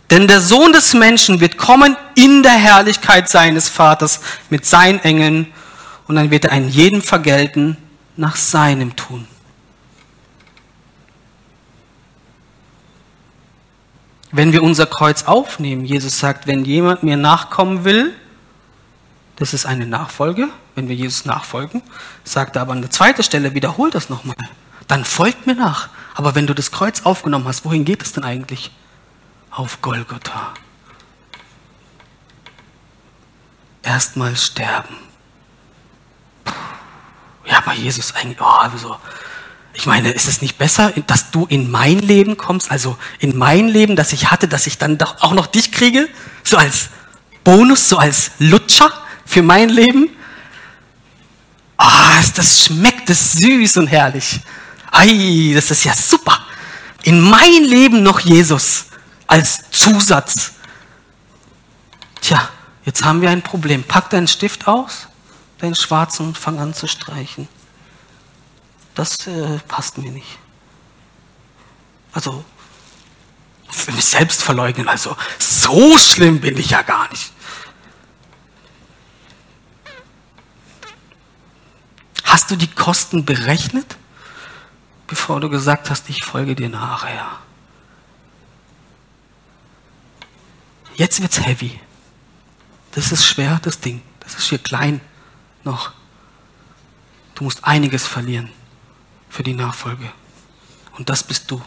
Denn 0.09 0.27
der 0.27 0.39
Sohn 0.39 0.71
des 0.71 0.93
Menschen 0.93 1.41
wird 1.41 1.57
kommen 1.57 1.97
in 2.15 2.41
der 2.41 2.53
Herrlichkeit 2.53 3.29
seines 3.29 3.67
Vaters 3.67 4.21
mit 4.49 4.65
seinen 4.65 4.99
Engeln 4.99 5.47
und 6.07 6.15
dann 6.15 6.31
wird 6.31 6.45
er 6.45 6.51
einen 6.51 6.69
jeden 6.69 7.01
vergelten 7.01 7.77
nach 8.15 8.35
seinem 8.35 8.95
Tun. 8.95 9.27
Wenn 14.31 14.53
wir 14.53 14.63
unser 14.63 14.85
Kreuz 14.85 15.23
aufnehmen, 15.23 15.85
Jesus 15.85 16.19
sagt, 16.19 16.47
wenn 16.47 16.63
jemand 16.63 17.03
mir 17.03 17.17
nachkommen 17.17 17.83
will, 17.85 18.13
das 19.37 19.53
ist 19.53 19.65
eine 19.65 19.85
Nachfolge, 19.85 20.49
wenn 20.75 20.89
wir 20.89 20.95
Jesus 20.95 21.25
nachfolgen, 21.25 21.81
sagt 22.23 22.55
er 22.55 22.63
aber 22.63 22.73
an 22.73 22.81
der 22.81 22.91
zweiten 22.91 23.23
Stelle, 23.23 23.53
wiederholt 23.55 23.95
das 23.95 24.09
nochmal, 24.09 24.35
dann 24.87 25.05
folgt 25.05 25.47
mir 25.47 25.55
nach. 25.55 25.89
Aber 26.15 26.35
wenn 26.35 26.47
du 26.47 26.53
das 26.53 26.71
Kreuz 26.71 27.01
aufgenommen 27.03 27.47
hast, 27.47 27.65
wohin 27.65 27.85
geht 27.85 28.01
es 28.01 28.13
denn 28.13 28.23
eigentlich? 28.23 28.71
Auf 29.57 29.81
Golgotha. 29.81 30.53
Erstmal 33.81 34.35
sterben. 34.35 34.95
Ja, 37.45 37.57
aber 37.57 37.73
Jesus 37.73 38.13
eigentlich, 38.13 38.39
oh, 38.39 38.45
also, 38.45 38.97
ich 39.73 39.85
meine, 39.87 40.11
ist 40.11 40.27
es 40.27 40.41
nicht 40.41 40.57
besser, 40.57 40.91
dass 41.07 41.31
du 41.31 41.45
in 41.47 41.71
mein 41.71 41.99
Leben 41.99 42.37
kommst, 42.37 42.69
also 42.69 42.97
in 43.19 43.35
mein 43.37 43.67
Leben, 43.67 43.95
das 43.95 44.13
ich 44.13 44.29
hatte, 44.29 44.47
dass 44.47 44.67
ich 44.67 44.77
dann 44.77 44.97
doch 44.97 45.21
auch 45.21 45.33
noch 45.33 45.47
dich 45.47 45.71
kriege, 45.71 46.07
so 46.43 46.57
als 46.57 46.89
Bonus, 47.43 47.89
so 47.89 47.97
als 47.97 48.31
Lutscher 48.39 48.91
für 49.25 49.41
mein 49.41 49.69
Leben? 49.69 50.09
Ah, 51.77 52.19
oh, 52.19 52.23
das 52.35 52.65
schmeckt 52.65 53.09
das 53.09 53.33
süß 53.33 53.77
und 53.77 53.87
herrlich. 53.87 54.39
Ei, 54.91 55.51
das 55.53 55.71
ist 55.71 55.83
ja 55.83 55.93
super. 55.93 56.45
In 57.03 57.21
mein 57.21 57.63
Leben 57.63 58.03
noch 58.03 58.19
Jesus 58.19 58.87
als 59.27 59.69
Zusatz. 59.71 60.53
Tja, 62.21 62.49
jetzt 62.85 63.03
haben 63.03 63.21
wir 63.21 63.29
ein 63.29 63.41
Problem. 63.41 63.83
Pack 63.83 64.09
deinen 64.09 64.27
Stift 64.27 64.67
aus, 64.67 65.07
deinen 65.59 65.75
schwarzen 65.75 66.27
und 66.27 66.37
fang 66.37 66.59
an 66.59 66.73
zu 66.73 66.87
streichen. 66.87 67.47
Das 68.95 69.27
äh, 69.27 69.59
passt 69.67 69.97
mir 69.97 70.11
nicht. 70.11 70.39
Also, 72.13 72.43
für 73.69 73.91
mich 73.91 74.05
selbst 74.05 74.41
verleugnen, 74.41 74.87
also 74.87 75.15
so 75.37 75.97
schlimm 75.99 76.39
bin 76.39 76.57
ich 76.57 76.71
ja 76.71 76.81
gar 76.81 77.09
nicht. 77.09 77.31
Hast 82.23 82.49
du 82.49 82.55
die 82.55 82.73
Kosten 82.73 83.25
berechnet, 83.25 83.97
bevor 85.05 85.39
du 85.39 85.49
gesagt 85.49 85.89
hast, 85.89 86.09
ich 86.09 86.23
folge 86.23 86.55
dir 86.55 86.69
nachher? 86.69 87.39
Jetzt 90.97 91.21
wird's 91.21 91.39
heavy. 91.39 91.79
Das 92.91 93.11
ist 93.11 93.25
schwer, 93.25 93.59
das 93.61 93.79
Ding. 93.79 94.01
Das 94.19 94.35
ist 94.35 94.49
hier 94.49 94.57
klein 94.57 94.99
noch. 95.63 95.91
Du 97.35 97.43
musst 97.43 97.63
einiges 97.63 98.05
verlieren 98.05 98.49
für 99.29 99.43
die 99.43 99.53
Nachfolge. 99.53 100.11
Und 100.97 101.07
das 101.07 101.21
bist 101.21 101.49
du. 101.51 101.61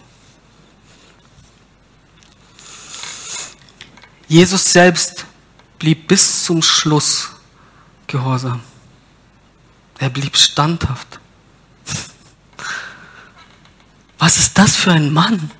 Jesus 4.26 4.72
selbst 4.72 5.26
blieb 5.78 6.08
bis 6.08 6.44
zum 6.44 6.60
Schluss 6.60 7.30
gehorsam. 8.08 8.60
Er 9.98 10.10
blieb 10.10 10.36
standhaft. 10.36 11.20
Was 14.18 14.38
ist 14.38 14.58
das 14.58 14.74
für 14.74 14.90
ein 14.90 15.12
Mann? 15.12 15.52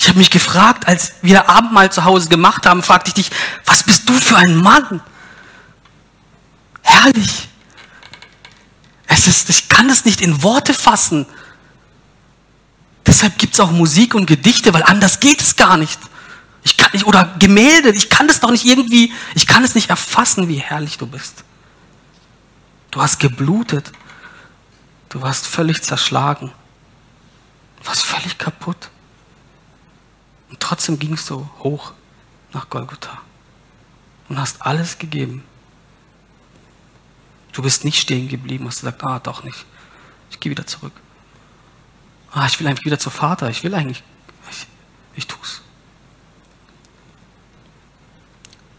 Ich 0.00 0.08
habe 0.08 0.18
mich 0.18 0.30
gefragt, 0.30 0.88
als 0.88 1.12
wir 1.20 1.50
Abendmahl 1.50 1.92
zu 1.92 2.04
Hause 2.04 2.30
gemacht 2.30 2.64
haben, 2.64 2.82
fragte 2.82 3.08
ich 3.08 3.14
dich, 3.14 3.30
was 3.66 3.82
bist 3.82 4.08
du 4.08 4.14
für 4.14 4.34
ein 4.34 4.56
Mann? 4.56 5.02
Herrlich. 6.80 7.48
Es 9.06 9.26
ist, 9.26 9.50
ich 9.50 9.68
kann 9.68 9.88
das 9.88 10.06
nicht 10.06 10.22
in 10.22 10.42
Worte 10.42 10.72
fassen. 10.72 11.26
Deshalb 13.04 13.36
gibt 13.36 13.52
es 13.52 13.60
auch 13.60 13.72
Musik 13.72 14.14
und 14.14 14.24
Gedichte, 14.24 14.72
weil 14.72 14.84
anders 14.84 15.20
geht 15.20 15.42
es 15.42 15.56
gar 15.56 15.76
nicht. 15.76 16.00
Ich 16.62 16.78
kann 16.78 16.90
nicht, 16.94 17.04
oder 17.04 17.34
Gemälde, 17.38 17.90
ich 17.90 18.08
kann 18.08 18.26
das 18.26 18.40
doch 18.40 18.50
nicht 18.50 18.64
irgendwie, 18.64 19.12
ich 19.34 19.46
kann 19.46 19.64
es 19.64 19.74
nicht 19.74 19.90
erfassen, 19.90 20.48
wie 20.48 20.60
herrlich 20.60 20.96
du 20.96 21.06
bist. 21.06 21.44
Du 22.90 23.02
hast 23.02 23.18
geblutet. 23.18 23.92
Du 25.10 25.20
warst 25.20 25.46
völlig 25.46 25.82
zerschlagen. 25.82 26.52
Du 27.82 27.86
warst 27.86 28.02
völlig 28.02 28.38
kaputt. 28.38 28.88
Trotzdem 30.60 30.98
gingst 30.98 31.28
du 31.30 31.48
hoch 31.58 31.92
nach 32.52 32.70
Golgotha 32.70 33.20
und 34.28 34.38
hast 34.38 34.62
alles 34.62 34.98
gegeben. 34.98 35.42
Du 37.52 37.62
bist 37.62 37.84
nicht 37.84 38.00
stehen 38.00 38.28
geblieben, 38.28 38.66
hast 38.66 38.80
gesagt, 38.80 39.02
ah, 39.02 39.18
doch 39.18 39.42
nicht. 39.42 39.66
Ich 40.30 40.38
gehe 40.38 40.50
wieder 40.50 40.66
zurück. 40.66 40.92
Ah, 42.30 42.46
ich 42.46 42.60
will 42.60 42.68
eigentlich 42.68 42.84
wieder 42.84 42.98
zu 42.98 43.10
Vater. 43.10 43.50
Ich 43.50 43.64
will 43.64 43.74
eigentlich, 43.74 44.04
ich, 44.50 44.66
ich 45.16 45.26
tu's. 45.26 45.62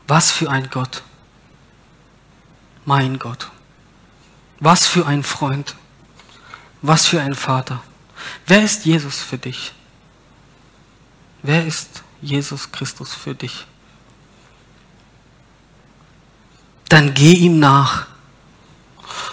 Was 0.07 0.31
für 0.31 0.49
ein 0.49 0.69
Gott. 0.69 1.03
Mein 2.85 3.19
Gott. 3.19 3.51
Was 4.59 4.87
für 4.87 5.05
ein 5.05 5.23
Freund. 5.23 5.75
Was 6.81 7.07
für 7.07 7.21
ein 7.21 7.35
Vater. 7.35 7.83
Wer 8.47 8.63
ist 8.63 8.85
Jesus 8.85 9.21
für 9.21 9.37
dich? 9.37 9.73
Wer 11.43 11.65
ist 11.65 12.03
Jesus 12.21 12.71
Christus 12.71 13.13
für 13.13 13.33
dich? 13.33 13.65
Dann 16.89 17.13
geh 17.13 17.33
ihm 17.33 17.59
nach 17.59 18.07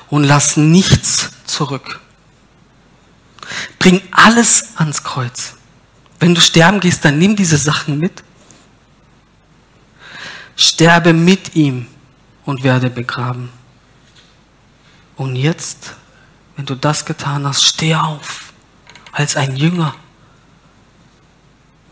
und 0.08 0.24
lass 0.24 0.56
nichts 0.56 1.30
zurück. 1.44 2.00
Bring 3.78 4.00
alles 4.10 4.76
ans 4.76 5.02
Kreuz. 5.02 5.54
Wenn 6.20 6.34
du 6.34 6.40
sterben 6.40 6.80
gehst, 6.80 7.04
dann 7.04 7.18
nimm 7.18 7.36
diese 7.36 7.58
Sachen 7.58 7.98
mit. 7.98 8.22
Sterbe 10.56 11.12
mit 11.12 11.54
ihm 11.54 11.86
und 12.44 12.64
werde 12.64 12.90
begraben. 12.90 13.50
Und 15.16 15.36
jetzt, 15.36 15.94
wenn 16.56 16.66
du 16.66 16.74
das 16.74 17.04
getan 17.04 17.46
hast, 17.46 17.64
steh 17.64 17.94
auf 17.94 18.52
als 19.12 19.36
ein 19.36 19.56
Jünger. 19.56 19.94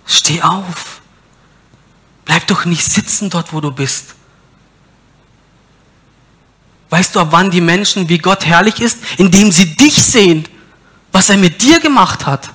Steh 0.07 0.41
auf. 0.43 1.01
Bleib 2.25 2.47
doch 2.47 2.65
nicht 2.65 2.85
sitzen 2.85 3.31
dort, 3.31 3.53
wo 3.53 3.61
du 3.61 3.71
bist. 3.71 4.15
Weißt 6.91 7.15
du, 7.15 7.21
ab 7.21 7.29
wann 7.31 7.51
die 7.51 7.61
Menschen, 7.61 8.09
wie 8.09 8.19
Gott 8.19 8.47
herrlich 8.47 8.81
ist? 8.81 8.99
Indem 9.19 9.51
sie 9.51 9.75
dich 9.75 10.03
sehen, 10.03 10.49
was 11.13 11.31
er 11.31 11.37
mit 11.37 11.63
dir 11.63 11.81
gemacht 11.81 12.27
hat. 12.27 12.51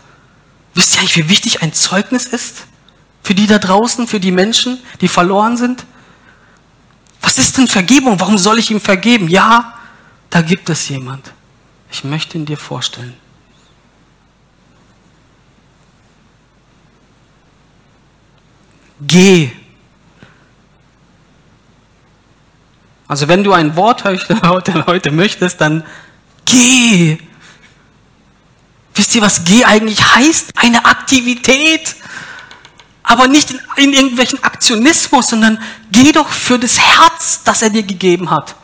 Wisst 0.74 0.94
ihr 0.94 1.00
eigentlich, 1.00 1.18
wie 1.18 1.30
wichtig 1.30 1.62
ein 1.62 1.74
Zeugnis 1.74 2.26
ist? 2.26 2.66
Für 3.24 3.36
die 3.36 3.46
da 3.46 3.60
draußen, 3.60 4.08
für 4.08 4.20
die 4.20 4.32
Menschen, 4.32 4.80
die 5.02 5.08
verloren 5.08 5.58
sind? 5.58 5.86
Was 7.22 7.38
ist 7.38 7.58
denn 7.58 7.68
Vergebung? 7.68 8.20
Warum 8.20 8.38
soll 8.38 8.58
ich 8.58 8.72
ihm 8.72 8.82
vergeben? 8.82 9.28
Ja, 9.28 9.78
da 10.30 10.42
gibt 10.42 10.70
es 10.70 10.90
jemand. 10.90 11.34
Ich 11.92 12.04
möchte 12.04 12.38
ihn 12.38 12.46
dir 12.46 12.58
vorstellen. 12.58 13.16
Geh. 19.02 19.52
Also 23.08 23.28
wenn 23.28 23.44
du 23.44 23.52
ein 23.52 23.76
Wort 23.76 24.04
heute, 24.04 24.42
heute 24.88 25.12
möchtest, 25.12 25.60
dann 25.60 25.84
geh. 26.46 27.18
Wisst 28.94 29.16
ihr, 29.16 29.22
was 29.22 29.44
geh 29.44 29.66
eigentlich 29.66 30.02
heißt? 30.16 30.52
Eine 30.56 30.86
Aktivität. 30.86 31.96
Aber 33.04 33.28
nicht 33.28 33.52
in, 33.52 33.60
in 33.78 33.94
irgendwelchen 33.94 34.44
Aktionismus, 34.44 35.30
sondern 35.30 35.62
geh 35.92 36.12
doch 36.12 36.30
für 36.30 36.60
das 36.60 36.80
Herz, 36.80 37.44
das 37.44 37.62
er 37.62 37.72
dir 37.72 37.84
gegeben 37.84 38.30
hat. 38.30 38.56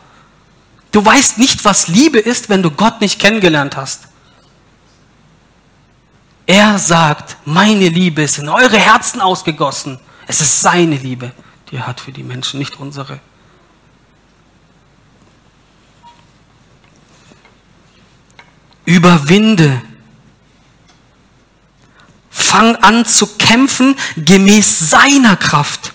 Du 0.92 1.04
weißt 1.04 1.38
nicht, 1.38 1.64
was 1.64 1.88
Liebe 1.88 2.18
ist, 2.18 2.48
wenn 2.48 2.62
du 2.62 2.70
Gott 2.70 3.00
nicht 3.00 3.18
kennengelernt 3.18 3.76
hast. 3.76 4.08
Er 6.46 6.78
sagt, 6.78 7.36
meine 7.44 7.88
Liebe 7.88 8.22
ist 8.22 8.38
in 8.38 8.48
eure 8.48 8.78
Herzen 8.78 9.20
ausgegossen. 9.20 10.00
Es 10.28 10.42
ist 10.42 10.60
seine 10.60 10.96
Liebe, 10.96 11.32
die 11.70 11.76
er 11.76 11.86
hat 11.86 12.00
für 12.00 12.12
die 12.12 12.22
Menschen, 12.22 12.58
nicht 12.58 12.78
unsere. 12.78 13.18
Überwinde. 18.84 19.80
Fang 22.28 22.76
an 22.76 23.06
zu 23.06 23.38
kämpfen 23.38 23.96
gemäß 24.16 24.78
seiner 24.78 25.34
Kraft. 25.36 25.94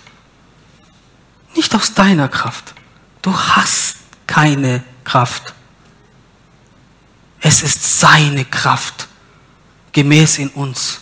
Nicht 1.56 1.76
aus 1.76 1.94
deiner 1.94 2.28
Kraft. 2.28 2.74
Du 3.22 3.38
hast 3.38 3.98
keine 4.26 4.84
Kraft. 5.04 5.54
Es 7.40 7.62
ist 7.62 8.00
seine 8.00 8.46
Kraft 8.46 9.08
gemäß 9.92 10.40
in 10.40 10.50
uns. 10.50 11.02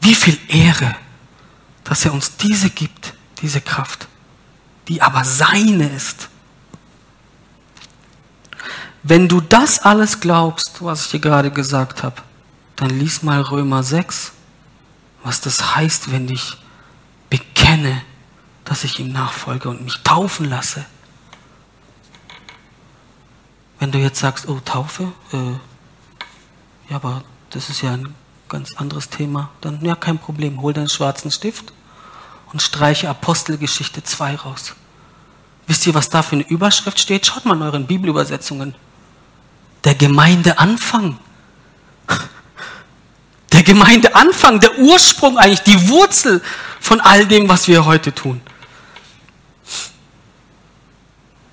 Wie 0.00 0.14
viel 0.16 0.38
Ehre 0.48 0.96
dass 1.90 2.04
er 2.04 2.14
uns 2.14 2.36
diese 2.36 2.70
gibt, 2.70 3.14
diese 3.42 3.60
Kraft, 3.60 4.06
die 4.86 5.02
aber 5.02 5.24
seine 5.24 5.88
ist. 5.88 6.28
Wenn 9.02 9.26
du 9.26 9.40
das 9.40 9.80
alles 9.80 10.20
glaubst, 10.20 10.84
was 10.84 11.06
ich 11.06 11.10
dir 11.10 11.18
gerade 11.18 11.50
gesagt 11.50 12.04
habe, 12.04 12.22
dann 12.76 12.90
lies 12.90 13.24
mal 13.24 13.40
Römer 13.40 13.82
6, 13.82 14.30
was 15.24 15.40
das 15.40 15.74
heißt, 15.74 16.12
wenn 16.12 16.28
ich 16.28 16.58
bekenne, 17.28 18.02
dass 18.64 18.84
ich 18.84 19.00
ihm 19.00 19.10
nachfolge 19.10 19.68
und 19.68 19.82
mich 19.82 20.00
taufen 20.04 20.48
lasse. 20.48 20.86
Wenn 23.80 23.90
du 23.90 23.98
jetzt 23.98 24.20
sagst, 24.20 24.48
oh, 24.48 24.60
Taufe, 24.64 25.10
äh, 25.32 25.54
ja, 26.88 26.94
aber 26.94 27.24
das 27.50 27.68
ist 27.68 27.82
ja 27.82 27.94
ein 27.94 28.14
ganz 28.48 28.76
anderes 28.76 29.08
Thema, 29.08 29.50
dann 29.60 29.84
ja, 29.84 29.96
kein 29.96 30.18
Problem, 30.18 30.62
hol 30.62 30.72
deinen 30.72 30.88
schwarzen 30.88 31.32
Stift 31.32 31.72
und 32.52 32.62
streiche 32.62 33.08
Apostelgeschichte 33.08 34.02
2 34.02 34.36
raus. 34.36 34.74
Wisst 35.66 35.86
ihr, 35.86 35.94
was 35.94 36.08
da 36.08 36.22
für 36.22 36.36
eine 36.36 36.48
Überschrift 36.48 36.98
steht? 36.98 37.26
Schaut 37.26 37.44
mal 37.44 37.56
in 37.56 37.62
euren 37.62 37.86
Bibelübersetzungen. 37.86 38.74
Der 39.84 39.94
Gemeindeanfang. 39.94 41.18
Der 43.52 43.62
Gemeindeanfang, 43.62 44.60
der 44.60 44.78
Ursprung 44.78 45.38
eigentlich, 45.38 45.62
die 45.62 45.88
Wurzel 45.88 46.42
von 46.80 47.00
all 47.00 47.26
dem, 47.26 47.48
was 47.48 47.68
wir 47.68 47.84
heute 47.84 48.14
tun. 48.14 48.40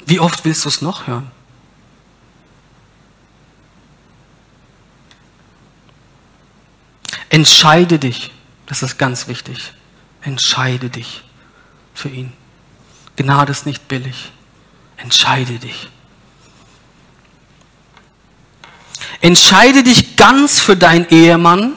Wie 0.05 0.19
oft 0.19 0.45
willst 0.45 0.65
du 0.65 0.69
es 0.69 0.81
noch 0.81 1.05
hören? 1.05 1.29
Entscheide 7.29 7.99
dich, 7.99 8.31
das 8.67 8.83
ist 8.83 8.97
ganz 8.97 9.27
wichtig. 9.27 9.73
Entscheide 10.22 10.89
dich 10.89 11.24
für 11.93 12.09
ihn. 12.09 12.34
Gnade 13.15 13.51
ist 13.51 13.65
nicht 13.65 13.88
billig. 13.88 14.32
Entscheide 14.97 15.59
dich. 15.59 15.89
Entscheide 19.22 19.84
dich 19.84 20.15
ganz 20.15 20.59
für 20.59 20.76
deinen 20.76 21.07
Ehemann, 21.09 21.74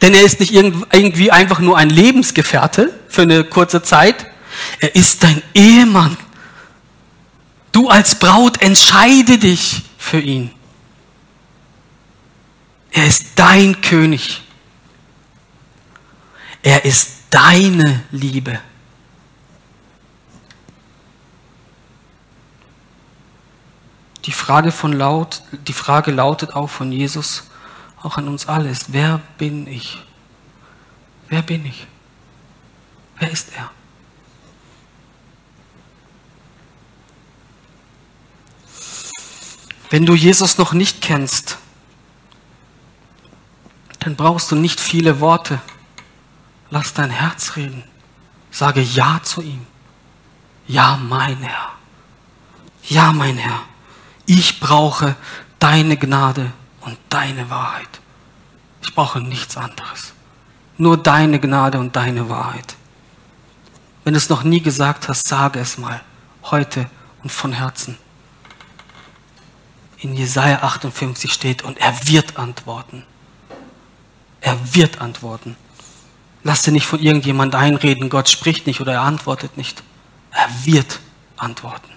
denn 0.00 0.14
er 0.14 0.22
ist 0.22 0.38
nicht 0.38 0.52
irgendwie 0.52 1.32
einfach 1.32 1.58
nur 1.58 1.76
ein 1.76 1.90
Lebensgefährte 1.90 2.92
für 3.08 3.22
eine 3.22 3.44
kurze 3.44 3.82
Zeit. 3.82 4.26
Er 4.80 4.94
ist 4.94 5.24
dein 5.24 5.42
Ehemann. 5.54 6.16
Du 7.72 7.88
als 7.88 8.18
Braut 8.18 8.62
entscheide 8.62 9.38
dich 9.38 9.82
für 9.98 10.20
ihn. 10.20 10.50
Er 12.90 13.06
ist 13.06 13.26
dein 13.36 13.80
König. 13.80 14.42
Er 16.62 16.84
ist 16.84 17.24
deine 17.30 18.04
Liebe. 18.10 18.60
Die 24.24 24.32
Frage, 24.32 24.72
von 24.72 24.92
laut, 24.92 25.42
die 25.52 25.72
Frage 25.72 26.10
lautet 26.10 26.54
auch 26.54 26.68
von 26.68 26.92
Jesus, 26.92 27.44
auch 28.02 28.18
an 28.18 28.28
uns 28.28 28.46
alle 28.46 28.68
ist, 28.68 28.92
wer 28.92 29.22
bin 29.38 29.66
ich? 29.66 30.04
Wer 31.28 31.42
bin 31.42 31.64
ich? 31.64 31.86
Wer 33.18 33.30
ist 33.30 33.48
er? 33.56 33.70
Wenn 39.90 40.04
du 40.04 40.14
Jesus 40.14 40.58
noch 40.58 40.74
nicht 40.74 41.00
kennst, 41.00 41.56
dann 44.00 44.16
brauchst 44.16 44.50
du 44.50 44.56
nicht 44.56 44.80
viele 44.80 45.20
Worte. 45.20 45.60
Lass 46.70 46.92
dein 46.94 47.10
Herz 47.10 47.56
reden. 47.56 47.82
Sage 48.50 48.80
Ja 48.80 49.20
zu 49.22 49.42
ihm. 49.42 49.66
Ja, 50.66 50.96
mein 50.96 51.38
Herr. 51.38 51.72
Ja, 52.84 53.12
mein 53.12 53.36
Herr. 53.38 53.60
Ich 54.26 54.60
brauche 54.60 55.16
deine 55.58 55.96
Gnade 55.96 56.52
und 56.82 56.98
deine 57.08 57.48
Wahrheit. 57.50 58.00
Ich 58.82 58.94
brauche 58.94 59.20
nichts 59.20 59.56
anderes. 59.56 60.12
Nur 60.76 60.96
deine 60.96 61.40
Gnade 61.40 61.78
und 61.78 61.96
deine 61.96 62.28
Wahrheit. 62.28 62.76
Wenn 64.04 64.14
du 64.14 64.18
es 64.18 64.28
noch 64.28 64.42
nie 64.42 64.60
gesagt 64.60 65.08
hast, 65.08 65.26
sage 65.26 65.58
es 65.58 65.78
mal. 65.78 66.00
Heute 66.44 66.88
und 67.22 67.32
von 67.32 67.52
Herzen 67.52 67.98
in 70.00 70.14
Jesaja 70.14 70.62
58 70.62 71.32
steht, 71.32 71.62
und 71.62 71.78
er 71.78 72.06
wird 72.06 72.36
antworten. 72.36 73.04
Er 74.40 74.56
wird 74.74 75.00
antworten. 75.00 75.56
Lass 76.48 76.62
dir 76.62 76.72
nicht 76.72 76.86
von 76.86 76.98
irgendjemand 76.98 77.54
einreden, 77.54 78.08
Gott 78.08 78.30
spricht 78.30 78.66
nicht 78.66 78.80
oder 78.80 78.94
er 78.94 79.02
antwortet 79.02 79.58
nicht. 79.58 79.82
Er 80.30 80.48
wird 80.64 80.98
antworten. 81.36 81.90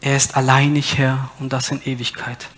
Er 0.00 0.16
ist 0.16 0.38
alleinig 0.38 0.96
Herr 0.96 1.28
und 1.38 1.52
das 1.52 1.70
in 1.70 1.82
Ewigkeit. 1.82 2.48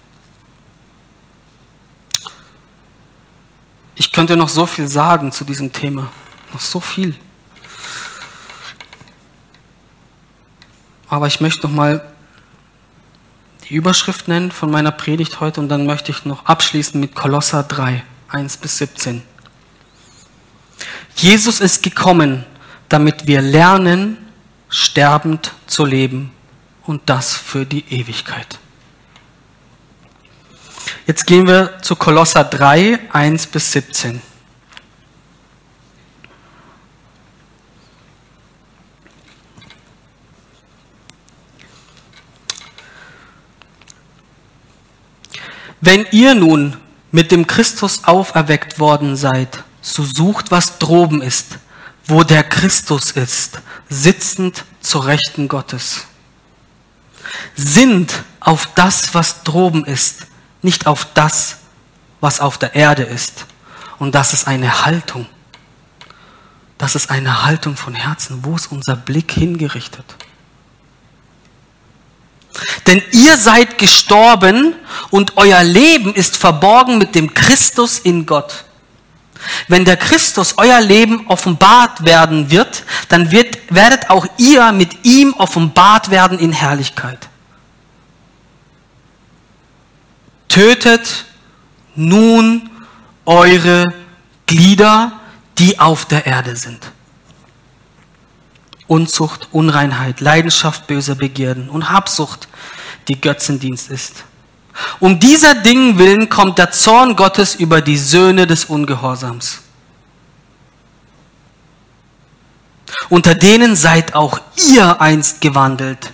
Ich 3.96 4.12
könnte 4.12 4.36
noch 4.36 4.48
so 4.48 4.66
viel 4.66 4.86
sagen 4.86 5.32
zu 5.32 5.42
diesem 5.42 5.72
Thema. 5.72 6.12
Noch 6.52 6.60
so 6.60 6.78
viel. 6.78 7.16
Aber 11.08 11.26
ich 11.26 11.40
möchte 11.40 11.66
noch 11.66 11.74
mal 11.74 12.08
die 13.68 13.74
Überschrift 13.74 14.28
nennen 14.28 14.52
von 14.52 14.70
meiner 14.70 14.92
Predigt 14.92 15.40
heute 15.40 15.60
und 15.60 15.68
dann 15.68 15.86
möchte 15.86 16.12
ich 16.12 16.24
noch 16.24 16.46
abschließen 16.46 17.00
mit 17.00 17.16
Kolosser 17.16 17.64
3, 17.64 18.04
1 18.28 18.56
bis 18.58 18.78
17. 18.78 19.22
Jesus 21.16 21.60
ist 21.60 21.82
gekommen, 21.82 22.44
damit 22.88 23.26
wir 23.26 23.40
lernen, 23.40 24.18
sterbend 24.68 25.52
zu 25.66 25.84
leben 25.84 26.32
und 26.82 27.02
das 27.06 27.34
für 27.34 27.64
die 27.64 27.84
Ewigkeit. 27.92 28.58
Jetzt 31.06 31.26
gehen 31.26 31.46
wir 31.46 31.80
zu 31.82 31.96
Kolosser 31.96 32.44
3, 32.44 32.98
1 33.12 33.46
bis 33.48 33.72
17. 33.72 34.20
Wenn 45.80 46.06
ihr 46.12 46.34
nun 46.34 46.78
mit 47.14 47.30
dem 47.30 47.46
Christus 47.46 48.02
auferweckt 48.06 48.80
worden 48.80 49.14
seid, 49.14 49.62
so 49.80 50.02
sucht, 50.02 50.50
was 50.50 50.80
droben 50.80 51.22
ist, 51.22 51.58
wo 52.06 52.24
der 52.24 52.42
Christus 52.42 53.12
ist, 53.12 53.60
sitzend 53.88 54.64
zur 54.80 55.06
Rechten 55.06 55.46
Gottes. 55.46 56.08
Sind 57.54 58.24
auf 58.40 58.68
das, 58.74 59.14
was 59.14 59.44
droben 59.44 59.84
ist, 59.84 60.26
nicht 60.60 60.88
auf 60.88 61.06
das, 61.14 61.58
was 62.20 62.40
auf 62.40 62.58
der 62.58 62.74
Erde 62.74 63.04
ist. 63.04 63.46
Und 64.00 64.16
das 64.16 64.32
ist 64.32 64.48
eine 64.48 64.84
Haltung. 64.84 65.26
Das 66.78 66.96
ist 66.96 67.10
eine 67.10 67.44
Haltung 67.44 67.76
von 67.76 67.94
Herzen. 67.94 68.40
Wo 68.44 68.56
ist 68.56 68.72
unser 68.72 68.96
Blick 68.96 69.30
hingerichtet? 69.30 70.16
Denn 72.86 73.02
ihr 73.12 73.36
seid 73.36 73.78
gestorben 73.78 74.74
und 75.10 75.36
euer 75.36 75.62
Leben 75.62 76.14
ist 76.14 76.36
verborgen 76.36 76.98
mit 76.98 77.14
dem 77.14 77.34
Christus 77.34 77.98
in 77.98 78.26
Gott. 78.26 78.64
Wenn 79.68 79.84
der 79.84 79.96
Christus 79.96 80.54
euer 80.56 80.80
Leben 80.80 81.26
offenbart 81.26 82.04
werden 82.04 82.50
wird, 82.50 82.84
dann 83.08 83.30
wird, 83.30 83.58
werdet 83.70 84.10
auch 84.10 84.26
ihr 84.38 84.72
mit 84.72 85.04
ihm 85.04 85.34
offenbart 85.34 86.10
werden 86.10 86.38
in 86.38 86.52
Herrlichkeit. 86.52 87.28
Tötet 90.48 91.26
nun 91.94 92.70
eure 93.26 93.92
Glieder, 94.46 95.20
die 95.58 95.78
auf 95.78 96.06
der 96.06 96.26
Erde 96.26 96.56
sind. 96.56 96.93
Unzucht, 98.86 99.48
Unreinheit, 99.52 100.20
Leidenschaft, 100.20 100.86
böse 100.86 101.16
Begierden 101.16 101.70
und 101.70 101.90
Habsucht, 101.90 102.48
die 103.08 103.20
Götzendienst 103.20 103.90
ist. 103.90 104.24
Um 105.00 105.20
dieser 105.20 105.54
Dingen 105.54 105.98
willen 105.98 106.28
kommt 106.28 106.58
der 106.58 106.70
Zorn 106.72 107.16
Gottes 107.16 107.54
über 107.54 107.80
die 107.80 107.96
Söhne 107.96 108.46
des 108.46 108.64
Ungehorsams. 108.66 109.60
Unter 113.08 113.34
denen 113.34 113.76
seid 113.76 114.14
auch 114.14 114.40
ihr 114.56 115.00
einst 115.00 115.40
gewandelt. 115.40 116.12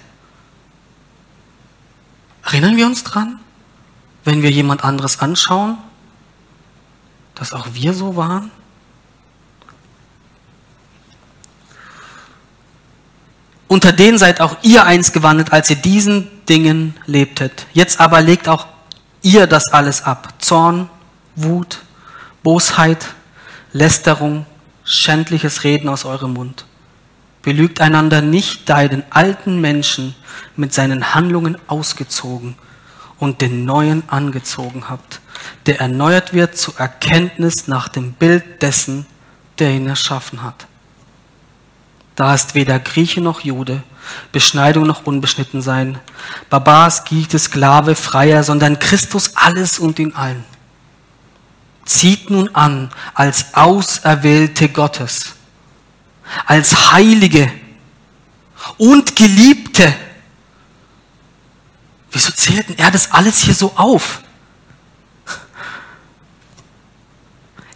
Erinnern 2.45 2.77
wir 2.77 2.87
uns 2.87 3.05
dran, 3.05 3.39
wenn 4.25 4.43
wir 4.43 4.51
jemand 4.51 4.85
anderes 4.85 5.21
anschauen, 5.21 5.79
dass 7.35 7.53
auch 7.53 7.69
wir 7.73 7.95
so 7.95 8.17
waren? 8.17 8.51
Unter 13.71 13.93
denen 13.93 14.19
seid 14.19 14.41
auch 14.41 14.57
ihr 14.63 14.85
einst 14.85 15.13
gewandelt, 15.13 15.53
als 15.53 15.71
ihr 15.71 15.77
diesen 15.77 16.27
Dingen 16.49 16.97
lebtet. 17.07 17.67
Jetzt 17.73 18.01
aber 18.01 18.21
legt 18.21 18.49
auch 18.49 18.67
ihr 19.23 19.47
das 19.47 19.69
alles 19.69 20.03
ab. 20.03 20.35
Zorn, 20.41 20.91
Wut, 21.37 21.79
Bosheit, 22.43 23.07
Lästerung, 23.73 24.45
schändliches 24.83 25.63
Reden 25.63 25.89
aus 25.89 26.05
eurem 26.05 26.33
Mund. 26.33 26.65
Belügt 27.43 27.81
einander 27.81 28.23
nicht, 28.23 28.69
da 28.69 28.83
ihr 28.83 28.89
den 28.89 29.05
alten 29.09 29.61
Menschen 29.61 30.17
mit 30.57 30.75
seinen 30.75 31.15
Handlungen 31.15 31.57
ausgezogen 31.69 32.57
und 33.21 33.41
den 33.41 33.67
neuen 33.67 34.03
angezogen 34.09 34.91
habt, 34.91 35.21
der 35.67 35.81
erneuert 35.81 36.35
wird 36.35 36.59
zur 36.59 36.77
Erkenntnis 36.81 37.69
nach 37.69 37.87
dem 37.87 38.15
Bild 38.15 38.63
dessen, 38.63 39.07
der 39.61 39.71
ihn 39.71 39.87
erschaffen 39.87 40.43
hat. 40.43 40.67
Da 42.17 42.35
ist 42.35 42.55
weder 42.55 42.79
Grieche 42.79 43.21
noch 43.21 43.41
Jude, 43.41 43.83
Beschneidung 44.33 44.87
noch 44.87 45.07
unbeschnitten 45.07 45.63
sein, 45.63 45.99
Barbars, 46.49 47.05
Giete, 47.05 47.39
Sklave, 47.39 47.95
Freier, 47.95 48.43
sondern 48.43 48.79
Christus 48.79 49.37
alles 49.37 49.79
und 49.79 49.99
in 49.99 50.15
allen. 50.15 50.45
Zieht 51.85 52.31
nun 52.31 52.55
an 52.55 52.91
als 53.15 53.55
Auserwählte 53.55 54.69
Gottes, 54.69 55.35
als 56.47 56.93
Heilige 56.93 57.51
und 58.77 59.17
Geliebte. 59.17 59.93
Wieso 62.13 62.33
zählt 62.33 62.69
denn 62.69 62.79
er 62.79 62.91
das 62.91 63.13
alles 63.13 63.39
hier 63.39 63.55
so 63.55 63.73
auf? 63.77 64.21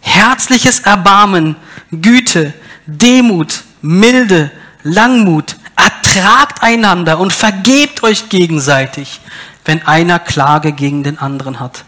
Herzliches 0.01 0.79
Erbarmen, 0.79 1.55
Güte, 1.91 2.53
Demut, 2.85 3.63
Milde, 3.85 4.51
Langmut, 4.83 5.57
ertragt 5.75 6.63
einander 6.63 7.19
und 7.19 7.33
vergebt 7.33 8.03
euch 8.03 8.29
gegenseitig, 8.29 9.21
wenn 9.63 9.85
einer 9.85 10.19
Klage 10.19 10.71
gegen 10.71 11.03
den 11.03 11.19
anderen 11.19 11.59
hat. 11.59 11.85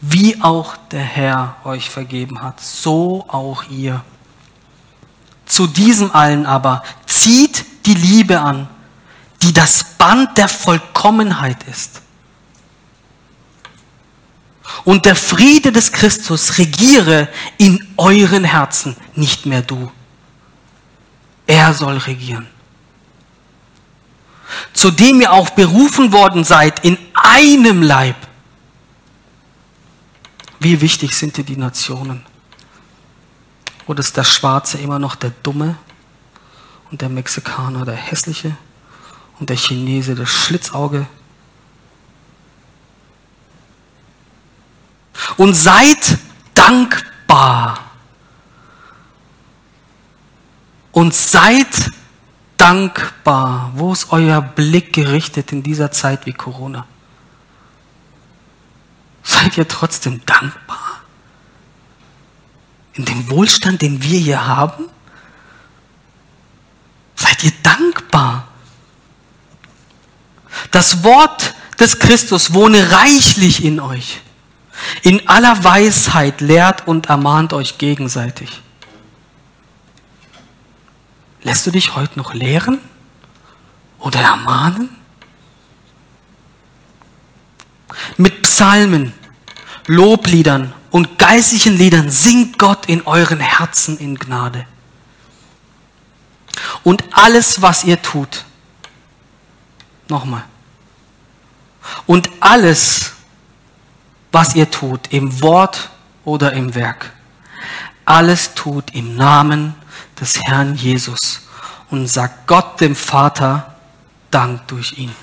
Wie 0.00 0.40
auch 0.42 0.76
der 0.90 1.02
Herr 1.02 1.56
euch 1.64 1.90
vergeben 1.90 2.42
hat, 2.42 2.60
so 2.60 3.24
auch 3.28 3.64
ihr. 3.68 4.02
Zu 5.46 5.66
diesem 5.66 6.14
allen 6.14 6.46
aber 6.46 6.82
zieht 7.06 7.64
die 7.86 7.94
Liebe 7.94 8.40
an, 8.40 8.68
die 9.42 9.52
das 9.52 9.84
Band 9.98 10.36
der 10.38 10.48
Vollkommenheit 10.48 11.58
ist. 11.64 12.02
Und 14.84 15.04
der 15.04 15.16
Friede 15.16 15.72
des 15.72 15.92
Christus 15.92 16.58
regiere 16.58 17.28
in 17.58 17.86
euren 17.96 18.44
Herzen, 18.44 18.96
nicht 19.14 19.46
mehr 19.46 19.62
du. 19.62 19.90
Er 21.50 21.74
soll 21.74 21.96
regieren. 21.96 22.46
Zu 24.72 24.92
dem 24.92 25.20
ihr 25.20 25.32
auch 25.32 25.50
berufen 25.50 26.12
worden 26.12 26.44
seid 26.44 26.84
in 26.84 26.96
einem 27.12 27.82
Leib. 27.82 28.14
Wie 30.60 30.80
wichtig 30.80 31.16
sind 31.16 31.36
dir 31.36 31.42
die 31.42 31.56
Nationen? 31.56 32.24
Oder 33.88 33.98
ist 33.98 34.16
der 34.16 34.22
Schwarze 34.22 34.78
immer 34.78 35.00
noch 35.00 35.16
der 35.16 35.30
Dumme 35.42 35.74
und 36.92 37.00
der 37.00 37.08
Mexikaner 37.08 37.84
der 37.84 37.96
Hässliche 37.96 38.56
und 39.40 39.50
der 39.50 39.56
Chinese 39.56 40.14
das 40.14 40.28
Schlitzauge. 40.30 41.08
Und 45.36 45.56
seid 45.56 46.16
dankbar. 46.54 47.89
Und 50.92 51.14
seid 51.14 51.66
dankbar. 52.56 53.72
Wo 53.74 53.92
ist 53.92 54.12
euer 54.12 54.42
Blick 54.42 54.92
gerichtet 54.92 55.52
in 55.52 55.62
dieser 55.62 55.90
Zeit 55.90 56.26
wie 56.26 56.32
Corona? 56.32 56.86
Seid 59.22 59.56
ihr 59.56 59.66
trotzdem 59.66 60.20
dankbar? 60.26 61.00
In 62.94 63.04
dem 63.04 63.30
Wohlstand, 63.30 63.82
den 63.82 64.02
wir 64.02 64.18
hier 64.18 64.46
haben? 64.46 64.86
Seid 67.14 67.44
ihr 67.44 67.52
dankbar? 67.62 68.48
Das 70.70 71.02
Wort 71.04 71.54
des 71.78 71.98
Christus 71.98 72.52
wohne 72.52 72.90
reichlich 72.90 73.64
in 73.64 73.80
euch. 73.80 74.20
In 75.02 75.28
aller 75.28 75.62
Weisheit 75.64 76.40
lehrt 76.40 76.86
und 76.86 77.06
ermahnt 77.06 77.52
euch 77.52 77.78
gegenseitig. 77.78 78.62
Lässt 81.42 81.66
du 81.66 81.70
dich 81.70 81.94
heute 81.96 82.18
noch 82.18 82.34
lehren 82.34 82.80
oder 83.98 84.20
ermahnen? 84.20 84.90
Mit 88.16 88.42
Psalmen, 88.42 89.12
Lobliedern 89.86 90.72
und 90.90 91.18
geistlichen 91.18 91.76
Liedern 91.76 92.10
singt 92.10 92.58
Gott 92.58 92.86
in 92.86 93.06
euren 93.06 93.40
Herzen 93.40 93.98
in 93.98 94.18
Gnade. 94.18 94.66
Und 96.82 97.04
alles, 97.12 97.62
was 97.62 97.84
ihr 97.84 98.00
tut, 98.00 98.44
nochmal, 100.08 100.44
und 102.06 102.28
alles, 102.40 103.12
was 104.30 104.54
ihr 104.54 104.70
tut, 104.70 105.12
im 105.12 105.40
Wort 105.40 105.90
oder 106.24 106.52
im 106.52 106.74
Werk, 106.74 107.12
alles 108.04 108.54
tut 108.54 108.94
im 108.94 109.16
Namen 109.16 109.74
des 110.20 110.40
Herrn 110.42 110.74
Jesus 110.74 111.48
und 111.90 112.06
sagt 112.06 112.46
Gott 112.46 112.80
dem 112.80 112.94
Vater 112.94 113.74
Dank 114.30 114.68
durch 114.68 114.96
ihn. 114.98 115.14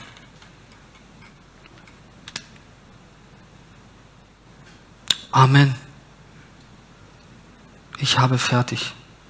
Amen. 5.32 5.76
Ich 8.00 8.20
habe 8.20 8.38
fertig. 8.38 8.93